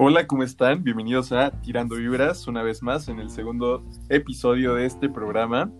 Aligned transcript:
Hola, 0.00 0.28
¿cómo 0.28 0.44
están? 0.44 0.84
Bienvenidos 0.84 1.32
a 1.32 1.50
Tirando 1.50 1.96
Vibras, 1.96 2.46
una 2.46 2.62
vez 2.62 2.84
más 2.84 3.08
en 3.08 3.18
el 3.18 3.30
segundo 3.30 3.84
episodio 4.08 4.74
de 4.76 4.86
este 4.86 5.08
programa. 5.08 5.72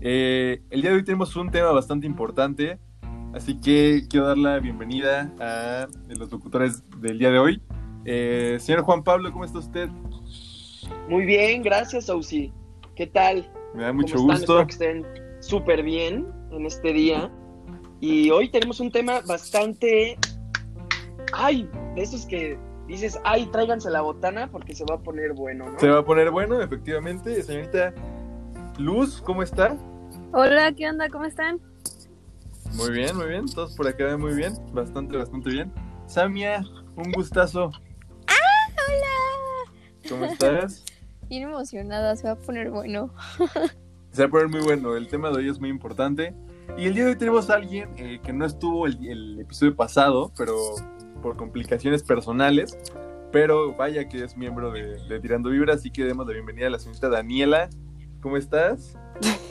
Eh, 0.00 0.60
el 0.70 0.82
día 0.82 0.90
de 0.90 0.96
hoy 0.96 1.04
tenemos 1.04 1.36
un 1.36 1.52
tema 1.52 1.70
bastante 1.70 2.04
importante, 2.04 2.80
así 3.32 3.60
que 3.60 4.08
quiero 4.10 4.26
dar 4.26 4.38
la 4.38 4.58
bienvenida 4.58 5.32
a 5.38 5.86
los 6.08 6.32
locutores 6.32 6.82
del 6.98 7.20
día 7.20 7.30
de 7.30 7.38
hoy. 7.38 7.62
Eh, 8.06 8.56
señor 8.58 8.82
Juan 8.82 9.04
Pablo, 9.04 9.30
¿cómo 9.30 9.44
está 9.44 9.60
usted? 9.60 9.88
Muy 11.08 11.24
bien, 11.24 11.62
gracias, 11.62 12.10
Ausi. 12.10 12.52
¿Qué 12.96 13.06
tal? 13.06 13.48
Me 13.76 13.84
da 13.84 13.92
mucho 13.92 14.16
¿Cómo 14.16 14.32
están? 14.32 14.40
gusto. 14.40 14.60
Espero 14.62 14.66
que 14.66 15.04
estén 15.04 15.40
súper 15.40 15.84
bien 15.84 16.26
en 16.50 16.66
este 16.66 16.92
día. 16.92 17.30
Y 18.00 18.30
hoy 18.30 18.50
tenemos 18.50 18.80
un 18.80 18.90
tema 18.90 19.20
bastante. 19.28 20.18
Ay, 21.32 21.70
de 21.94 22.02
esos 22.02 22.26
que 22.26 22.58
dices, 22.92 23.18
ay, 23.24 23.46
tráiganse 23.46 23.90
la 23.90 24.00
botana 24.00 24.50
porque 24.50 24.74
se 24.74 24.84
va 24.84 24.96
a 24.96 24.98
poner 24.98 25.32
bueno, 25.32 25.70
¿no? 25.70 25.78
Se 25.78 25.88
va 25.88 26.00
a 26.00 26.04
poner 26.04 26.30
bueno, 26.30 26.60
efectivamente. 26.60 27.42
Señorita 27.42 27.94
Luz, 28.78 29.20
¿cómo 29.22 29.42
está? 29.42 29.76
Hola, 30.32 30.72
¿qué 30.72 30.88
onda? 30.88 31.08
¿Cómo 31.08 31.24
están? 31.24 31.60
Muy 32.74 32.90
bien, 32.90 33.16
muy 33.16 33.26
bien. 33.26 33.46
Todos 33.46 33.76
por 33.76 33.88
acá 33.88 34.16
muy 34.16 34.34
bien. 34.34 34.54
Bastante, 34.72 35.16
bastante 35.16 35.50
bien. 35.50 35.72
Samia, 36.06 36.64
un 36.96 37.12
gustazo. 37.12 37.66
Hola. 37.66 39.72
¿Cómo 40.08 40.24
estás? 40.24 40.84
Bien 41.28 41.44
emocionada, 41.44 42.16
se 42.16 42.24
va 42.24 42.32
a 42.32 42.36
poner 42.36 42.70
bueno. 42.70 43.14
Se 44.10 44.22
va 44.22 44.26
a 44.26 44.30
poner 44.30 44.48
muy 44.48 44.62
bueno. 44.62 44.96
El 44.96 45.06
tema 45.06 45.30
de 45.30 45.36
hoy 45.36 45.48
es 45.48 45.60
muy 45.60 45.68
importante. 45.68 46.34
Y 46.76 46.86
el 46.86 46.94
día 46.94 47.04
de 47.04 47.10
hoy 47.10 47.16
tenemos 47.16 47.48
a 47.48 47.54
alguien 47.54 47.88
eh, 47.96 48.18
que 48.20 48.32
no 48.32 48.44
estuvo 48.44 48.88
el, 48.88 48.98
el 49.06 49.38
episodio 49.38 49.76
pasado, 49.76 50.32
pero 50.36 50.56
por 51.20 51.36
complicaciones 51.36 52.02
personales. 52.02 52.76
Pero 53.32 53.74
vaya 53.76 54.08
que 54.08 54.24
es 54.24 54.36
miembro 54.36 54.72
de, 54.72 54.96
de 55.08 55.20
Tirando 55.20 55.50
Vibra, 55.50 55.74
así 55.74 55.90
que 55.92 56.04
demos 56.04 56.26
la 56.26 56.32
bienvenida 56.32 56.66
a 56.66 56.70
la 56.70 56.78
señorita 56.80 57.08
Daniela. 57.08 57.70
¿Cómo 58.20 58.36
estás? 58.36 58.98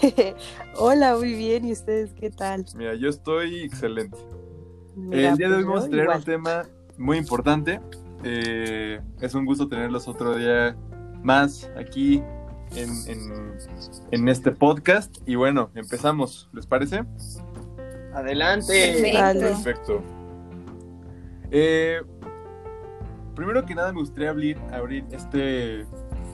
Hola, 0.75 1.15
muy 1.15 1.33
bien. 1.33 1.65
¿Y 1.65 1.71
ustedes 1.71 2.13
qué 2.13 2.29
tal? 2.29 2.65
Mira, 2.75 2.93
yo 2.95 3.07
estoy 3.09 3.61
excelente. 3.61 4.17
Mira, 4.95 5.31
el 5.31 5.37
día 5.37 5.47
de 5.49 5.55
hoy 5.55 5.63
pues 5.63 5.67
vamos 5.67 5.85
a 5.85 5.89
tener 5.89 6.03
igual. 6.03 6.17
un 6.17 6.23
tema 6.25 6.65
muy 6.97 7.17
importante. 7.17 7.79
Eh, 8.25 8.99
es 9.21 9.33
un 9.33 9.45
gusto 9.45 9.69
tenerlos 9.69 10.09
otro 10.09 10.35
día 10.35 10.75
más 11.23 11.71
aquí 11.77 12.21
en, 12.75 12.89
en- 13.07 13.53
en 14.11 14.27
este 14.27 14.51
podcast. 14.51 15.17
Y 15.25 15.35
bueno, 15.35 15.71
empezamos, 15.73 16.49
¿les 16.53 16.67
parece? 16.67 17.05
Adelante. 18.13 19.39
Perfecto. 19.39 20.03
Eh, 21.51 22.01
primero 23.35 23.65
que 23.65 23.75
nada 23.75 23.91
me 23.91 23.99
gustaría 23.99 24.29
abrir, 24.29 24.57
este, 25.11 25.81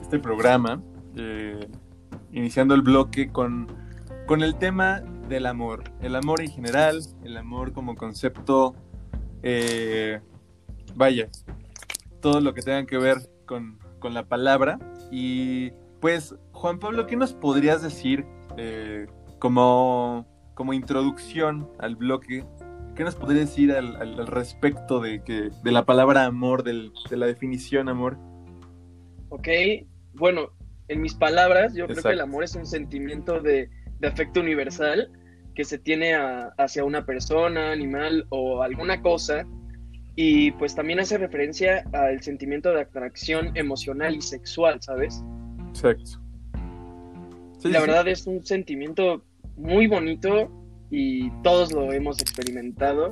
este 0.01 0.19
programa, 0.19 0.81
eh, 1.15 1.67
iniciando 2.31 2.75
el 2.75 2.81
bloque 2.81 3.31
con, 3.31 3.67
con 4.25 4.43
el 4.43 4.55
tema 4.55 5.01
del 5.27 5.45
amor. 5.45 5.83
El 6.01 6.15
amor 6.15 6.41
en 6.41 6.49
general, 6.49 7.01
el 7.23 7.37
amor 7.37 7.73
como 7.73 7.95
concepto, 7.95 8.75
eh, 9.43 10.19
vaya, 10.95 11.29
todo 12.21 12.41
lo 12.41 12.53
que 12.53 12.61
tenga 12.61 12.85
que 12.85 12.97
ver 12.97 13.17
con, 13.45 13.79
con 13.99 14.13
la 14.13 14.25
palabra. 14.27 14.79
Y 15.11 15.71
pues, 16.01 16.35
Juan 16.51 16.79
Pablo, 16.79 17.07
¿qué 17.07 17.15
nos 17.15 17.33
podrías 17.33 17.81
decir 17.81 18.25
eh, 18.57 19.07
como, 19.39 20.25
como 20.53 20.73
introducción 20.73 21.69
al 21.79 21.95
bloque 21.95 22.45
¿Qué 22.95 23.03
nos 23.03 23.15
podría 23.15 23.41
decir 23.41 23.71
al, 23.73 23.95
al- 23.97 24.19
al 24.19 24.27
respecto 24.27 24.99
de, 25.01 25.21
que, 25.23 25.49
de 25.63 25.71
la 25.71 25.85
palabra 25.85 26.25
amor, 26.25 26.63
del- 26.63 26.91
de 27.09 27.17
la 27.17 27.25
definición 27.25 27.89
amor? 27.89 28.17
Ok, 29.29 29.47
bueno, 30.13 30.49
en 30.87 31.01
mis 31.01 31.13
palabras, 31.13 31.73
yo 31.73 31.87
creo 31.87 32.01
que 32.01 32.09
el 32.09 32.21
amor 32.21 32.43
es 32.45 32.55
un 32.55 32.65
sentimiento 32.65 33.41
de, 33.41 33.69
de 33.99 34.07
afecto 34.07 34.39
universal 34.39 35.11
que 35.55 35.65
se 35.65 35.77
tiene 35.77 36.13
a- 36.13 36.53
hacia 36.57 36.83
una 36.85 37.05
persona, 37.05 37.71
animal 37.71 38.25
o 38.29 38.61
alguna 38.61 39.01
cosa. 39.01 39.45
Y 40.15 40.51
pues 40.51 40.73
también 40.75 41.01
hace 41.01 41.17
referencia 41.17 41.83
al 41.91 42.21
sentimiento 42.21 42.71
de 42.71 42.81
atracción 42.81 43.51
emocional 43.57 44.15
y 44.15 44.21
sexual, 44.21 44.81
¿sabes? 44.81 45.21
Exacto. 45.69 46.21
Sí, 47.59 47.69
la 47.69 47.81
sí. 47.81 47.85
verdad 47.87 48.07
es 48.07 48.25
un 48.25 48.45
sentimiento 48.45 49.25
muy 49.57 49.87
bonito 49.87 50.49
y 50.89 51.29
todos 51.41 51.71
lo 51.73 51.91
hemos 51.91 52.21
experimentado. 52.21 53.09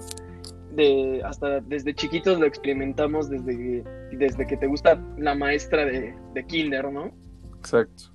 De, 0.75 1.21
hasta 1.23 1.59
desde 1.61 1.93
chiquitos 1.93 2.39
lo 2.39 2.47
experimentamos 2.47 3.29
desde, 3.29 3.55
que- 3.55 3.83
desde 4.17 4.47
que 4.47 4.57
te 4.57 4.65
gusta 4.65 4.99
la 5.17 5.35
maestra 5.35 5.85
de, 5.85 6.15
de 6.33 6.45
kinder, 6.47 6.91
¿no? 6.91 7.11
Exacto. 7.59 8.05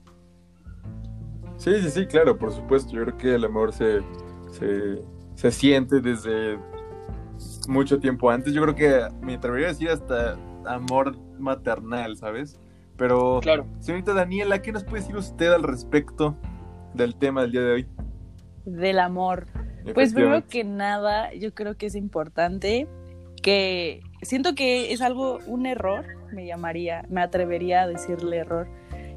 Sí, 1.57 1.73
sí, 1.83 1.91
sí, 1.91 2.07
claro, 2.07 2.37
por 2.39 2.53
supuesto. 2.53 2.93
Yo 2.93 3.05
creo 3.05 3.17
que 3.17 3.35
el 3.35 3.45
amor 3.45 3.73
se, 3.73 4.01
se, 4.53 5.03
se 5.35 5.51
siente 5.53 6.01
desde 6.01 6.59
mucho 7.69 7.99
tiempo 8.01 8.31
antes. 8.31 8.53
Yo 8.53 8.63
creo 8.63 8.75
que 8.75 9.09
me 9.25 9.35
atrevería 9.35 9.69
a 9.69 9.71
decir 9.71 9.91
hasta 9.91 10.37
amor 10.67 11.17
maternal, 11.39 12.17
¿sabes? 12.17 12.61
Pero, 12.97 13.39
Claro. 13.41 13.67
señorita 13.79 14.13
Daniela, 14.15 14.61
¿qué 14.63 14.73
nos 14.73 14.83
puede 14.85 15.03
decir 15.03 15.17
usted 15.17 15.53
al 15.53 15.63
respecto 15.63 16.37
del 16.95 17.15
tema 17.17 17.43
del 17.43 17.53
día 17.53 17.61
de 17.63 17.73
hoy? 17.73 17.87
Del 18.69 18.99
amor. 18.99 19.47
Pues 19.95 20.13
primero 20.13 20.47
que 20.47 20.65
nada, 20.65 21.33
yo 21.33 21.55
creo 21.55 21.77
que 21.77 21.87
es 21.87 21.95
importante 21.95 22.87
que 23.43 24.03
siento 24.23 24.55
que 24.55 24.93
es 24.93 25.01
algo, 25.01 25.39
un 25.47 25.67
error, 25.67 26.05
me 26.33 26.47
llamaría, 26.47 27.05
me 27.09 27.23
atrevería 27.23 27.83
a 27.83 27.89
decirle 27.89 28.39
error, 28.39 28.69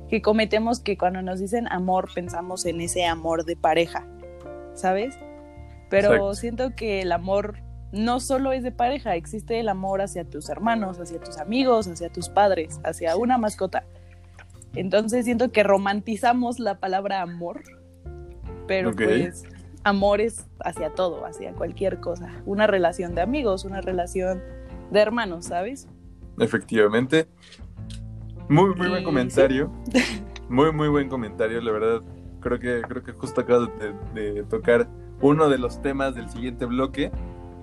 que 0.10 0.22
cometemos 0.22 0.80
que 0.80 0.98
cuando 0.98 1.22
nos 1.22 1.40
dicen 1.40 1.68
amor 1.70 2.10
pensamos 2.14 2.66
en 2.66 2.82
ese 2.82 3.06
amor 3.06 3.46
de 3.46 3.56
pareja, 3.56 4.08
¿sabes? 4.74 5.18
Pero 5.90 6.08
Exacto. 6.08 6.34
siento 6.36 6.76
que 6.76 7.02
el 7.02 7.12
amor 7.12 7.58
no 7.92 8.20
solo 8.22 8.54
es 8.54 8.64
de 8.64 8.72
pareja, 8.72 9.16
existe 9.16 9.60
el 9.60 9.68
amor 9.68 10.02
hacia 10.02 10.24
tus 10.24 10.50
hermanos, 10.50 11.00
hacia 11.00 11.20
tus 11.20 11.38
amigos, 11.38 11.88
hacia 11.88 12.10
tus 12.10 12.30
padres, 12.30 12.80
hacia 12.84 13.18
una 13.18 13.38
mascota. 13.38 13.84
Entonces 14.76 15.26
siento 15.26 15.52
que 15.52 15.64
romantizamos 15.64 16.60
la 16.60 16.80
palabra 16.80 17.22
amor, 17.22 17.62
pero 18.72 18.90
Ok. 18.92 19.02
pues 19.04 19.44
amor 19.84 20.22
es 20.22 20.48
hacia 20.64 20.92
todo, 20.92 21.26
hacia 21.26 21.54
cualquier 21.54 22.00
cosa. 22.00 22.30
Una 22.46 22.68
relación 22.68 23.16
de 23.16 23.22
amigos, 23.22 23.66
una 23.66 23.82
relación 23.82 24.42
de 24.92 25.00
hermanos, 25.00 25.46
¿sabes? 25.46 25.88
Efectivamente. 26.40 27.28
Muy, 28.50 28.74
muy 28.76 28.88
buen 28.90 29.04
comentario. 29.04 29.72
Muy, 30.50 30.74
muy 30.74 30.90
buen 30.90 31.08
comentario, 31.08 31.62
la 31.62 31.72
verdad. 31.72 32.02
Creo 32.42 32.60
que, 32.60 32.82
creo 32.82 33.02
que 33.04 33.14
justo 33.14 33.40
acabas 33.40 33.70
de, 33.80 34.22
de 34.22 34.44
tocar 34.44 34.86
uno 35.22 35.48
de 35.48 35.58
los 35.58 35.82
temas 35.82 36.14
del 36.14 36.30
siguiente 36.30 36.66
bloque. 36.66 37.10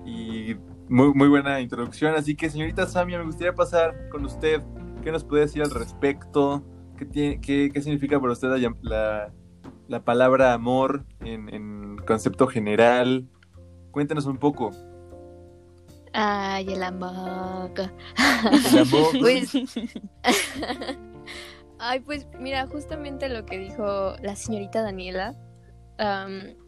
Y 0.05 0.55
muy, 0.87 1.13
muy 1.13 1.27
buena 1.27 1.59
introducción. 1.61 2.15
Así 2.15 2.35
que, 2.35 2.49
señorita 2.49 2.87
Samia, 2.87 3.19
me 3.19 3.25
gustaría 3.25 3.53
pasar 3.53 4.09
con 4.09 4.25
usted. 4.25 4.61
¿Qué 5.03 5.11
nos 5.11 5.23
puede 5.23 5.43
decir 5.43 5.61
al 5.61 5.69
respecto? 5.69 6.63
¿Qué, 6.97 7.05
tiene, 7.05 7.39
qué, 7.39 7.69
qué 7.71 7.81
significa 7.81 8.19
para 8.19 8.33
usted 8.33 8.47
la, 8.49 8.73
la- 8.81 9.33
la 9.89 10.05
palabra 10.05 10.53
amor 10.53 11.03
en, 11.19 11.53
en 11.53 11.97
concepto 11.97 12.47
general? 12.47 13.27
Cuéntenos 13.91 14.25
un 14.25 14.37
poco. 14.37 14.71
Ay, 16.13 16.71
el 16.73 16.83
amor. 16.83 17.71
El 18.71 18.77
amor. 18.77 19.09
Pues, 19.19 19.51
ay, 21.79 21.99
pues 22.01 22.27
mira, 22.39 22.67
justamente 22.67 23.29
lo 23.29 23.45
que 23.45 23.57
dijo 23.57 24.15
la 24.21 24.35
señorita 24.35 24.81
Daniela, 24.81 25.35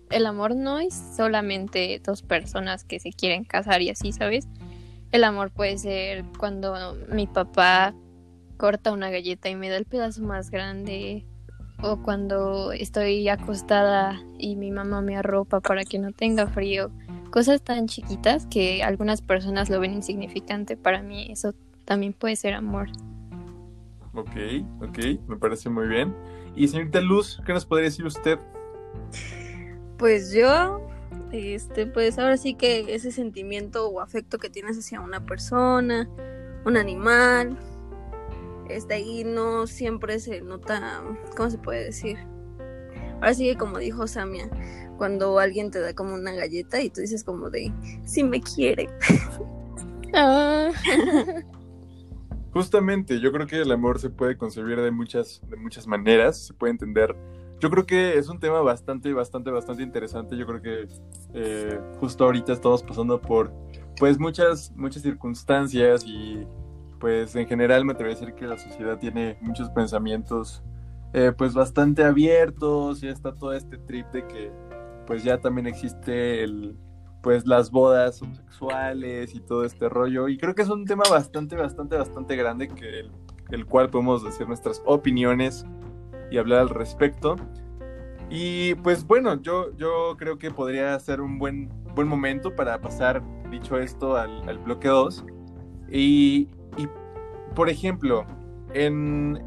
el 0.10 0.26
amor 0.26 0.56
no 0.56 0.80
es 0.80 0.94
solamente 1.16 2.02
dos 2.04 2.22
personas 2.22 2.84
que 2.84 3.00
se 3.00 3.12
quieren 3.12 3.46
casar 3.46 3.82
y 3.82 3.90
así, 3.90 4.12
¿sabes? 4.12 4.48
El 5.12 5.24
amor 5.24 5.52
puede 5.52 5.78
ser 5.78 6.26
cuando 6.38 6.98
mi 7.10 7.28
papá 7.28 7.94
corta 8.58 8.92
una 8.92 9.10
galleta 9.10 9.50
y 9.50 9.56
me 9.56 9.70
da 9.70 9.78
el 9.78 9.86
pedazo 9.86 10.22
más 10.22 10.52
grande, 10.52 11.26
o 11.82 11.98
cuando 11.98 12.72
estoy 12.72 13.28
acostada 13.30 14.22
y 14.38 14.56
mi 14.56 14.72
mamá 14.72 15.02
me 15.02 15.18
arropa 15.18 15.60
para 15.60 15.84
que 15.84 16.00
no 16.00 16.12
tenga 16.12 16.48
frío. 16.48 16.92
Cosas 17.32 17.62
tan 17.62 17.88
chiquitas 17.88 18.46
que 18.46 18.84
algunas 18.84 19.22
personas 19.22 19.70
lo 19.70 19.80
ven 19.80 19.94
insignificante. 19.94 20.78
Para 20.78 21.02
mí 21.02 21.32
eso 21.32 21.54
también 21.86 22.14
puede 22.14 22.36
ser 22.36 22.54
amor. 22.54 22.90
Ok, 24.14 24.36
ok, 24.82 24.98
me 25.28 25.38
parece 25.38 25.70
muy 25.70 25.88
bien. 25.88 26.14
Y 26.56 26.68
señorita 26.68 27.00
Luz, 27.00 27.42
¿qué 27.46 27.54
nos 27.54 27.66
podría 27.66 27.86
decir 27.86 28.06
usted? 28.06 28.38
Pues 29.98 30.34
yo, 30.34 30.82
este, 31.32 31.86
pues 31.86 32.20
ahora 32.20 32.36
sí 32.36 32.56
que 32.56 32.94
ese 32.94 33.12
sentimiento 33.12 33.88
o 33.88 34.02
afecto 34.02 34.38
que 34.38 34.50
tienes 34.50 34.78
hacia 34.78 35.00
una 35.00 35.26
persona, 35.26 36.10
un 36.66 36.76
animal, 36.76 37.58
este 38.76 38.96
ahí 38.96 39.24
no 39.24 39.68
siempre 39.68 40.20
se 40.20 40.42
nota, 40.42 41.04
¿cómo 41.36 41.50
se 41.50 41.58
puede 41.58 41.86
decir? 41.86 42.18
Ahora 43.16 43.34
sí 43.34 43.46
que 43.46 43.58
como 43.58 43.78
dijo 43.78 44.08
Samia, 44.08 44.50
cuando 44.98 45.40
alguien 45.40 45.72
te 45.72 45.80
da 45.80 45.94
como 45.94 46.16
una 46.16 46.32
galleta 46.32 46.82
y 46.82 46.90
tú 46.90 47.02
dices 47.02 47.24
como 47.24 47.50
de, 47.50 47.72
sí 48.06 48.24
me 48.24 48.42
quiere. 48.42 48.90
Ah. 50.14 50.72
Justamente, 52.54 53.22
yo 53.22 53.32
creo 53.32 53.48
que 53.48 53.62
el 53.62 53.72
amor 53.72 54.00
se 54.00 54.10
puede 54.10 54.38
concebir 54.38 54.82
de 54.82 54.92
muchas, 54.92 55.42
de 55.50 55.56
muchas 55.56 55.88
maneras, 55.88 56.48
se 56.48 56.54
puede 56.54 56.72
entender. 56.72 57.16
Yo 57.62 57.70
creo 57.70 57.86
que 57.86 58.18
es 58.18 58.28
un 58.28 58.40
tema 58.40 58.60
bastante, 58.62 59.14
bastante, 59.14 59.52
bastante 59.52 59.84
interesante. 59.84 60.36
Yo 60.36 60.46
creo 60.46 60.62
que 60.62 60.88
eh, 61.34 61.80
justo 62.00 62.26
ahorita 62.26 62.52
estamos 62.52 62.84
pasando 62.84 63.22
por, 63.22 63.54
pues, 63.98 64.20
muchas, 64.20 64.72
muchas 64.76 65.02
circunstancias 65.02 66.04
y, 66.06 66.46
pues, 67.02 67.36
en 67.36 67.48
general 67.48 67.84
me 67.84 67.94
atrevería 67.94 68.16
a 68.16 68.20
decir 68.20 68.36
que 68.36 68.46
la 68.46 68.58
sociedad 68.58 69.00
tiene 69.00 69.38
muchos 69.42 69.70
pensamientos, 69.72 70.64
eh, 71.14 71.34
pues, 71.36 71.54
bastante 71.56 72.04
abiertos 72.04 73.04
y 73.04 73.08
está 73.08 73.34
todo 73.34 73.54
este 73.54 73.78
trip 73.80 74.06
de 74.12 74.28
que, 74.28 74.52
pues, 75.08 75.24
ya 75.24 75.40
también 75.40 75.66
existe 75.68 76.44
el, 76.44 76.78
pues 77.22 77.46
las 77.46 77.72
bodas 77.72 78.22
homosexuales 78.22 79.34
y 79.36 79.40
todo 79.40 79.66
este 79.66 79.90
rollo. 79.90 80.30
Y 80.30 80.38
creo 80.38 80.56
que 80.56 80.62
es 80.62 80.70
un 80.70 80.86
tema 80.86 81.04
bastante, 81.10 81.56
bastante, 81.56 81.98
bastante 81.98 82.36
grande 82.36 82.68
que 82.68 83.00
el, 83.02 83.12
el 83.50 83.66
cual 83.66 83.90
podemos 83.90 84.24
decir 84.24 84.48
nuestras 84.48 84.82
opiniones 84.86 85.66
y 86.30 86.38
hablar 86.38 86.60
al 86.60 86.70
respecto. 86.70 87.36
Y 88.30 88.76
pues 88.76 89.06
bueno, 89.06 89.42
yo, 89.42 89.76
yo 89.76 90.16
creo 90.18 90.38
que 90.38 90.52
podría 90.52 90.98
ser 91.00 91.20
un 91.20 91.38
buen, 91.38 91.70
buen 91.96 92.08
momento 92.08 92.56
para 92.56 92.80
pasar, 92.80 93.22
dicho 93.50 93.78
esto, 93.78 94.16
al, 94.16 94.48
al 94.48 94.60
bloque 94.60 94.88
2. 94.88 95.26
Y, 95.92 96.48
y, 96.78 96.88
por 97.56 97.70
ejemplo, 97.70 98.26
en, 98.74 99.44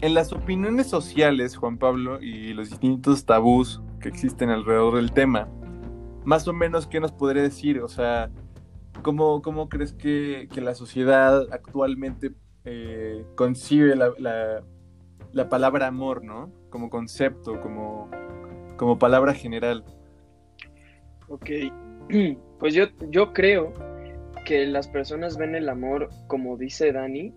en 0.00 0.14
las 0.14 0.32
opiniones 0.32 0.88
sociales, 0.88 1.56
Juan 1.56 1.78
Pablo, 1.78 2.20
y 2.22 2.52
los 2.52 2.70
distintos 2.70 3.24
tabús 3.24 3.82
que 4.00 4.08
existen 4.08 4.50
alrededor 4.50 4.96
del 4.96 5.12
tema, 5.12 5.48
más 6.24 6.46
o 6.48 6.52
menos, 6.52 6.86
¿qué 6.86 7.00
nos 7.00 7.12
podría 7.12 7.42
decir? 7.42 7.80
O 7.80 7.88
sea, 7.88 8.30
¿cómo, 9.02 9.42
cómo 9.42 9.68
crees 9.68 9.92
que, 9.92 10.48
que, 10.52 10.60
la 10.60 10.74
sociedad 10.74 11.46
actualmente 11.52 12.32
eh, 12.64 13.24
concibe 13.36 13.94
la, 13.94 14.10
la, 14.18 14.62
la, 15.32 15.48
palabra 15.48 15.86
amor, 15.86 16.24
¿no? 16.24 16.50
Como 16.68 16.90
concepto, 16.90 17.60
como, 17.60 18.10
como 18.76 18.98
palabra 18.98 19.34
general. 19.34 19.84
Ok, 21.28 21.48
pues 22.58 22.74
yo, 22.74 22.86
yo 23.10 23.32
creo 23.32 23.72
que 24.46 24.64
las 24.64 24.86
personas 24.86 25.36
ven 25.36 25.56
el 25.56 25.68
amor, 25.68 26.08
como 26.28 26.56
dice 26.56 26.92
Dani, 26.92 27.34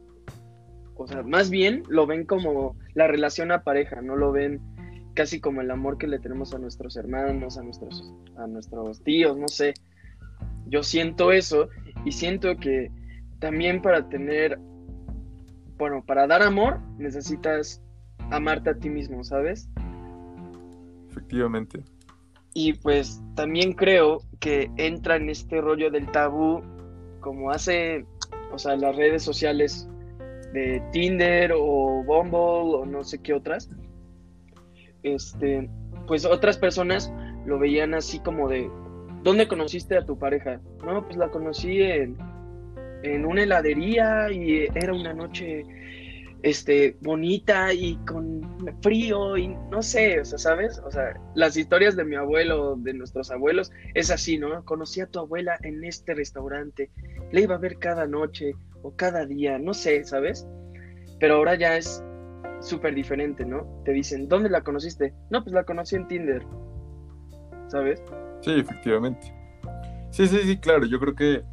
o 0.96 1.08
sea, 1.08 1.24
más 1.24 1.50
bien 1.50 1.82
lo 1.90 2.06
ven 2.06 2.24
como 2.24 2.78
la 2.94 3.08
relación 3.08 3.52
a 3.52 3.64
pareja, 3.64 4.02
no 4.02 4.16
lo 4.16 4.32
ven 4.32 4.62
casi 5.16 5.42
como 5.42 5.62
el 5.62 5.72
amor 5.72 5.98
que 5.98 6.08
le 6.08 6.20
tenemos 6.20 6.54
a 6.54 6.60
nuestros 6.60 6.96
hermanos, 6.98 7.58
a 7.58 7.64
nuestros, 7.64 8.14
a 8.38 8.46
nuestros 8.46 9.04
tíos, 9.04 9.36
no 9.36 9.48
sé. 9.48 9.74
Yo 10.68 10.84
siento 10.84 11.32
eso 11.32 11.70
y 12.06 12.12
siento 12.12 12.56
que 12.58 12.92
también 13.40 13.82
para 13.82 14.08
tener, 14.08 14.60
bueno, 15.80 16.04
para 16.06 16.28
dar 16.28 16.44
amor 16.44 16.80
necesitas 17.00 17.82
amarte 18.30 18.70
a 18.70 18.76
ti 18.76 18.90
mismo, 18.90 19.24
¿sabes? 19.24 19.68
Efectivamente. 21.10 21.84
Y 22.54 22.74
pues 22.74 23.20
también 23.36 23.74
creo 23.74 24.22
que 24.40 24.70
entra 24.78 25.16
en 25.16 25.30
este 25.30 25.60
rollo 25.60 25.90
del 25.90 26.12
tabú, 26.12 26.62
como 27.20 27.52
hace, 27.52 28.06
o 28.52 28.58
sea, 28.58 28.76
las 28.76 28.96
redes 28.96 29.24
sociales 29.24 29.88
de 30.54 30.82
Tinder 30.92 31.54
o 31.56 32.04
Bumble 32.04 32.78
o 32.78 32.86
no 32.86 33.04
sé 33.04 33.20
qué 33.22 33.34
otras, 33.34 33.70
este, 35.04 35.70
pues 36.08 36.26
otras 36.26 36.58
personas 36.58 37.12
lo 37.46 37.60
veían 37.60 37.94
así 37.94 38.20
como 38.20 38.50
de, 38.50 38.70
¿dónde 39.24 39.48
conociste 39.48 39.98
a 39.98 40.06
tu 40.06 40.18
pareja? 40.18 40.60
No, 40.86 41.06
pues 41.06 41.18
la 41.18 41.30
conocí 41.30 41.82
en, 41.82 42.18
en 43.04 43.26
una 43.26 43.44
heladería 43.44 44.32
y 44.32 44.68
era 44.76 44.94
una 44.94 45.14
noche 45.14 45.64
este, 46.44 46.98
bonita 47.02 47.74
y 47.74 47.98
con 48.06 48.40
frío 48.82 49.38
y 49.38 49.50
no 49.72 49.82
sé, 49.82 50.22
o 50.22 50.26
sea, 50.26 50.38
¿sabes? 50.38 50.80
O 50.80 50.92
sea, 50.92 51.20
las 51.36 51.58
historias 51.58 51.96
de 51.96 52.06
mi 52.06 52.16
abuelo, 52.16 52.76
de 52.78 52.94
nuestros 52.94 53.32
abuelos, 53.32 53.72
es 53.94 54.10
así, 54.12 54.38
¿no? 54.38 54.64
Conocí 54.66 55.02
a 55.02 55.08
tu 55.08 55.20
abuela 55.20 55.58
en 55.64 55.84
este 55.84 56.14
restaurante, 56.14 56.92
le 57.32 57.42
iba 57.42 57.56
a 57.56 57.60
ver 57.60 57.78
cada 57.78 58.08
noche 58.08 58.54
o 58.82 58.96
cada 58.96 59.26
día, 59.26 59.60
no 59.60 59.74
sé, 59.74 60.04
¿sabes? 60.04 60.48
Pero 61.20 61.36
ahora 61.36 61.56
ya 61.56 61.76
es 61.76 62.04
súper 62.62 62.96
diferente, 62.96 63.46
¿no? 63.46 63.82
Te 63.86 63.92
dicen, 63.92 64.28
¿dónde 64.28 64.50
la 64.50 64.62
conociste? 64.62 65.14
No, 65.30 65.44
pues 65.44 65.54
la 65.54 65.64
conocí 65.64 65.96
en 65.96 66.08
Tinder, 66.08 66.44
¿sabes? 67.68 68.02
Sí, 68.42 68.52
efectivamente. 68.52 69.34
Sí, 70.12 70.28
sí, 70.28 70.40
sí, 70.44 70.58
claro, 70.58 70.86
yo 70.86 71.00
creo 71.00 71.16
que, 71.16 71.44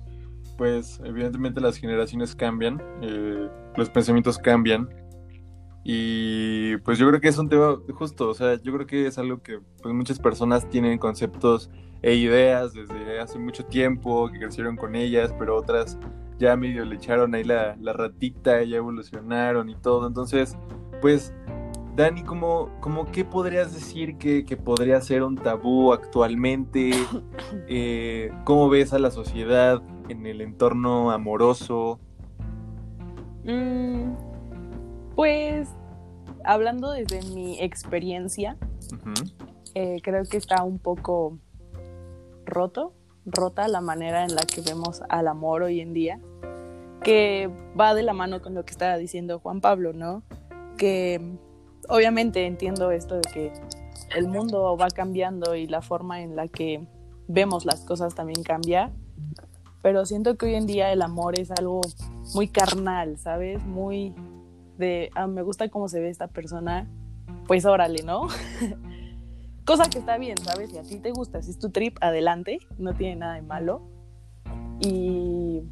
pues, 0.57 1.01
evidentemente 1.05 1.61
las 1.61 1.77
generaciones 1.77 2.35
cambian, 2.35 2.83
eh, 3.03 3.49
los 3.77 3.91
pensamientos 3.91 4.39
cambian, 4.39 4.89
y 5.89 6.79
pues 6.79 6.99
yo 6.99 7.07
creo 7.09 7.21
que 7.21 7.29
es 7.29 7.39
un 7.39 7.49
tema 7.49 7.77
justo, 7.95 8.29
o 8.29 8.35
sea, 8.35 8.61
yo 8.61 8.73
creo 8.73 8.87
que 8.89 9.07
es 9.07 9.19
algo 9.19 9.41
que 9.41 9.61
pues 9.81 9.95
muchas 9.95 10.19
personas 10.19 10.69
tienen 10.69 10.99
conceptos 10.99 11.71
e 12.03 12.15
ideas 12.15 12.73
desde 12.73 13.21
hace 13.21 13.39
mucho 13.39 13.65
tiempo, 13.65 14.29
que 14.33 14.41
crecieron 14.41 14.77
con 14.77 14.97
ellas, 14.97 15.33
pero 15.39 15.57
otras 15.57 15.97
ya 16.39 16.57
medio 16.57 16.85
le 16.85 16.97
echaron 16.97 17.37
ahí 17.37 17.45
la, 17.45 17.77
la 17.81 17.93
ratita, 17.93 18.65
ya 18.65 18.79
evolucionaron 18.79 19.71
y 19.71 19.77
todo, 19.77 20.09
entonces 20.09 20.57
pues, 21.01 21.33
Dani, 21.95 22.25
¿cómo, 22.25 22.71
cómo 22.81 23.11
qué 23.11 23.25
podrías 23.25 23.73
decir 23.73 24.19
que, 24.19 24.45
que, 24.45 24.57
podría 24.57 25.01
ser 25.01 25.23
un 25.23 25.37
tabú 25.37 25.93
actualmente? 25.93 26.91
Eh, 27.69 28.33
¿Cómo 28.45 28.69
ves 28.69 28.93
a 28.93 28.99
la 28.99 29.11
sociedad 29.11 29.81
en 30.09 30.27
el 30.27 30.41
entorno 30.41 31.11
amoroso? 31.11 31.99
Mm, 33.45 34.13
pues, 35.15 35.69
hablando 36.45 36.91
desde 36.91 37.23
mi 37.35 37.61
experiencia, 37.61 38.57
uh 38.93 38.97
-huh. 38.97 39.33
eh, 39.75 40.01
creo 40.03 40.25
que 40.25 40.37
está 40.37 40.63
un 40.65 40.79
poco 40.79 41.39
roto, 42.45 42.95
rota 43.25 43.69
la 43.69 43.81
manera 43.81 44.25
en 44.25 44.35
la 44.35 44.43
que 44.43 44.61
vemos 44.61 45.03
al 45.09 45.29
amor 45.29 45.63
hoy 45.63 45.81
en 45.81 45.93
día, 45.93 46.21
que 47.03 47.51
va 47.79 47.95
de 47.95 48.03
la 48.03 48.13
mano 48.13 48.43
con 48.43 48.55
lo 48.55 48.65
que 48.65 48.73
estaba 48.73 48.97
diciendo 48.97 49.39
Juan 49.39 49.61
Pablo, 49.61 49.93
¿no? 49.93 50.23
que 50.77 51.21
obviamente 51.89 52.47
entiendo 52.47 52.91
esto 52.91 53.17
de 53.17 53.23
que 53.33 53.53
el 54.15 54.29
mundo 54.29 54.77
va 54.77 54.89
cambiando 54.89 55.55
y 55.55 55.67
la 55.67 55.83
forma 55.83 56.23
en 56.23 56.37
la 56.37 56.49
que 56.49 56.87
vemos 57.29 57.65
las 57.65 57.81
cosas 57.81 58.15
también 58.15 58.43
cambia, 58.43 58.93
pero 59.87 60.05
siento 60.05 60.37
que 60.37 60.47
hoy 60.47 60.57
en 60.57 60.67
día 60.67 60.93
el 60.93 61.01
amor 61.01 61.39
es 61.39 61.53
algo 61.53 61.81
muy 62.35 62.49
carnal, 62.49 63.19
¿sabes? 63.19 63.65
Muy 63.65 64.17
de, 64.79 65.11
ah, 65.15 65.29
me 65.29 65.43
gusta 65.43 65.69
cómo 65.69 65.89
se 65.89 66.01
ve 66.01 66.09
esta 66.09 66.27
persona, 66.27 66.91
pues 67.47 67.65
órale, 67.65 68.03
¿no? 68.03 68.27
Cosa 69.65 69.89
que 69.89 70.01
está 70.01 70.19
bien, 70.19 70.37
¿sabes? 70.39 70.71
Si 70.71 70.79
a 70.79 70.83
ti 70.83 70.99
te 70.99 71.13
gusta, 71.13 71.41
si 71.41 71.53
es 71.53 71.61
tu 71.61 71.71
trip, 71.71 71.99
adelante, 72.01 72.59
no 72.79 72.95
tiene 72.95 73.15
nada 73.15 73.35
de 73.35 73.43
malo. 73.43 73.83
Y, 74.81 75.63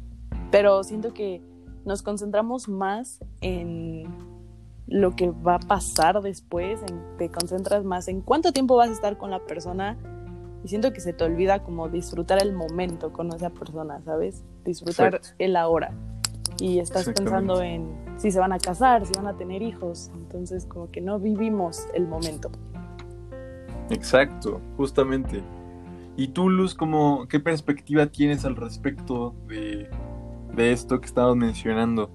pero 0.49 0.85
siento 0.85 1.13
que 1.13 1.41
nos 1.83 2.01
concentramos 2.01 2.69
más 2.69 3.19
en 3.41 4.05
lo 4.87 5.13
que 5.17 5.31
va 5.31 5.55
a 5.55 5.59
pasar 5.59 6.21
después, 6.21 6.79
en, 6.83 7.17
te 7.17 7.29
concentras 7.29 7.83
más 7.83 8.07
en 8.07 8.21
cuánto 8.21 8.53
tiempo 8.53 8.77
vas 8.77 8.91
a 8.91 8.93
estar 8.93 9.17
con 9.17 9.29
la 9.29 9.45
persona 9.45 9.97
y 10.65 10.67
siento 10.67 10.91
que 10.91 10.99
se 10.99 11.13
te 11.13 11.23
olvida 11.23 11.61
como 11.61 11.89
disfrutar 11.89 12.41
el 12.41 12.51
momento 12.51 13.13
con 13.13 13.31
esa 13.31 13.51
persona, 13.51 14.01
¿sabes? 14.03 14.43
Disfrutar 14.63 15.21
el 15.37 15.55
ahora. 15.57 15.93
Y 16.57 16.79
estás 16.79 17.05
pensando 17.05 17.61
en 17.61 17.95
si 18.17 18.31
se 18.31 18.39
van 18.39 18.51
a 18.51 18.57
casar, 18.57 19.05
si 19.05 19.13
van 19.13 19.27
a 19.27 19.37
tener 19.37 19.61
hijos, 19.61 20.09
entonces 20.15 20.65
como 20.65 20.89
que 20.89 21.01
no 21.01 21.19
vivimos 21.19 21.85
el 21.93 22.07
momento. 22.07 22.49
Exacto, 23.91 24.59
justamente. 24.75 25.43
¿Y 26.17 26.29
tú, 26.29 26.49
Luz, 26.49 26.73
como, 26.73 27.27
qué 27.27 27.39
perspectiva 27.39 28.07
tienes 28.07 28.43
al 28.43 28.55
respecto 28.55 29.35
de, 29.47 29.87
de 30.55 30.71
esto 30.71 30.99
que 30.99 31.05
estabas 31.05 31.35
mencionando? 31.35 32.09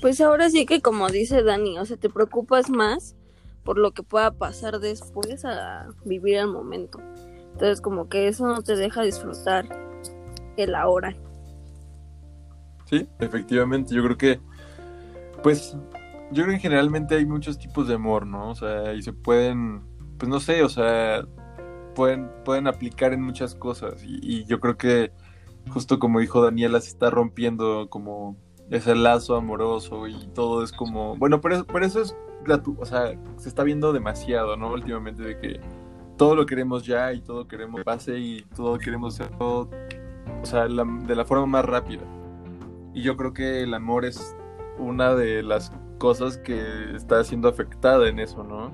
Pues 0.00 0.22
ahora 0.22 0.48
sí 0.48 0.64
que 0.64 0.80
como 0.80 1.10
dice 1.10 1.42
Dani, 1.42 1.78
o 1.78 1.84
sea, 1.84 1.98
te 1.98 2.08
preocupas 2.08 2.70
más 2.70 3.14
por 3.66 3.76
lo 3.76 3.90
que 3.90 4.04
pueda 4.04 4.30
pasar 4.30 4.78
después 4.78 5.44
a 5.44 5.88
vivir 6.04 6.36
el 6.36 6.46
momento. 6.46 7.00
Entonces 7.56 7.80
como 7.80 8.10
que 8.10 8.28
eso 8.28 8.46
no 8.46 8.60
te 8.60 8.76
deja 8.76 9.02
disfrutar 9.02 9.64
el 10.58 10.74
ahora. 10.74 11.16
Sí, 12.84 13.08
efectivamente, 13.18 13.94
yo 13.94 14.02
creo 14.04 14.18
que, 14.18 14.40
pues, 15.42 15.74
yo 16.32 16.42
creo 16.42 16.54
que 16.56 16.60
generalmente 16.60 17.14
hay 17.16 17.24
muchos 17.24 17.56
tipos 17.58 17.88
de 17.88 17.94
amor, 17.94 18.26
¿no? 18.26 18.50
O 18.50 18.54
sea, 18.54 18.92
y 18.92 19.00
se 19.00 19.14
pueden, 19.14 19.80
pues 20.18 20.28
no 20.28 20.38
sé, 20.38 20.62
o 20.64 20.68
sea, 20.68 21.24
pueden, 21.94 22.30
pueden 22.44 22.66
aplicar 22.66 23.14
en 23.14 23.22
muchas 23.22 23.54
cosas. 23.54 24.04
Y, 24.04 24.18
y 24.20 24.44
yo 24.44 24.60
creo 24.60 24.76
que, 24.76 25.12
justo 25.70 25.98
como 25.98 26.20
dijo 26.20 26.42
Daniela, 26.42 26.78
se 26.82 26.90
está 26.90 27.08
rompiendo 27.08 27.88
como 27.88 28.36
ese 28.68 28.94
lazo 28.94 29.34
amoroso 29.34 30.06
y 30.08 30.26
todo 30.34 30.62
es 30.62 30.72
como, 30.72 31.16
bueno, 31.16 31.40
eso, 31.50 31.66
por 31.66 31.82
eso 31.82 32.02
es, 32.02 32.14
o 32.76 32.84
sea, 32.84 33.18
se 33.38 33.48
está 33.48 33.62
viendo 33.62 33.94
demasiado, 33.94 34.58
¿no? 34.58 34.72
Últimamente 34.74 35.22
de 35.22 35.38
que 35.38 35.60
todo 36.16 36.34
lo 36.34 36.46
queremos 36.46 36.84
ya 36.84 37.12
y 37.12 37.20
todo 37.20 37.46
queremos 37.46 37.82
pase 37.84 38.18
y 38.18 38.42
todo 38.54 38.78
queremos 38.78 39.18
hacerlo, 39.20 39.70
o 40.42 40.46
sea, 40.46 40.64
de 40.66 41.14
la 41.16 41.24
forma 41.24 41.46
más 41.46 41.64
rápida. 41.64 42.02
Y 42.94 43.02
yo 43.02 43.16
creo 43.16 43.32
que 43.32 43.62
el 43.62 43.74
amor 43.74 44.04
es 44.04 44.36
una 44.78 45.14
de 45.14 45.42
las 45.42 45.72
cosas 45.98 46.38
que 46.38 46.94
está 46.94 47.22
siendo 47.24 47.48
afectada 47.48 48.08
en 48.08 48.18
eso, 48.18 48.42
¿no? 48.42 48.72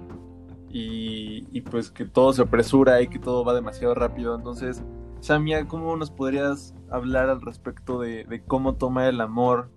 Y, 0.71 1.47
y 1.51 1.61
pues 1.63 1.91
que 1.91 2.05
todo 2.05 2.33
se 2.33 2.43
apresura 2.43 3.03
y 3.03 3.09
que 3.09 3.19
todo 3.19 3.45
va 3.45 3.55
demasiado 3.55 3.95
rápido. 3.95 4.35
Entonces, 4.35 4.83
Samia, 5.21 5.67
¿cómo 5.67 5.97
nos 5.97 6.11
podrías 6.11 6.75
hablar 6.91 7.29
al 7.29 7.41
respecto 7.43 8.01
de, 8.01 8.25
de 8.25 8.43
cómo 8.43 8.75
toma 8.75 9.09
el 9.09 9.21
amor 9.21 9.69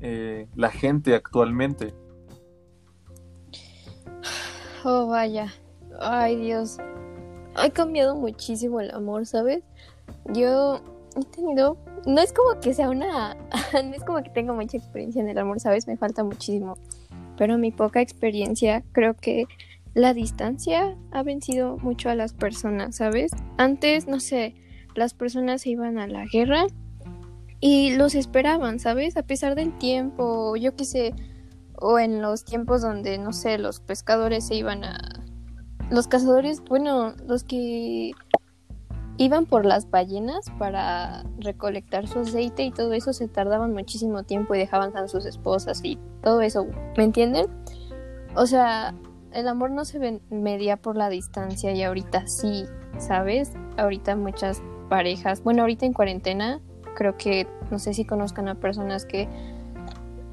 eh, 0.00 0.48
la 0.54 0.70
gente 0.70 1.14
actualmente? 1.14 1.94
Oh, 4.84 5.06
vaya. 5.06 5.52
Ay, 6.00 6.36
Dios. 6.36 6.78
Ha 7.54 7.70
cambiado 7.70 8.16
muchísimo 8.16 8.80
el 8.80 8.90
amor, 8.90 9.26
¿sabes? 9.26 9.62
Yo 10.32 10.80
he 11.16 11.24
tenido. 11.36 11.76
No 12.06 12.20
es 12.20 12.32
como 12.32 12.60
que 12.60 12.74
sea 12.74 12.90
una. 12.90 13.36
no 13.72 13.94
es 13.94 14.04
como 14.04 14.22
que 14.22 14.30
tenga 14.30 14.52
mucha 14.52 14.76
experiencia 14.76 15.22
en 15.22 15.28
el 15.28 15.38
amor, 15.38 15.60
¿sabes? 15.60 15.86
Me 15.86 15.96
falta 15.96 16.24
muchísimo. 16.24 16.76
Pero 17.36 17.58
mi 17.58 17.72
poca 17.72 18.00
experiencia, 18.00 18.84
creo 18.92 19.14
que 19.14 19.46
la 19.94 20.12
distancia 20.12 20.96
ha 21.12 21.22
vencido 21.22 21.76
mucho 21.78 22.10
a 22.10 22.14
las 22.14 22.32
personas, 22.32 22.96
¿sabes? 22.96 23.30
Antes, 23.56 24.06
no 24.08 24.20
sé, 24.20 24.54
las 24.94 25.14
personas 25.14 25.62
se 25.62 25.70
iban 25.70 25.98
a 25.98 26.06
la 26.06 26.24
guerra 26.26 26.66
y 27.60 27.94
los 27.94 28.14
esperaban, 28.14 28.78
¿sabes? 28.78 29.16
A 29.16 29.22
pesar 29.22 29.54
del 29.54 29.76
tiempo, 29.78 30.56
yo 30.56 30.74
qué 30.76 30.84
sé, 30.84 31.14
o 31.76 31.98
en 31.98 32.22
los 32.22 32.44
tiempos 32.44 32.82
donde, 32.82 33.18
no 33.18 33.32
sé, 33.32 33.58
los 33.58 33.80
pescadores 33.80 34.46
se 34.46 34.56
iban 34.56 34.84
a... 34.84 35.23
Los 35.90 36.08
cazadores, 36.08 36.62
bueno, 36.64 37.14
los 37.26 37.44
que 37.44 38.12
iban 39.16 39.46
por 39.46 39.64
las 39.64 39.90
ballenas 39.90 40.50
para 40.58 41.24
recolectar 41.38 42.08
su 42.08 42.20
aceite 42.20 42.64
y 42.64 42.72
todo 42.72 42.92
eso 42.92 43.12
se 43.12 43.28
tardaban 43.28 43.72
muchísimo 43.72 44.24
tiempo 44.24 44.54
y 44.54 44.58
dejaban 44.58 44.96
a 44.96 45.06
sus 45.08 45.24
esposas 45.24 45.80
y 45.84 45.98
todo 46.22 46.40
eso, 46.40 46.66
¿me 46.96 47.04
entienden? 47.04 47.46
O 48.34 48.46
sea, 48.46 48.94
el 49.32 49.46
amor 49.46 49.70
no 49.70 49.84
se 49.84 50.20
media 50.30 50.76
por 50.76 50.96
la 50.96 51.08
distancia 51.08 51.72
y 51.72 51.82
ahorita 51.82 52.26
sí, 52.26 52.64
¿sabes? 52.98 53.52
Ahorita 53.76 54.16
muchas 54.16 54.62
parejas, 54.88 55.42
bueno, 55.42 55.62
ahorita 55.62 55.86
en 55.86 55.92
cuarentena, 55.92 56.60
creo 56.96 57.16
que, 57.16 57.46
no 57.70 57.78
sé 57.78 57.94
si 57.94 58.04
conozcan 58.04 58.48
a 58.48 58.56
personas 58.56 59.04
que 59.04 59.28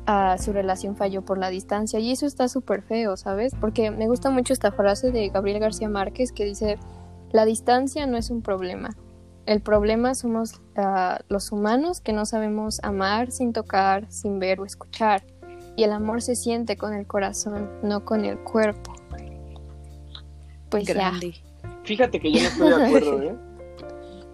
a 0.05 0.37
su 0.37 0.53
relación 0.53 0.95
falló 0.95 1.23
por 1.23 1.37
la 1.37 1.49
distancia 1.49 1.99
y 1.99 2.11
eso 2.11 2.25
está 2.25 2.47
súper 2.47 2.81
feo, 2.81 3.17
¿sabes? 3.17 3.53
Porque 3.59 3.91
me 3.91 4.07
gusta 4.07 4.29
mucho 4.29 4.53
esta 4.53 4.71
frase 4.71 5.11
de 5.11 5.29
Gabriel 5.29 5.59
García 5.59 5.89
Márquez 5.89 6.31
que 6.31 6.45
dice, 6.45 6.77
la 7.31 7.45
distancia 7.45 8.05
no 8.07 8.17
es 8.17 8.29
un 8.29 8.41
problema, 8.41 8.95
el 9.45 9.61
problema 9.61 10.13
somos 10.13 10.61
uh, 10.77 11.21
los 11.27 11.51
humanos 11.51 11.99
que 11.99 12.13
no 12.13 12.25
sabemos 12.25 12.79
amar 12.83 13.31
sin 13.31 13.53
tocar, 13.53 14.05
sin 14.11 14.39
ver 14.39 14.59
o 14.59 14.65
escuchar. 14.65 15.23
Y 15.75 15.83
el 15.83 15.93
amor 15.93 16.21
se 16.21 16.35
siente 16.35 16.77
con 16.77 16.93
el 16.93 17.07
corazón, 17.07 17.69
no 17.81 18.05
con 18.05 18.23
el 18.23 18.37
cuerpo. 18.39 18.93
Pues 20.69 20.85
Grande. 20.85 21.31
ya. 21.31 21.79
Fíjate 21.83 22.19
que 22.19 22.31
yo 22.31 22.41
no 22.41 22.47
estoy 22.47 22.69
de 22.69 22.85
acuerdo, 22.85 23.23
¿eh? 23.23 23.35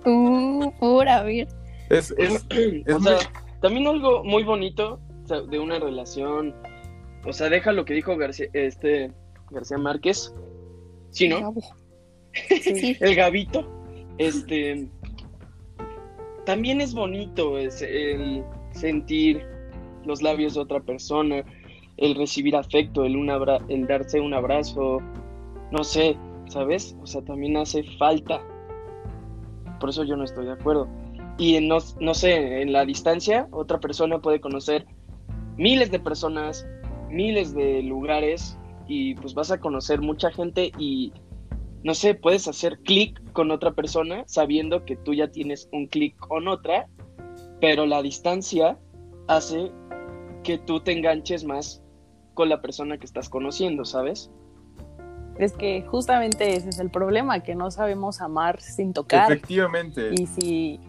Uh, 0.06 0.72
pura, 0.80 1.24
ver. 1.24 1.50
Es, 1.90 2.14
es, 2.18 2.46
es 2.50 2.96
o 2.96 3.00
sea, 3.00 3.18
también 3.62 3.88
algo 3.88 4.24
muy 4.24 4.44
bonito 4.44 5.00
de 5.28 5.60
una 5.60 5.80
relación. 5.80 6.56
O 7.26 7.34
sea, 7.34 7.50
deja 7.50 7.72
lo 7.72 7.86
que 7.86 7.94
dijo 7.94 8.16
García, 8.18 8.48
este, 8.54 9.12
García 9.52 9.78
Márquez. 9.78 10.34
Sí, 11.12 11.28
¿no? 11.28 11.54
Sí. 12.62 12.96
El 13.00 13.16
gabito. 13.16 13.68
Este. 14.20 14.88
También 16.46 16.82
es 16.82 16.94
bonito 16.94 17.58
es 17.58 17.82
el 17.82 18.44
sentir 18.72 19.44
los 20.06 20.22
labios 20.22 20.54
de 20.54 20.62
otra 20.62 20.80
persona, 20.80 21.44
el 21.98 22.16
recibir 22.16 22.56
afecto, 22.56 23.04
el, 23.06 23.16
un 23.18 23.30
abra- 23.30 23.60
el 23.70 23.88
darse 23.88 24.20
un 24.22 24.34
abrazo. 24.36 25.00
No 25.72 25.84
sé, 25.84 26.16
¿sabes? 26.48 26.96
O 27.02 27.08
sea, 27.08 27.22
también 27.24 27.58
hace 27.58 27.84
falta. 27.98 28.40
Por 29.80 29.90
eso 29.90 30.04
yo 30.04 30.16
no 30.16 30.24
estoy 30.24 30.46
de 30.46 30.54
acuerdo. 30.54 30.88
Y 31.40 31.56
en 31.56 31.68
no, 31.68 31.78
no 32.00 32.14
sé, 32.14 32.62
en 32.62 32.72
la 32.72 32.86
distancia, 32.86 33.48
otra 33.52 33.80
persona 33.80 34.20
puede 34.20 34.40
conocer 34.40 34.86
miles 35.58 35.92
de 35.92 36.00
personas, 36.00 36.68
miles 37.10 37.54
de 37.54 37.84
lugares, 37.84 38.58
y 38.88 39.16
pues 39.16 39.34
vas 39.34 39.52
a 39.52 39.60
conocer 39.60 40.02
mucha 40.02 40.32
gente 40.32 40.72
y 40.78 41.14
no 41.84 41.94
sé, 41.94 42.16
puedes 42.16 42.48
hacer 42.48 42.80
clic 42.80 43.22
con 43.34 43.52
otra 43.52 43.72
persona 43.72 44.24
sabiendo 44.26 44.84
que 44.86 44.96
tú 44.96 45.14
ya 45.14 45.30
tienes 45.30 45.70
un 45.72 45.88
clic 45.88 46.18
con 46.18 46.48
otra, 46.48 46.88
pero 47.62 47.86
la 47.86 48.02
distancia 48.02 48.78
hace 49.28 49.72
que 50.44 50.58
tú 50.58 50.80
te 50.80 50.94
enganches 50.94 51.44
más 51.44 51.84
con 52.34 52.50
la 52.50 52.62
persona 52.62 52.98
que 52.98 53.06
estás 53.06 53.30
conociendo, 53.30 53.86
¿sabes? 53.86 54.32
Es 55.38 55.54
que 55.54 55.84
justamente 55.84 56.56
ese 56.56 56.70
es 56.70 56.80
el 56.80 56.90
problema, 56.90 57.42
que 57.42 57.54
no 57.54 57.70
sabemos 57.70 58.22
amar 58.22 58.60
sin 58.60 58.94
tocar. 58.94 59.32
Efectivamente. 59.32 60.12
Y 60.14 60.26
si, 60.26 60.80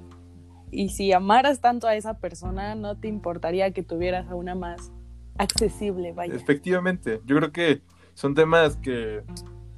y 0.71 0.91
si 0.91 1.13
amaras 1.13 1.61
tanto 1.61 1.87
a 1.87 1.95
esa 1.95 2.19
persona, 2.19 2.75
no 2.75 2.97
te 2.97 3.09
importaría 3.09 3.73
que 3.73 3.83
tuvieras 3.83 4.29
a 4.29 4.35
una 4.35 4.55
más 4.55 4.93
accesible, 5.39 6.13
vaya. 6.13 6.35
Efectivamente, 6.35 7.21
yo 7.25 7.37
creo 7.37 7.53
que 7.53 7.83
son 8.15 8.35
temas 8.35 8.77
que 8.77 9.23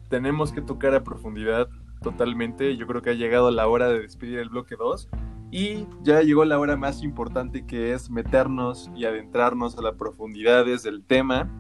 tenemos 0.09 0.53
que 0.53 0.63
tocar 0.63 0.95
a 0.95 1.05
profundidad 1.05 1.69
totalmente. 2.03 2.77
Yo 2.77 2.87
creo 2.87 3.03
que 3.03 3.11
ha 3.11 3.15
llegado 3.15 3.51
la 3.51 3.69
hora 3.69 3.89
de 3.89 4.01
despedir 4.01 4.39
el 4.39 4.49
bloque 4.49 4.77
2 4.77 5.09
y 5.51 5.87
ya 6.03 6.23
llegó 6.23 6.45
la 6.45 6.59
hora 6.59 6.77
más 6.77 7.03
importante 7.03 7.67
que 7.67 7.93
es 7.93 8.11
meternos 8.11 8.91
y 8.95 9.05
adentrarnos 9.05 9.77
a 9.77 9.83
las 9.83 9.95
profundidades 9.95 10.83
del 10.83 11.05
tema, 11.05 11.51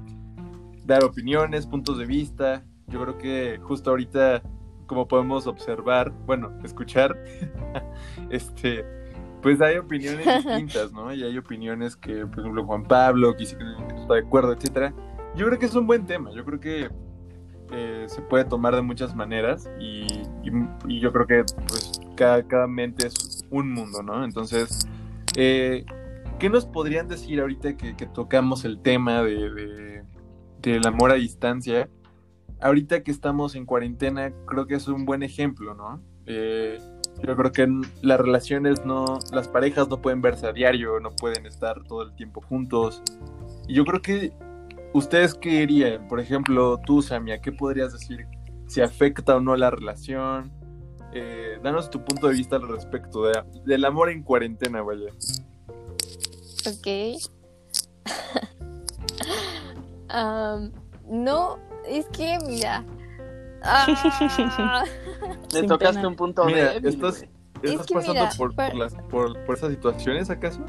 dar 0.84 1.04
opiniones, 1.04 1.66
puntos 1.66 1.98
de 1.98 2.06
vista. 2.06 2.64
Yo 2.86 3.02
creo 3.02 3.18
que 3.18 3.58
justo 3.62 3.90
ahorita, 3.90 4.42
como 4.86 5.06
podemos 5.08 5.46
observar, 5.46 6.12
bueno, 6.26 6.52
escuchar, 6.64 7.16
este, 8.30 8.84
pues 9.42 9.60
hay 9.60 9.76
opiniones 9.78 10.26
distintas, 10.44 10.92
¿no? 10.92 11.12
Y 11.14 11.22
hay 11.22 11.36
opiniones 11.38 11.96
que, 11.96 12.26
por 12.26 12.40
ejemplo, 12.40 12.64
Juan 12.64 12.84
Pablo, 12.84 13.32
que 13.32 13.40
dice 13.40 13.56
que 13.56 13.64
no 13.64 13.78
está 14.00 14.14
de 14.14 14.20
acuerdo, 14.20 14.52
etcétera. 14.52 14.92
Yo 15.36 15.46
creo 15.46 15.58
que 15.58 15.66
es 15.66 15.74
un 15.74 15.86
buen 15.86 16.06
tema. 16.06 16.30
Yo 16.32 16.44
creo 16.44 16.60
que 16.60 16.90
eh, 17.72 18.04
se 18.08 18.20
puede 18.22 18.44
tomar 18.44 18.74
de 18.74 18.82
muchas 18.82 19.14
maneras 19.14 19.70
y, 19.78 20.02
y- 20.42 20.50
y 20.88 21.00
yo 21.00 21.12
creo 21.12 21.26
que 21.26 21.44
pues 21.68 22.00
cada, 22.16 22.42
cada 22.46 22.66
mente 22.66 23.06
es 23.06 23.44
un 23.50 23.72
mundo, 23.72 24.02
¿no? 24.02 24.24
Entonces, 24.24 24.86
eh, 25.36 25.84
¿qué 26.40 26.50
nos 26.50 26.66
podrían 26.66 27.06
decir 27.06 27.40
ahorita 27.40 27.76
que, 27.76 27.94
que 27.96 28.06
tocamos 28.06 28.64
el 28.64 28.80
tema 28.82 29.22
de, 29.22 29.50
de- 29.50 30.02
del 30.62 30.84
amor 30.86 31.12
a 31.12 31.14
distancia? 31.14 31.88
Ahorita 32.60 33.02
que 33.04 33.10
estamos 33.12 33.54
en 33.54 33.64
cuarentena, 33.66 34.32
creo 34.46 34.66
que 34.66 34.74
es 34.74 34.88
un 34.88 35.04
buen 35.06 35.22
ejemplo, 35.22 35.72
¿no? 35.74 36.02
Eh, 36.26 36.78
yo 37.26 37.36
creo 37.36 37.52
que 37.52 37.68
las 38.02 38.18
relaciones 38.20 38.84
no, 38.84 39.18
las 39.32 39.48
parejas 39.48 39.88
no 39.88 40.00
pueden 40.00 40.20
verse 40.22 40.46
a 40.46 40.52
diario, 40.52 40.98
no 41.00 41.10
pueden 41.10 41.46
estar 41.46 41.82
todo 41.84 42.02
el 42.02 42.12
tiempo 42.14 42.40
juntos. 42.42 43.02
Y 43.68 43.74
yo 43.74 43.84
creo 43.84 44.00
que 44.02 44.32
¿Ustedes 44.92 45.34
qué 45.34 45.50
dirían? 45.60 46.08
Por 46.08 46.18
ejemplo, 46.18 46.80
tú, 46.84 47.00
Samia, 47.00 47.40
¿qué 47.40 47.52
podrías 47.52 47.92
decir? 47.92 48.26
¿Si 48.66 48.80
afecta 48.80 49.36
o 49.36 49.40
no 49.40 49.54
la 49.54 49.70
relación? 49.70 50.50
Eh, 51.12 51.60
danos 51.62 51.90
tu 51.90 52.04
punto 52.04 52.26
de 52.26 52.34
vista 52.34 52.56
al 52.56 52.66
respecto 52.66 53.22
de- 53.26 53.40
del 53.64 53.84
amor 53.84 54.10
en 54.10 54.24
cuarentena, 54.24 54.82
vaya. 54.82 55.12
Ok. 56.66 57.20
Am, 60.08 60.72
no, 61.08 61.58
es 61.86 62.06
que 62.08 62.38
mira. 62.44 62.84
Ah, 63.62 63.86
Le 65.52 65.62
tocaste 65.64 65.96
pena. 65.96 66.08
un 66.08 66.16
punto 66.16 66.44
Mira, 66.46 66.72
débil, 66.72 66.88
estás. 66.88 67.22
Es 67.62 67.72
¿estás 67.72 67.86
que 67.86 67.94
pasando 67.94 68.20
mira, 68.22 68.32
por, 68.36 68.54
por 68.54 68.74
las, 68.74 68.94
por, 69.10 69.44
por 69.44 69.56
esas 69.56 69.70
situaciones, 69.70 70.30
acaso? 70.30 70.64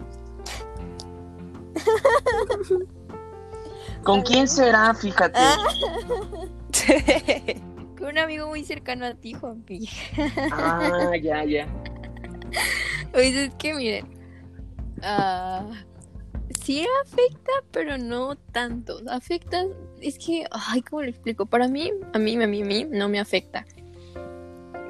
¿Con 4.03 4.21
quién 4.23 4.47
será? 4.47 4.93
Fíjate. 4.93 5.39
con 7.97 8.09
un 8.09 8.17
amigo 8.17 8.47
muy 8.47 8.63
cercano 8.65 9.05
a 9.05 9.13
ti, 9.13 9.33
Juanpi. 9.33 9.87
Ah, 10.51 11.11
ya, 11.21 11.43
ya. 11.45 11.67
Pues 13.11 13.35
es 13.35 13.53
que 13.55 13.73
miren. 13.73 14.07
ah, 15.01 15.65
sí 16.53 16.85
afecta, 17.03 17.51
pero 17.71 17.97
no 17.97 18.35
tanto. 18.35 18.99
Afecta, 19.09 19.65
es 20.01 20.17
que, 20.17 20.45
ay, 20.51 20.81
¿cómo 20.81 21.01
lo 21.01 21.09
explico? 21.09 21.45
Para 21.45 21.67
mí, 21.67 21.91
a 22.13 22.19
mí, 22.19 22.41
a 22.41 22.47
mí, 22.47 22.61
a 22.61 22.65
mí, 22.65 22.87
no 22.89 23.09
me 23.09 23.19
afecta. 23.19 23.65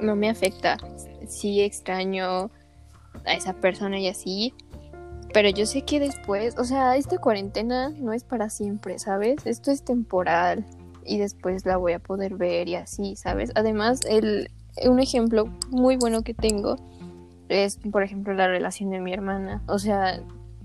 No 0.00 0.16
me 0.16 0.28
afecta. 0.28 0.78
Sí 1.28 1.60
extraño 1.60 2.50
a 3.24 3.34
esa 3.34 3.54
persona 3.54 3.98
y 3.98 4.08
así. 4.08 4.54
Pero 5.32 5.48
yo 5.48 5.64
sé 5.64 5.82
que 5.82 5.98
después, 5.98 6.58
o 6.58 6.64
sea, 6.64 6.96
esta 6.96 7.18
cuarentena 7.18 7.90
no 7.90 8.12
es 8.12 8.24
para 8.24 8.50
siempre, 8.50 8.98
¿sabes? 8.98 9.46
Esto 9.46 9.70
es 9.70 9.82
temporal 9.82 10.66
y 11.04 11.18
después 11.18 11.64
la 11.64 11.78
voy 11.78 11.92
a 11.92 11.98
poder 11.98 12.36
ver 12.36 12.68
y 12.68 12.74
así, 12.74 13.16
¿sabes? 13.16 13.50
Además, 13.54 14.00
el, 14.06 14.50
un 14.84 15.00
ejemplo 15.00 15.46
muy 15.70 15.96
bueno 15.96 16.22
que 16.22 16.34
tengo 16.34 16.76
es, 17.48 17.78
por 17.78 18.02
ejemplo, 18.02 18.34
la 18.34 18.46
relación 18.46 18.90
de 18.90 19.00
mi 19.00 19.12
hermana. 19.12 19.62
O 19.68 19.78
sea, 19.78 20.22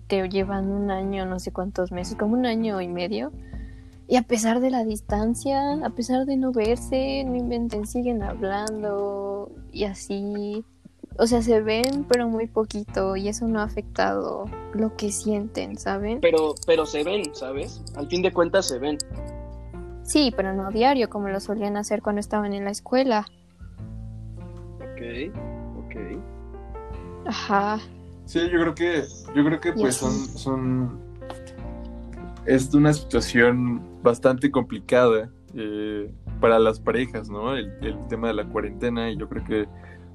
que 0.08 0.28
llevan 0.30 0.70
un 0.70 0.92
año, 0.92 1.26
no 1.26 1.40
sé 1.40 1.52
cuántos 1.52 1.92
meses, 1.92 2.16
como 2.18 2.34
un 2.34 2.46
año 2.46 2.82
y 2.82 2.88
medio. 2.88 3.32
Y 4.08 4.16
a 4.16 4.22
pesar 4.22 4.62
de 4.62 4.70
la 4.70 4.86
distancia, 4.86 5.74
a 5.86 5.90
pesar 5.90 6.26
de 6.26 6.38
no 6.38 6.54
verse, 6.54 7.24
no 7.26 7.36
inventen, 7.36 7.86
siguen 7.86 8.24
hablando 8.24 9.52
y 9.72 9.84
así. 9.84 10.64
O 11.20 11.28
sea, 11.28 11.42
se 11.42 11.62
ven, 11.62 12.06
pero 12.08 12.30
muy 12.30 12.48
poquito 12.48 13.16
y 13.16 13.28
eso 13.28 13.48
no 13.48 13.60
ha 13.60 13.64
afectado 13.64 14.46
lo 14.74 14.96
que 14.96 15.12
sienten, 15.12 15.78
¿saben? 15.78 16.22
Pero, 16.22 16.56
pero 16.66 16.86
se 16.86 17.04
ven, 17.04 17.34
¿sabes? 17.34 17.82
Al 17.96 18.08
fin 18.08 18.22
de 18.22 18.32
cuentas 18.32 18.68
se 18.68 18.80
ven. 18.80 18.98
Sí, 20.04 20.32
pero 20.36 20.54
no 20.54 20.70
diario 20.70 21.10
como 21.10 21.28
lo 21.28 21.42
solían 21.42 21.76
hacer 21.76 22.02
cuando 22.02 22.22
estaban 22.22 22.54
en 22.54 22.64
la 22.64 22.72
escuela. 22.72 23.26
Ok, 24.78 25.36
ok. 25.80 25.96
Ajá. 27.26 27.80
Sí, 28.27 28.41
yo 28.51 28.60
creo 28.60 28.75
que, 28.75 29.03
yo 29.34 29.46
creo 29.46 29.60
que 29.62 29.72
pues 29.72 29.96
son, 29.96 31.00
es 32.46 32.74
una 32.74 32.91
situación 32.91 33.81
bastante 34.03 34.51
complicada 34.51 35.31
eh, 35.55 36.13
para 36.41 36.60
las 36.60 36.77
parejas, 36.77 37.29
¿no? 37.29 37.55
El, 37.55 37.72
el 37.81 38.05
tema 38.10 38.27
de 38.27 38.34
la 38.34 38.46
cuarentena 38.50 39.10
y 39.10 39.17
yo 39.17 39.29
creo 39.29 39.46
que, 39.46 39.67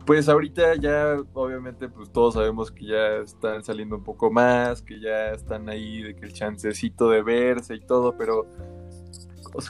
pues 0.04 0.28
ahorita 0.28 0.74
ya, 0.74 1.16
obviamente, 1.32 1.88
pues 1.88 2.12
todos 2.12 2.34
sabemos 2.34 2.70
que 2.70 2.84
ya 2.84 3.16
están 3.24 3.64
saliendo 3.64 3.96
un 3.96 4.04
poco 4.04 4.30
más, 4.30 4.82
que 4.82 5.00
ya 5.00 5.30
están 5.30 5.70
ahí, 5.70 6.02
de 6.02 6.14
que 6.14 6.26
el 6.26 6.34
chancecito 6.34 7.08
de 7.08 7.22
verse 7.22 7.76
y 7.76 7.80
todo, 7.80 8.14
pero, 8.18 8.46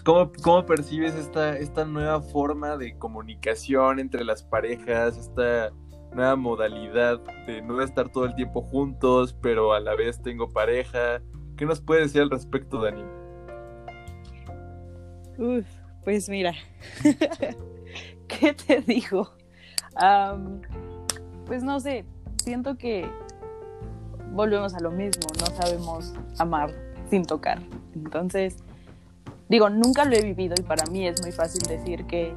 ¿cómo, 0.04 0.32
cómo 0.42 0.66
percibes 0.66 1.14
esta, 1.14 1.56
esta 1.56 1.84
nueva 1.84 2.20
forma 2.20 2.76
de 2.76 2.98
comunicación 2.98 4.00
entre 4.00 4.24
las 4.24 4.42
parejas, 4.42 5.16
esta 5.16 5.70
nueva 6.14 6.36
modalidad 6.36 7.20
de 7.46 7.62
no 7.62 7.82
estar 7.82 8.10
todo 8.10 8.24
el 8.26 8.34
tiempo 8.34 8.62
juntos, 8.62 9.36
pero 9.40 9.72
a 9.72 9.80
la 9.80 9.94
vez 9.94 10.20
tengo 10.22 10.48
pareja. 10.48 11.20
¿Qué 11.56 11.66
nos 11.66 11.80
puedes 11.80 12.08
decir 12.08 12.22
al 12.22 12.30
respecto, 12.30 12.82
Dani? 12.82 13.04
Uf, 15.38 15.66
pues 16.04 16.28
mira, 16.28 16.52
¿qué 18.28 18.54
te 18.54 18.80
digo? 18.80 19.32
Pues 21.46 21.62
no 21.62 21.80
sé, 21.80 22.04
siento 22.36 22.76
que 22.76 23.08
volvemos 24.32 24.74
a 24.74 24.80
lo 24.80 24.90
mismo, 24.90 25.26
no 25.38 25.46
sabemos 25.46 26.14
amar 26.38 26.74
sin 27.10 27.24
tocar. 27.24 27.60
Entonces, 27.94 28.56
digo, 29.48 29.68
nunca 29.68 30.04
lo 30.04 30.16
he 30.16 30.22
vivido 30.22 30.54
y 30.58 30.62
para 30.62 30.84
mí 30.90 31.06
es 31.06 31.20
muy 31.22 31.32
fácil 31.32 31.62
decir 31.68 32.06
que 32.06 32.34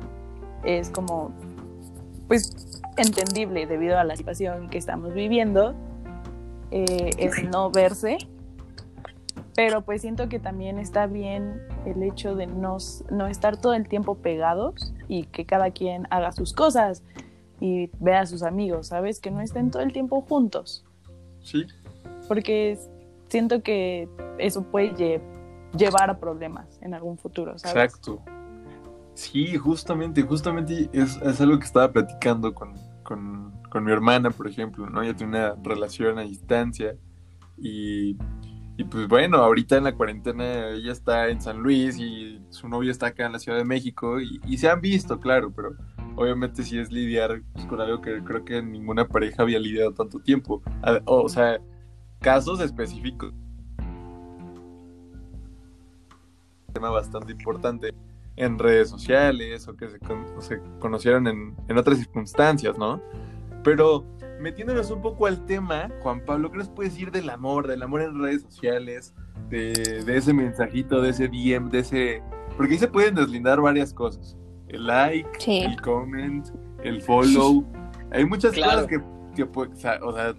es 0.64 0.90
como, 0.90 1.32
pues, 2.28 2.82
entendible 2.98 3.66
debido 3.68 3.98
a 4.00 4.04
la 4.04 4.16
situación 4.16 4.70
que 4.70 4.78
estamos 4.78 5.14
viviendo, 5.14 5.74
eh, 6.72 7.10
el 7.18 7.50
no 7.50 7.70
verse. 7.72 8.18
Pero 9.56 9.82
pues 9.84 10.02
siento 10.02 10.28
que 10.28 10.38
también 10.40 10.80
está 10.80 11.08
bien 11.08 11.62
el 11.86 12.04
hecho 12.04 12.36
de 12.36 12.46
no, 12.46 12.78
no 13.10 13.28
estar 13.28 13.56
todo 13.56 13.74
el 13.74 13.88
tiempo 13.88 14.16
pegados 14.16 14.94
y 15.08 15.24
que 15.28 15.46
cada 15.46 15.72
quien 15.72 16.08
haga 16.10 16.34
sus 16.34 16.52
cosas 16.54 17.04
y 17.62 17.90
vea 18.00 18.22
a 18.22 18.26
sus 18.26 18.44
amigos, 18.44 18.88
¿sabes? 18.88 19.22
Que 19.22 19.32
no 19.32 19.40
estén 19.40 19.72
todo 19.72 19.82
el 19.82 19.94
tiempo 19.94 20.20
juntos. 20.22 20.84
Sí, 21.42 21.64
Porque 22.28 22.74
es- 22.74 22.90
siento 23.30 23.62
que 23.64 24.10
eso 24.40 24.64
puede 24.64 24.94
lle- 24.96 25.22
llevar 25.78 26.10
a 26.10 26.18
problemas 26.20 26.66
en 26.82 26.94
algún 26.94 27.18
futuro, 27.18 27.58
¿sabes? 27.58 27.94
exacto. 27.94 28.22
Sí, 29.16 29.56
justamente, 29.56 30.22
justamente 30.24 30.90
es, 30.92 31.16
es 31.22 31.40
algo 31.42 31.58
que 31.58 31.66
estaba 31.66 31.90
platicando 31.92 32.54
con, 32.54 32.74
con, 33.04 33.54
con 33.72 33.84
mi 33.86 33.92
hermana, 33.94 34.30
por 34.30 34.46
ejemplo, 34.48 34.90
¿no? 34.90 35.02
Ella 35.02 35.16
tiene 35.16 35.38
una 35.38 35.56
relación 35.64 36.20
a 36.20 36.24
distancia 36.24 36.98
y, 37.58 38.18
y 38.78 38.84
pues 38.84 39.08
bueno, 39.08 39.38
ahorita 39.38 39.78
en 39.78 39.86
la 39.86 39.96
cuarentena 39.96 40.68
ella 40.72 40.92
está 40.92 41.30
en 41.30 41.40
San 41.42 41.60
Luis 41.60 41.98
y 41.98 42.42
su 42.50 42.68
novio 42.68 42.92
está 42.92 43.08
acá 43.08 43.26
en 43.26 43.32
la 43.32 43.40
Ciudad 43.40 43.58
de 43.58 43.64
México 43.64 44.20
y, 44.20 44.58
se 44.58 44.70
han 44.70 44.82
visto, 44.82 45.18
claro, 45.22 45.50
pero 45.56 45.76
obviamente 46.18 46.64
sí 46.64 46.78
es 46.78 46.92
lidiar 46.92 47.42
pues, 47.54 47.66
con 47.68 47.80
algo 47.80 48.02
que 48.02 48.22
creo 48.22 48.44
que 48.44 48.62
ninguna 48.62 49.08
pareja 49.08 49.44
había 49.44 49.60
lidiado 49.60 49.94
tanto 49.94 50.20
tiempo. 50.20 50.62
A- 50.84 51.00
O 51.06 51.30
sea, 51.30 51.58
casos 52.20 52.60
específicos. 52.60 53.34
tema 56.74 56.90
bastante 56.90 57.32
importante 57.32 57.94
en 58.38 58.60
redes 58.60 58.90
sociales 58.90 59.68
o 59.68 59.76
que 59.76 59.90
se, 59.90 60.00
con- 60.00 60.26
o 60.38 60.42
se 60.42 60.60
conocieron 60.80 61.28
en, 61.28 61.56
en 61.68 61.78
otras 61.78 61.98
circunstancias, 62.00 62.78
¿no? 62.78 63.02
Pero 63.64 64.06
metiéndonos 64.40 64.92
un 64.92 65.02
poco 65.02 65.26
al 65.26 65.46
tema, 65.46 65.90
Juan 66.02 66.24
Pablo, 66.26 66.52
¿qué 66.52 66.58
nos 66.58 66.70
puedes 66.70 66.94
decir 66.94 67.12
del 67.12 67.30
amor, 67.30 67.68
del 67.68 67.82
amor 67.82 68.02
en 68.02 68.20
redes 68.22 68.42
sociales, 68.44 69.16
de, 69.50 69.72
de 70.06 70.18
ese 70.18 70.34
mensajito, 70.34 71.02
de 71.02 71.10
ese 71.10 71.28
DM, 71.28 71.70
de 71.70 71.80
ese... 71.80 72.24
Porque 72.58 72.74
ahí 72.74 72.80
se 72.80 72.88
pueden 72.88 73.16
deslindar 73.16 73.62
varias 73.62 73.94
cosas. 73.94 74.38
El 74.68 74.88
like, 74.88 75.30
Sí. 75.40 75.60
el 75.62 75.80
comment, 75.82 76.48
el 76.84 77.02
follow. 77.02 77.66
Hay 78.12 78.26
muchas 78.26 78.54
Claro. 78.54 78.84
cosas 78.84 78.88
que, 78.88 79.02
que 79.36 79.44
o 79.44 79.76
sea, 79.76 80.00
o 80.04 80.14
sea, 80.14 80.36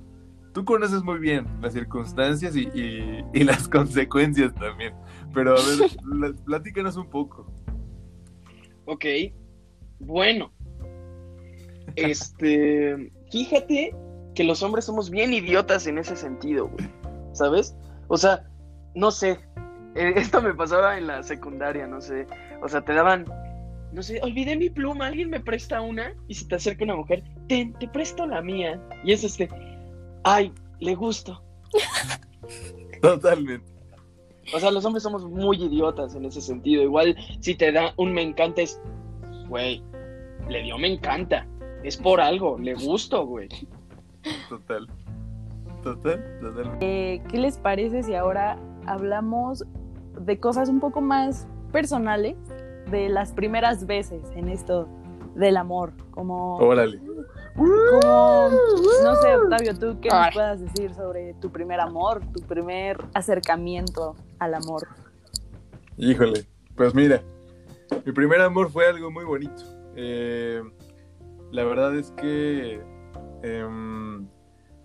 tú 0.53 0.65
conoces 0.65 1.03
muy 1.03 1.19
bien 1.19 1.47
las 1.61 1.73
circunstancias 1.73 2.55
y, 2.57 2.69
y- 2.75 3.25
y 3.33 3.45
las 3.45 3.69
consecuencias 3.69 4.55
también. 4.55 4.95
Pero 5.35 5.53
a 5.53 5.55
ver, 5.55 5.91
la- 6.05 6.33
platícanos 6.45 6.97
un 6.97 7.09
poco. 7.09 7.51
Ok. 8.87 9.05
Bueno. 10.01 10.53
Este. 11.97 13.13
Fíjate 13.31 13.95
que 14.35 14.45
los 14.45 14.63
hombres 14.63 14.85
somos 14.85 15.11
bien 15.11 15.33
idiotas 15.33 15.87
en 15.87 15.99
ese 15.99 16.17
sentido, 16.17 16.69
güey. 16.69 16.89
¿Sabes? 17.33 17.75
O 18.09 18.17
sea, 18.17 18.45
no 18.95 19.11
sé. 19.11 19.39
eh, 19.95 20.13
Esto 20.17 20.41
me 20.43 20.55
pasaba 20.55 20.99
en 20.99 21.07
la 21.07 21.23
secundaria, 21.23 21.87
no 21.87 22.01
sé. 22.01 22.27
O 22.63 22.69
sea, 22.69 22.83
te 22.83 22.93
daban. 22.95 23.25
No 23.93 24.03
sé, 24.03 24.21
olvidé 24.23 24.57
mi 24.57 24.69
pluma, 24.69 25.07
alguien 25.07 25.31
me 25.31 25.41
presta 25.41 25.81
una. 25.81 26.15
Y 26.29 26.35
si 26.35 26.47
te 26.49 26.57
acerca 26.57 26.85
una 26.85 26.97
mujer, 26.97 27.23
ten, 27.49 27.73
te 27.75 27.89
presto 27.89 28.27
la 28.27 28.43
mía. 28.43 28.81
Y 29.05 29.13
es 29.13 29.25
este. 29.25 29.49
Ay, 30.25 30.53
le 30.81 30.95
gusto. 30.95 31.43
Totalmente. 33.01 33.76
O 34.55 34.61
sea, 34.61 34.71
los 34.71 34.85
hombres 34.85 35.03
somos 35.03 35.25
muy 35.25 35.63
idiotas 35.63 36.15
en 36.15 36.25
ese 36.25 36.41
sentido. 36.41 36.83
Igual 36.83 37.17
si 37.41 37.55
te 37.55 37.73
da 37.73 37.93
un 37.97 38.13
me 38.13 38.23
encanta 38.23 38.63
es, 38.63 38.81
güey, 39.49 39.83
le 40.49 40.63
dio 40.63 40.79
me 40.79 40.93
encanta. 40.93 41.47
Es 41.83 41.97
por 41.97 42.21
algo, 42.21 42.59
le 42.59 42.75
gusto, 42.75 43.27
güey. 43.27 43.49
Total. 44.49 44.87
Total, 45.83 46.39
total. 46.41 46.79
Eh, 46.81 47.23
¿Qué 47.29 47.39
les 47.39 47.59
parece 47.59 48.03
si 48.03 48.15
ahora 48.15 48.59
hablamos 48.87 49.65
de 50.21 50.41
cosas 50.41 50.69
un 50.69 50.81
poco 50.81 51.01
más 51.01 51.47
personales, 51.71 52.37
de 52.91 53.09
las 53.09 53.33
primeras 53.33 53.87
veces 53.87 54.23
en 54.35 54.49
esto 54.49 54.89
del 55.35 55.57
amor? 55.57 55.93
Como, 56.11 56.57
Órale. 56.57 56.99
como 57.55 58.49
no 59.05 59.17
sé, 59.17 59.37
Octavio, 59.37 59.79
tú 59.79 60.01
qué 60.01 60.09
nos 60.09 60.35
puedas 60.35 60.61
decir 60.61 60.93
sobre 60.95 61.35
tu 61.35 61.51
primer 61.51 61.81
amor, 61.81 62.21
tu 62.33 62.41
primer 62.47 62.99
acercamiento 63.15 64.17
al 64.39 64.55
amor. 64.55 64.87
Híjole. 65.97 66.47
Pues 66.75 66.95
mira, 66.95 67.23
mi 68.05 68.13
primer 68.13 68.41
amor 68.41 68.71
fue 68.71 68.87
algo 68.87 69.11
muy 69.11 69.25
bonito. 69.25 69.63
Eh, 69.97 70.63
la 71.53 71.65
verdad 71.65 71.97
es 71.97 72.11
que, 72.13 72.81
em, 73.43 74.27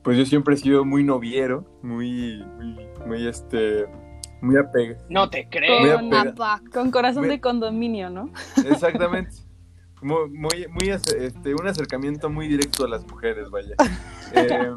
pues 0.04 0.18
yo 0.18 0.26
siempre 0.26 0.56
he 0.56 0.58
sido 0.58 0.86
muy 0.86 1.04
noviero, 1.04 1.66
muy, 1.82 2.44
muy, 2.58 2.88
muy 3.06 3.28
este, 3.28 3.86
muy 4.42 4.58
apegado. 4.58 5.04
No 5.10 5.30
te 5.30 5.48
creo. 5.50 5.98
Con 5.98 6.14
apega- 6.14 6.92
corazón 6.92 7.28
de 7.28 7.42
condominio, 7.42 8.10
¿no? 8.10 8.32
Exactamente. 8.66 9.36
Muy, 10.02 10.30
muy, 10.30 10.68
muy 10.70 10.90
este, 10.90 11.54
un 11.54 11.68
acercamiento 11.68 12.30
muy 12.30 12.48
directo 12.48 12.86
a 12.86 12.88
las 12.88 13.06
mujeres, 13.08 13.50
vaya. 13.50 13.76
Eh, 14.34 14.72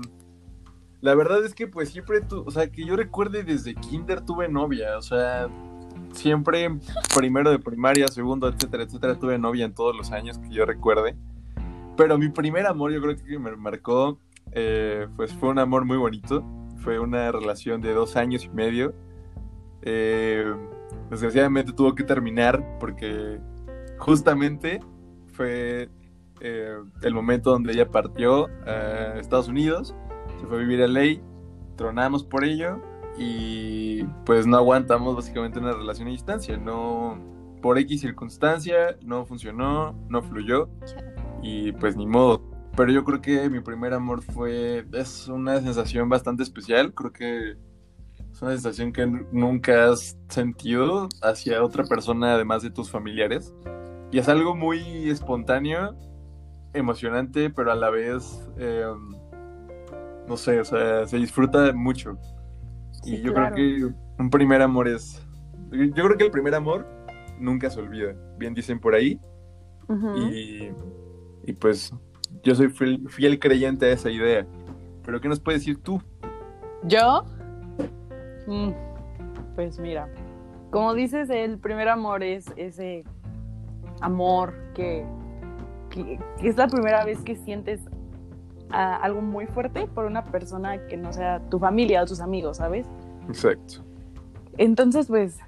la 1.05 1.15
verdad 1.15 1.45
es 1.45 1.53
que 1.55 1.67
pues 1.67 1.91
siempre, 1.91 2.23
tu, 2.23 2.45
o 2.47 2.51
sea, 2.51 2.73
que 2.73 2.83
yo 2.83 2.97
recuerde 2.97 3.45
desde 3.45 3.75
kinder 3.75 4.23
tuve 4.23 4.49
novia, 4.49 4.97
o 4.97 5.03
sea, 5.03 5.51
siempre 6.13 6.79
primero 7.15 7.51
de 7.51 7.59
primaria, 7.59 8.09
segundo, 8.09 8.49
etcétera, 8.49 8.85
etcétera, 8.85 9.19
tuve 9.19 9.39
novia 9.39 9.67
en 9.67 9.75
todos 9.75 9.95
los 9.95 10.13
años 10.13 10.39
que 10.39 10.49
yo 10.49 10.65
recuerde. 10.65 11.15
Pero 11.99 12.17
mi 12.17 12.31
primer 12.31 12.67
amor 12.67 12.91
yo 12.91 13.03
creo 13.03 13.17
que 13.17 13.39
me 13.39 13.55
marcó, 13.55 14.19
eh, 14.53 15.07
pues 15.15 15.31
fue 15.35 15.51
un 15.51 15.59
amor 15.59 15.85
muy 15.85 15.99
bonito, 15.99 16.43
fue 16.79 16.99
una 16.99 17.31
relación 17.31 17.83
de 17.83 17.93
dos 17.93 18.17
años 18.17 18.47
y 18.47 18.49
medio. 18.49 18.95
Eh, 19.83 20.51
desgraciadamente 21.11 21.75
tuvo 21.75 21.95
que 21.95 22.05
terminar 22.05 22.79
porque 22.81 23.39
justamente 23.99 24.81
fue 25.35 25.91
eh, 26.41 26.79
el 27.03 27.13
momento 27.13 27.51
donde 27.51 27.75
ella 27.75 27.91
partió 27.91 28.49
a 28.67 29.19
Estados 29.19 29.49
Unidos, 29.49 29.95
se 30.45 30.49
fue 30.49 30.59
a 30.59 30.61
vivir 30.61 30.83
a 30.83 30.89
LA, 30.89 31.23
tronamos 31.77 32.23
por 32.23 32.45
ello 32.45 32.79
y 33.17 34.05
pues 34.27 34.47
no 34.47 34.59
aguantamos 34.59 35.17
básicamente 35.17 35.59
una 35.59 35.73
relación 35.73 36.09
a 36.09 36.11
distancia, 36.11 36.57
no 36.59 37.19
por 37.63 37.79
X 37.79 38.03
circunstancia, 38.03 38.97
no 39.03 39.25
funcionó, 39.25 39.95
no 40.11 40.23
fluyó 40.23 40.69
y 41.43 41.73
pues 41.73 41.97
ni 41.97 42.07
modo. 42.07 42.43
Pero 42.77 42.93
yo 42.93 43.05
creo 43.05 43.23
que 43.23 43.49
mi 43.49 43.61
primer 43.61 43.95
amor 43.95 44.23
fue, 44.23 44.85
es 44.93 45.29
una 45.29 45.61
sensación 45.63 46.09
bastante 46.11 46.43
especial, 46.43 46.93
creo 46.93 47.13
que 47.13 47.57
Es 48.33 48.43
una 48.43 48.51
sensación 48.51 48.93
que 48.93 49.07
nunca 49.33 49.91
has 49.91 50.19
sentido 50.29 51.09
hacia 51.23 51.63
otra 51.63 51.85
persona 51.85 52.35
además 52.35 52.63
de 52.63 52.71
tus 52.71 52.91
familiares. 52.91 53.55
Y 54.13 54.19
es 54.19 54.29
algo 54.29 54.55
muy 54.55 55.09
espontáneo, 55.09 55.97
emocionante, 56.75 57.49
pero 57.49 57.73
a 57.73 57.77
la 57.77 57.89
vez, 57.91 58.47
eh, 58.59 58.85
no 60.29 60.37
sé, 60.37 60.61
o 60.61 60.65
sea, 60.65 61.07
se 61.07 61.17
disfruta 61.17 61.73
mucho. 61.73 62.19
Sí, 63.03 63.17
y 63.17 63.23
yo 63.23 63.35
claro. 63.35 63.55
creo 63.55 63.91
que 63.91 64.23
un 64.23 64.31
primer 64.31 64.63
amor 64.63 64.89
es... 64.89 65.23
Yo 65.71 66.05
creo 66.05 66.17
que 66.17 66.25
el 66.25 66.31
primer 66.31 66.55
amor 66.55 66.87
nunca 67.39 67.69
se 67.71 67.81
olvida. 67.81 68.15
Bien 68.39 68.55
dicen 68.55 68.81
por 68.81 68.95
ahí. 68.95 69.21
Y, 70.17 70.71
y 71.45 71.53
pues 71.53 71.93
yo 72.43 72.55
soy 72.55 72.69
fiel, 72.69 73.07
fiel 73.09 73.39
creyente 73.39 73.87
a 73.87 73.93
esa 73.93 74.11
idea. 74.11 74.47
Pero 75.05 75.21
¿qué 75.21 75.29
nos 75.29 75.41
puedes 75.41 75.61
decir 75.61 75.83
tú? 75.83 76.01
¿Yo? 76.85 77.25
Mm, 78.47 78.71
pues 79.55 79.79
mira, 79.79 80.09
como 80.71 80.95
dices, 80.95 81.29
el 81.31 81.59
primer 81.59 81.89
amor 81.89 82.23
es 82.23 82.47
ese 82.57 83.05
amor 84.01 84.55
que, 84.75 85.05
que, 85.91 86.19
que 86.41 86.49
es 86.49 86.57
la 86.57 86.69
primera 86.69 87.05
vez 87.05 87.21
que 87.21 87.37
sientes 87.37 87.81
algo 88.75 89.21
muy 89.21 89.47
fuerte 89.47 89.87
por 89.87 90.05
una 90.05 90.25
persona 90.25 90.87
que 90.87 90.97
no 90.97 91.13
sea 91.13 91.41
tu 91.51 91.59
familia 91.59 92.03
o 92.03 92.07
tus 92.07 92.21
amigos, 92.21 92.57
¿sabes? 92.57 92.87
Exacto. 93.29 93.85
Entonces, 94.59 95.07
pues, 95.07 95.39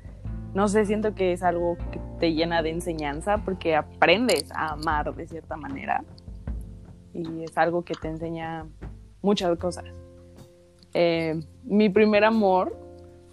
no 0.54 0.68
sé, 0.68 0.86
siento 0.86 1.14
que 1.14 1.32
es 1.32 1.42
algo 1.42 1.76
que 1.90 2.00
te 2.18 2.34
llena 2.34 2.62
de 2.62 2.70
enseñanza 2.70 3.38
porque 3.38 3.76
aprendes 3.76 4.50
a 4.52 4.72
amar 4.72 5.14
de 5.14 5.26
cierta 5.26 5.56
manera 5.56 6.04
y 7.12 7.44
es 7.44 7.56
algo 7.58 7.82
que 7.82 7.94
te 7.94 8.08
enseña 8.08 8.66
muchas 9.22 9.58
cosas. 9.58 9.84
Eh, 10.94 11.40
mi 11.64 11.88
primer 11.88 12.24
amor 12.24 12.76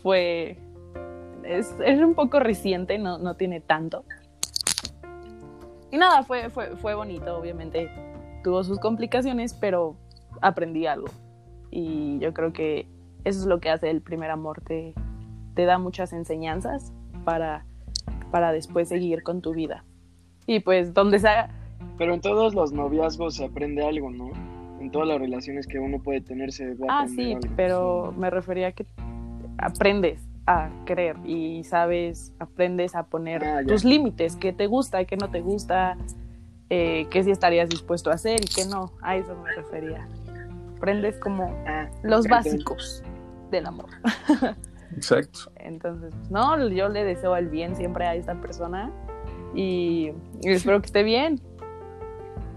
fue, 0.01 0.57
es, 1.43 1.73
es 1.85 1.99
un 1.99 2.13
poco 2.13 2.39
reciente, 2.39 2.97
no, 2.97 3.17
no 3.17 3.35
tiene 3.35 3.61
tanto. 3.61 4.05
Y 5.91 5.97
nada, 5.97 6.23
fue, 6.23 6.49
fue, 6.49 6.75
fue 6.77 6.95
bonito, 6.95 7.37
obviamente 7.37 7.89
tuvo 8.43 8.63
sus 8.63 8.79
complicaciones, 8.79 9.53
pero 9.53 9.95
aprendí 10.41 10.85
algo. 10.85 11.07
Y 11.71 12.19
yo 12.19 12.33
creo 12.33 12.53
que 12.53 12.87
eso 13.23 13.39
es 13.39 13.45
lo 13.45 13.59
que 13.59 13.69
hace 13.69 13.89
el 13.89 14.01
primer 14.01 14.29
amor, 14.29 14.61
te, 14.61 14.93
te 15.55 15.65
da 15.65 15.77
muchas 15.79 16.13
enseñanzas 16.13 16.93
para, 17.23 17.65
para 18.31 18.51
después 18.51 18.89
seguir 18.89 19.23
con 19.23 19.41
tu 19.41 19.53
vida. 19.53 19.83
Y 20.45 20.59
pues 20.59 20.93
donde 20.93 21.19
sea, 21.19 21.49
Pero 21.97 22.13
en 22.13 22.21
todos 22.21 22.53
los 22.53 22.73
noviazgos 22.73 23.35
se 23.35 23.45
aprende 23.45 23.83
algo, 23.85 24.11
¿no? 24.11 24.29
En 24.79 24.91
todas 24.91 25.07
las 25.07 25.19
relaciones 25.19 25.65
que 25.65 25.79
uno 25.79 25.99
puede 25.99 26.19
tener 26.21 26.51
se 26.51 26.75
va 26.75 26.87
a 26.89 26.99
ah, 26.99 27.01
aprender 27.03 27.25
sí, 27.25 27.33
algo. 27.33 27.53
pero 27.55 28.13
me 28.17 28.29
refería 28.29 28.67
a 28.67 28.71
que 28.73 28.85
aprendes 29.57 30.27
a 30.45 30.69
querer 30.85 31.15
y 31.25 31.63
sabes, 31.63 32.33
aprendes 32.39 32.95
a 32.95 33.03
poner 33.05 33.43
Ah, 33.45 33.61
tus 33.65 33.85
límites, 33.85 34.35
qué 34.35 34.51
te 34.51 34.67
gusta, 34.67 35.05
qué 35.05 35.15
no 35.15 35.29
te 35.29 35.39
gusta, 35.39 35.97
eh, 36.75 37.07
qué 37.11 37.23
sí 37.23 37.29
estarías 37.29 37.69
dispuesto 37.69 38.09
a 38.09 38.15
hacer 38.15 38.41
y 38.43 38.47
qué 38.47 38.65
no. 38.65 38.91
A 39.01 39.15
eso 39.15 39.35
me 39.35 39.51
refería. 39.53 40.07
Aprendes 40.77 41.17
como 41.19 41.55
Ah, 41.67 41.87
los 42.01 42.25
básicos 42.27 43.03
del 43.51 43.67
amor. 43.67 43.89
Exacto. 44.95 45.51
Entonces, 45.57 46.15
no, 46.31 46.67
yo 46.69 46.89
le 46.89 47.03
deseo 47.03 47.35
el 47.35 47.47
bien 47.49 47.75
siempre 47.75 48.05
a 48.07 48.15
esta 48.15 48.33
persona 48.41 48.91
y, 49.53 50.11
y 50.41 50.49
espero 50.49 50.81
que 50.81 50.87
esté 50.87 51.03
bien. 51.03 51.39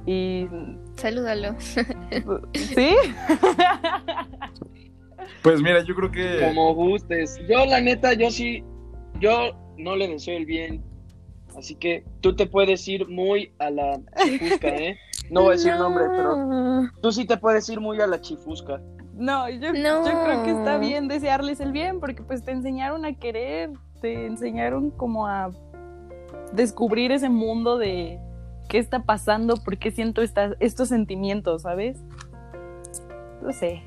Y 0.06 0.48
Salúdalo. 0.96 1.54
sí, 1.60 2.96
Pues 5.42 5.60
mira, 5.60 5.84
yo 5.84 5.94
creo 5.94 6.10
que... 6.10 6.40
Como 6.40 6.74
gustes. 6.74 7.38
Yo, 7.48 7.66
la 7.66 7.80
neta, 7.80 8.14
yo 8.14 8.30
sí, 8.30 8.64
yo 9.20 9.50
no 9.76 9.94
le 9.94 10.08
deseo 10.08 10.38
el 10.38 10.46
bien. 10.46 10.82
Así 11.56 11.74
que 11.74 12.04
tú 12.20 12.36
te 12.36 12.46
puedes 12.46 12.86
ir 12.86 13.08
muy 13.08 13.52
a 13.58 13.70
la 13.70 13.98
chifusca, 14.24 14.68
¿eh? 14.68 14.98
No 15.30 15.42
voy 15.42 15.50
a 15.50 15.52
decir 15.56 15.74
nombre, 15.74 16.04
pero 16.14 16.88
tú 17.02 17.10
sí 17.10 17.24
te 17.24 17.36
puedes 17.36 17.68
ir 17.68 17.80
muy 17.80 18.00
a 18.00 18.06
la 18.06 18.20
chifusca. 18.20 18.80
no, 19.14 19.48
yo, 19.48 19.72
No. 19.72 20.06
yo 20.06 20.22
creo 20.24 20.42
que 20.44 20.50
está 20.50 20.78
bien 20.78 21.08
desearles 21.08 21.58
el 21.60 21.72
bien 21.72 21.98
porque 21.98 22.22
pues 22.22 22.44
te 22.44 22.52
enseñaron 22.52 23.04
a 23.04 23.14
querer, 23.14 23.70
te 24.00 24.26
enseñaron 24.26 24.90
como 24.90 25.26
a 25.26 25.50
descubrir 26.52 27.10
ese 27.10 27.28
mundo 27.28 27.76
de 27.78 28.20
qué 28.68 28.78
está 28.78 29.02
pasando, 29.04 29.56
por 29.56 29.78
qué 29.78 29.90
siento 29.90 30.22
estas, 30.22 30.54
estos 30.60 30.88
sentimientos, 30.90 31.62
¿sabes? 31.62 31.98
No 33.42 33.52
sé. 33.52 33.82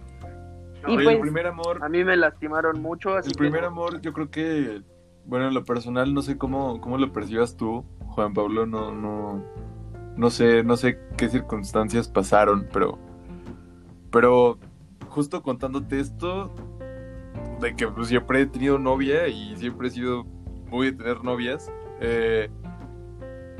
Y 0.87 0.95
pues- 0.95 1.07
el 1.07 1.19
primer 1.21 1.47
amor... 1.47 1.79
A 1.83 1.89
mí 1.89 2.03
me 2.03 2.17
lastimaron 2.17 2.81
mucho, 2.81 3.15
así 3.15 3.29
El 3.29 3.33
que 3.35 3.39
primer 3.39 3.63
amor, 3.65 4.01
yo 4.01 4.11
creo 4.13 4.29
que, 4.29 4.81
bueno, 5.29 5.47
en 5.47 5.53
lo 5.53 5.63
personal, 5.63 6.13
no 6.13 6.23
sé 6.23 6.37
cómo, 6.37 6.81
cómo 6.81 6.97
lo 6.97 7.13
percibas 7.13 7.55
tú, 7.55 7.85
Juan 8.07 8.33
Pablo, 8.33 8.65
no, 8.65 8.91
no, 8.91 9.43
no 10.17 10.29
sé, 10.31 10.63
no 10.63 10.75
sé 10.75 10.99
qué 11.17 11.29
circunstancias 11.29 12.07
pasaron, 12.07 12.67
pero, 12.73 12.97
pero 14.11 14.57
justo 15.07 15.43
contándote 15.43 15.99
esto, 15.99 16.51
de 17.61 17.75
que 17.75 17.87
pues, 17.87 18.07
siempre 18.07 18.41
he 18.41 18.45
tenido 18.47 18.79
novia 18.79 19.27
y 19.27 19.55
siempre 19.55 19.89
he 19.89 19.91
sido 19.91 20.23
muy 20.67 20.87
de 20.87 20.97
tener 20.97 21.23
novias, 21.23 21.71
eh, 22.01 22.49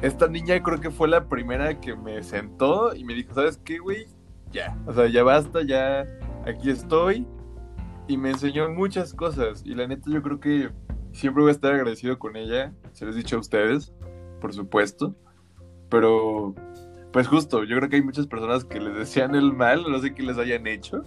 esta 0.02 0.28
niña 0.28 0.62
creo 0.64 0.80
que 0.80 0.90
fue 0.90 1.08
la 1.08 1.30
primera 1.30 1.80
que 1.80 1.96
me 1.96 2.24
sentó 2.24 2.96
y 2.96 3.04
me 3.04 3.14
dijo, 3.14 3.36
¿sabes 3.36 3.58
qué, 3.64 3.78
güey? 3.78 4.08
Ya, 4.52 4.76
o 4.88 4.94
sea, 4.94 5.08
ya 5.08 5.24
basta, 5.24 5.62
ya 5.62 6.08
aquí 6.48 6.72
estoy 6.72 7.28
y 8.08 8.18
me 8.18 8.32
enseñó 8.32 8.70
muchas 8.72 9.14
cosas 9.14 9.62
y 9.64 9.76
la 9.76 9.86
neta 9.86 10.10
yo 10.10 10.24
creo 10.24 10.40
que 10.40 10.72
siempre 11.14 11.42
voy 11.42 11.50
a 11.50 11.54
estar 11.54 11.74
agradecido 11.74 12.20
con 12.20 12.36
ella, 12.36 12.74
se 12.94 13.06
los 13.06 13.16
he 13.16 13.20
dicho 13.20 13.38
a 13.38 13.40
ustedes, 13.40 13.94
por 14.42 14.54
supuesto, 14.54 15.16
pero 15.90 16.56
pues 17.12 17.28
justo, 17.28 17.64
yo 17.64 17.78
creo 17.78 17.90
que 17.90 17.98
hay 17.98 18.04
muchas 18.04 18.28
personas 18.28 18.64
que 18.64 18.80
les 18.80 18.96
desean 18.96 19.36
el 19.36 19.54
mal, 19.54 19.84
no 19.90 20.00
sé 20.00 20.14
qué 20.14 20.24
les 20.24 20.38
hayan 20.38 20.68
hecho, 20.68 21.04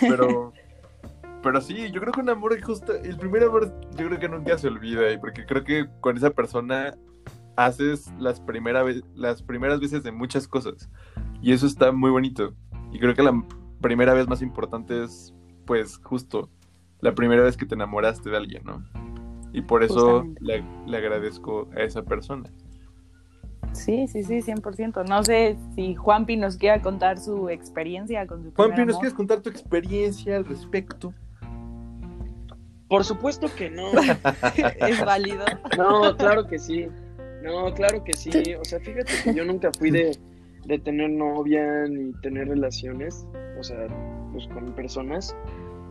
pero 0.00 0.52
pero 1.44 1.60
sí, 1.60 1.90
yo 1.92 2.00
creo 2.00 2.12
que 2.12 2.20
un 2.20 2.30
amor 2.30 2.58
justo, 2.62 2.94
el 2.94 3.18
primer 3.18 3.44
amor 3.44 3.72
yo 3.96 4.06
creo 4.06 4.18
que 4.18 4.28
nunca 4.28 4.56
se 4.56 4.68
olvida 4.68 5.12
y 5.12 5.18
porque 5.18 5.44
creo 5.44 5.62
que 5.62 5.86
con 6.00 6.16
esa 6.16 6.30
persona 6.30 6.94
haces 7.56 8.10
las 8.18 8.40
primera 8.40 8.82
las 9.14 9.42
primeras 9.42 9.78
veces 9.78 10.02
de 10.02 10.10
muchas 10.10 10.48
cosas 10.48 10.88
y 11.42 11.52
eso 11.52 11.66
está 11.66 11.92
muy 11.92 12.10
bonito 12.10 12.54
y 12.90 12.98
creo 12.98 13.14
que 13.14 13.22
la 13.22 13.44
primera 13.80 14.14
vez 14.14 14.26
más 14.26 14.40
importante 14.40 15.04
es 15.04 15.34
pues 15.66 15.98
justo 15.98 16.48
la 17.00 17.14
primera 17.14 17.42
vez 17.42 17.58
que 17.58 17.66
te 17.66 17.74
enamoraste 17.74 18.30
de 18.30 18.36
alguien, 18.38 18.64
¿no? 18.64 18.82
Y 19.54 19.62
por 19.62 19.82
eso 19.82 20.26
le, 20.40 20.64
le 20.86 20.96
agradezco 20.96 21.68
a 21.76 21.82
esa 21.82 22.02
persona. 22.02 22.50
Sí, 23.72 24.06
sí, 24.08 24.22
sí, 24.22 24.40
100%. 24.40 25.08
No 25.08 25.22
sé 25.22 25.56
si 25.74 25.94
Juanpi 25.94 26.36
nos 26.36 26.56
quiera 26.56 26.82
contar 26.82 27.18
su 27.18 27.48
experiencia 27.48 28.26
con 28.26 28.42
su 28.42 28.52
Juanpi, 28.52 28.84
¿nos 28.84 28.96
quieres 28.98 29.14
contar 29.14 29.40
tu 29.40 29.50
experiencia 29.50 30.36
al 30.36 30.44
respecto? 30.44 31.14
Por 32.88 33.04
supuesto 33.04 33.48
que 33.56 33.70
no. 33.70 33.90
es 34.88 35.04
válido. 35.04 35.44
No, 35.78 36.16
claro 36.16 36.46
que 36.46 36.58
sí. 36.58 36.88
No, 37.42 37.72
claro 37.74 38.02
que 38.04 38.12
sí. 38.14 38.30
O 38.60 38.64
sea, 38.64 38.80
fíjate 38.80 39.12
que 39.22 39.34
yo 39.34 39.44
nunca 39.44 39.70
fui 39.78 39.90
de, 39.90 40.16
de 40.66 40.78
tener 40.78 41.10
novia 41.10 41.86
ni 41.88 42.12
tener 42.22 42.48
relaciones, 42.48 43.26
o 43.58 43.62
sea, 43.62 43.86
pues 44.32 44.46
con 44.48 44.72
personas. 44.74 45.36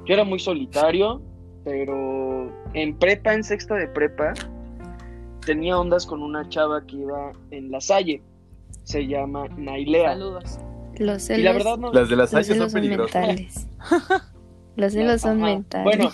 Yo 0.06 0.14
era 0.14 0.24
muy 0.24 0.40
solitario, 0.40 1.22
pero 1.64 2.52
en 2.74 2.98
prepa, 2.98 3.34
en 3.34 3.44
sexta 3.44 3.76
de 3.76 3.88
prepa, 3.88 4.34
tenía 5.46 5.78
ondas 5.80 6.06
con 6.06 6.22
una 6.22 6.48
chava 6.50 6.86
que 6.86 6.98
iba 6.98 7.32
en 7.52 7.72
la 7.72 7.82
Salle. 7.82 8.22
Se 8.84 9.06
llama 9.08 9.48
Nailea. 9.58 10.12
Saludos. 10.14 10.60
Los 10.98 11.30
Y 11.30 11.38
la 11.42 11.52
celos, 11.52 11.54
verdad 11.56 11.78
no. 11.78 11.94
Las 11.94 12.10
de 12.10 12.16
las 12.16 12.32
los 12.34 12.46
sayas 12.46 12.48
son 12.48 12.70
celos 12.70 12.74
peligrosas. 12.74 13.28
mentales. 13.28 13.68
Los 14.76 14.94
celos 14.94 15.22
son 15.22 15.40
mentales. 15.40 15.86
Bueno, 15.86 16.12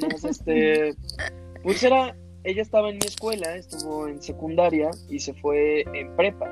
nos, 0.00 0.24
este, 0.24 0.94
pues 1.64 1.82
era, 1.82 2.14
ella 2.44 2.62
estaba 2.62 2.90
en 2.90 2.94
mi 2.98 3.06
escuela, 3.06 3.56
estuvo 3.56 4.06
en 4.06 4.22
secundaria 4.22 4.88
y 5.10 5.18
se 5.18 5.34
fue 5.34 5.80
en 5.92 6.14
prepa. 6.14 6.48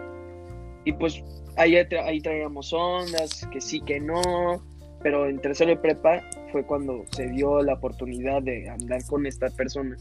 Y 0.84 0.92
pues 0.92 1.22
ahí, 1.56 1.74
tra- 1.74 2.04
ahí 2.04 2.20
traíamos 2.20 2.72
ondas, 2.72 3.46
que 3.52 3.60
sí, 3.60 3.80
que 3.80 4.00
no, 4.00 4.20
pero 5.04 5.28
en 5.28 5.38
tercero 5.38 5.70
de 5.70 5.76
prepa 5.76 6.20
fue 6.50 6.64
cuando 6.64 7.04
se 7.12 7.28
dio 7.28 7.62
la 7.62 7.74
oportunidad 7.74 8.42
de 8.42 8.68
andar 8.70 9.04
con 9.06 9.26
esta 9.26 9.48
persona. 9.50 9.96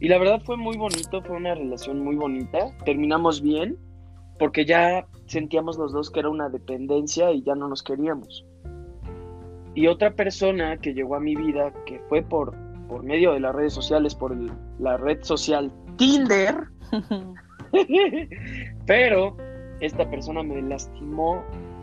Y 0.00 0.08
la 0.08 0.18
verdad 0.18 0.40
fue 0.44 0.56
muy 0.56 0.76
bonito, 0.76 1.22
fue 1.22 1.36
una 1.36 1.54
relación 1.54 2.00
muy 2.00 2.16
bonita. 2.16 2.74
Terminamos 2.84 3.42
bien, 3.42 3.76
porque 4.38 4.64
ya 4.64 5.06
sentíamos 5.26 5.76
los 5.76 5.92
dos 5.92 6.10
que 6.10 6.20
era 6.20 6.30
una 6.30 6.48
dependencia 6.48 7.30
y 7.30 7.42
ya 7.42 7.54
no 7.54 7.68
nos 7.68 7.82
queríamos. 7.82 8.46
Y 9.74 9.86
otra 9.86 10.12
persona 10.14 10.78
que 10.78 10.94
llegó 10.94 11.14
a 11.16 11.20
mi 11.20 11.36
vida, 11.36 11.72
que 11.84 12.00
fue 12.08 12.22
por, 12.22 12.54
por 12.88 13.02
medio 13.02 13.32
de 13.34 13.40
las 13.40 13.54
redes 13.54 13.74
sociales, 13.74 14.14
por 14.14 14.32
el- 14.32 14.50
la 14.78 14.96
red 14.96 15.18
social 15.22 15.70
Tinder, 15.98 16.56
pero 18.86 19.36
esta 19.80 20.08
persona 20.08 20.42
me 20.42 20.62
lastimó 20.62 21.42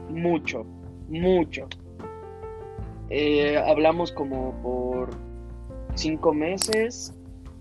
mucho, 0.09 0.63
mucho. 1.09 1.67
Eh, 3.09 3.57
hablamos 3.57 4.11
como 4.11 4.59
por 4.61 5.09
cinco 5.95 6.33
meses 6.33 7.13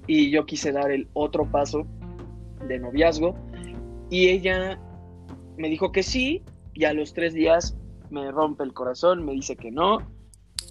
y 0.06 0.30
yo 0.30 0.46
quise 0.46 0.72
dar 0.72 0.90
el 0.90 1.08
otro 1.12 1.50
paso 1.50 1.86
de 2.66 2.78
noviazgo. 2.78 3.34
Y 4.10 4.28
ella 4.28 4.80
me 5.56 5.68
dijo 5.68 5.92
que 5.92 6.02
sí 6.02 6.42
y 6.74 6.84
a 6.84 6.92
los 6.92 7.12
tres 7.12 7.34
días 7.34 7.76
me 8.10 8.30
rompe 8.30 8.64
el 8.64 8.72
corazón, 8.72 9.24
me 9.24 9.32
dice 9.32 9.56
que 9.56 9.70
no. 9.70 9.98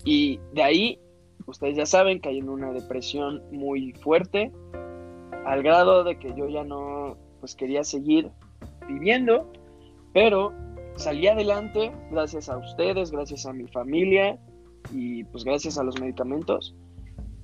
Y 0.05 0.39
de 0.53 0.63
ahí 0.63 0.99
ustedes 1.45 1.75
ya 1.75 1.85
saben 1.85 2.19
que 2.19 2.29
hay 2.29 2.39
en 2.39 2.49
una 2.49 2.71
depresión 2.71 3.41
muy 3.51 3.93
fuerte 3.93 4.51
al 5.45 5.61
grado 5.61 6.03
de 6.03 6.17
que 6.17 6.33
yo 6.35 6.47
ya 6.47 6.63
no 6.63 7.17
pues 7.39 7.55
quería 7.55 7.83
seguir 7.83 8.29
viviendo 8.87 9.51
pero 10.13 10.53
salí 10.95 11.27
adelante 11.27 11.91
gracias 12.11 12.47
a 12.49 12.57
ustedes, 12.57 13.11
gracias 13.11 13.45
a 13.45 13.51
mi 13.51 13.67
familia 13.67 14.39
y 14.91 15.23
pues 15.25 15.43
gracias 15.43 15.77
a 15.77 15.83
los 15.83 15.99
medicamentos. 15.99 16.75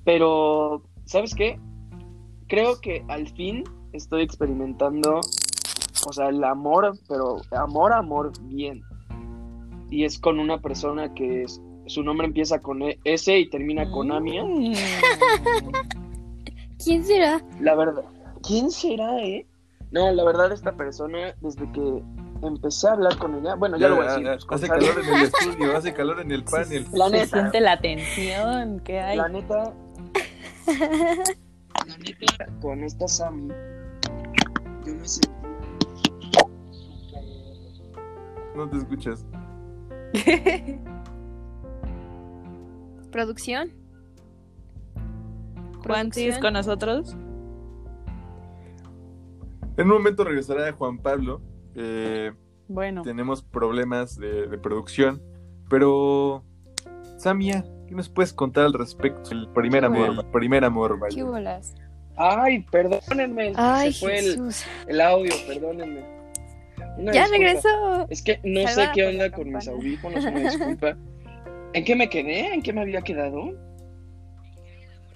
Pero, 0.04 0.82
¿sabes 1.04 1.34
qué? 1.34 1.58
Creo 2.48 2.80
que 2.80 3.04
al 3.08 3.28
fin 3.28 3.64
estoy 3.92 4.22
experimentando, 4.22 5.20
o 6.06 6.12
sea, 6.12 6.28
el 6.28 6.42
amor, 6.44 6.92
pero 7.08 7.40
amor, 7.52 7.92
amor 7.92 8.32
bien. 8.42 8.82
Y 9.90 10.04
es 10.04 10.18
con 10.18 10.38
una 10.40 10.60
persona 10.60 11.12
que 11.14 11.42
es- 11.42 11.60
su 11.86 12.02
nombre 12.02 12.26
empieza 12.26 12.60
con 12.60 12.82
E- 12.82 12.98
S 13.04 13.36
y 13.36 13.48
termina 13.50 13.90
con 13.90 14.12
Amia. 14.12 14.44
Mm. 14.44 14.72
¿Quién 16.84 17.04
será? 17.04 17.40
La 17.60 17.74
verdad, 17.74 18.04
¿quién 18.46 18.70
será, 18.70 19.20
eh? 19.22 19.46
No, 19.90 20.10
la 20.12 20.24
verdad, 20.24 20.52
esta 20.52 20.72
persona, 20.76 21.34
desde 21.40 21.70
que 21.72 22.02
empecé 22.42 22.88
a 22.88 22.92
hablar 22.92 23.16
con 23.18 23.34
ella, 23.34 23.54
bueno, 23.54 23.76
ya, 23.76 23.88
lo 23.88 23.96
voy 23.96 24.06
a 24.06 24.16
decir. 24.18 24.46
pues, 24.46 24.62
hace 24.62 24.66
Sara, 24.66 24.78
calor 24.80 25.04
en 25.04 25.14
el 25.14 25.22
estudio, 25.26 25.76
hace 25.76 25.92
calor 25.94 26.20
en 26.20 26.32
el 26.32 26.44
panel. 26.44 26.86
La 26.92 27.06
Se 27.06 27.12
neta, 27.12 27.38
siente 27.38 27.60
la 27.60 27.80
tensión 27.80 28.80
que 28.80 29.00
hay. 29.00 29.16
la 29.16 29.28
neta, 29.28 29.74
la 30.66 31.96
neta, 31.98 32.46
con 32.60 32.82
esta 32.84 33.06
Sammy, 33.08 33.48
yo 34.86 34.94
me 34.94 35.06
sentí 35.08 35.28
No 38.56 38.68
te 38.68 38.76
escuchas. 38.78 39.24
¿Producción? 43.12 43.72
Juan, 45.86 46.12
¿sigues 46.12 46.38
con 46.38 46.52
nosotros? 46.54 47.16
En 49.76 49.86
un 49.86 49.94
momento 49.94 50.24
regresará 50.24 50.72
Juan 50.72 50.98
Pablo. 50.98 51.40
Eh, 51.74 52.32
Bueno, 52.68 53.02
tenemos 53.02 53.42
problemas 53.42 54.16
de, 54.16 54.46
de 54.46 54.58
producción, 54.58 55.22
pero 55.68 56.44
Samia, 57.16 57.64
¿qué 57.88 57.94
nos 57.94 58.08
puedes 58.08 58.32
contar 58.32 58.64
al 58.66 58.72
respecto? 58.72 59.30
El 59.32 59.48
primer 59.50 59.84
amor, 59.84 60.10
el 60.18 60.26
primer 60.32 60.64
amor, 60.64 60.98
vaya. 60.98 61.14
¿Qué 61.16 61.22
bolas? 61.22 61.74
Ay, 62.16 62.66
perdónenme. 62.70 63.52
Ay, 63.56 63.92
se 63.92 64.00
fue 64.00 64.18
el, 64.18 64.24
Jesús. 64.24 64.64
el 64.86 65.00
audio, 65.00 65.32
perdónenme. 65.46 66.04
Una 66.98 67.12
Ya 67.12 67.22
disculpa. 67.22 67.36
regresó. 67.46 68.06
Es 68.10 68.22
que 68.22 68.40
no 68.44 68.66
sé 68.68 68.88
qué 68.94 69.06
onda 69.06 69.30
con 69.30 69.50
mis 69.52 69.66
audífonos, 69.68 70.24
una 70.24 70.40
disculpa. 70.40 70.96
¿En 71.72 71.84
qué 71.84 71.94
me 71.96 72.08
quedé? 72.10 72.52
¿En 72.52 72.62
qué 72.62 72.72
me 72.72 72.80
había 72.82 73.00
quedado? 73.00 73.52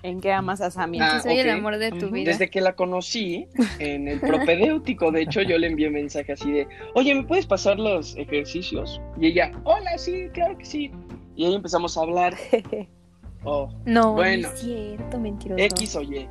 ¿En 0.05 0.21
qué 0.21 0.33
amas 0.33 0.61
a 0.61 0.71
Sammy? 0.71 0.99
Ah, 1.01 1.19
Soy 1.21 1.39
el 1.39 1.51
amor 1.51 1.79
de 1.79 1.91
tu 1.91 2.11
vida. 2.11 2.31
Desde 2.31 2.51
que 2.51 2.61
la 2.61 2.77
conocí 2.77 3.49
en 3.79 4.07
el 4.07 4.21
propedéutico, 4.21 5.11
de 5.11 5.23
hecho, 5.23 5.41
yo 5.43 5.57
le 5.59 5.67
envié 5.67 5.91
mensaje 5.91 6.33
así 6.33 6.53
de, 6.53 6.69
oye, 6.95 7.15
¿me 7.15 7.25
puedes 7.25 7.47
pasar 7.47 7.79
los 7.79 8.15
ejercicios? 8.17 9.01
Y 9.19 9.29
ella, 9.29 9.51
hola, 9.65 9.97
sí, 9.97 10.29
claro 10.35 10.57
que 10.59 10.67
sí. 10.67 10.93
Y 11.35 11.47
ahí 11.47 11.55
empezamos 11.55 11.97
a 11.97 12.03
hablar, 12.03 12.37
oh, 13.45 13.71
No, 13.87 14.13
Bueno. 14.13 14.49
no 14.49 14.55
es 14.55 14.61
cierto, 14.61 15.19
mentiroso. 15.19 15.65
X 15.65 15.97
o 15.97 16.03
Y. 16.03 16.29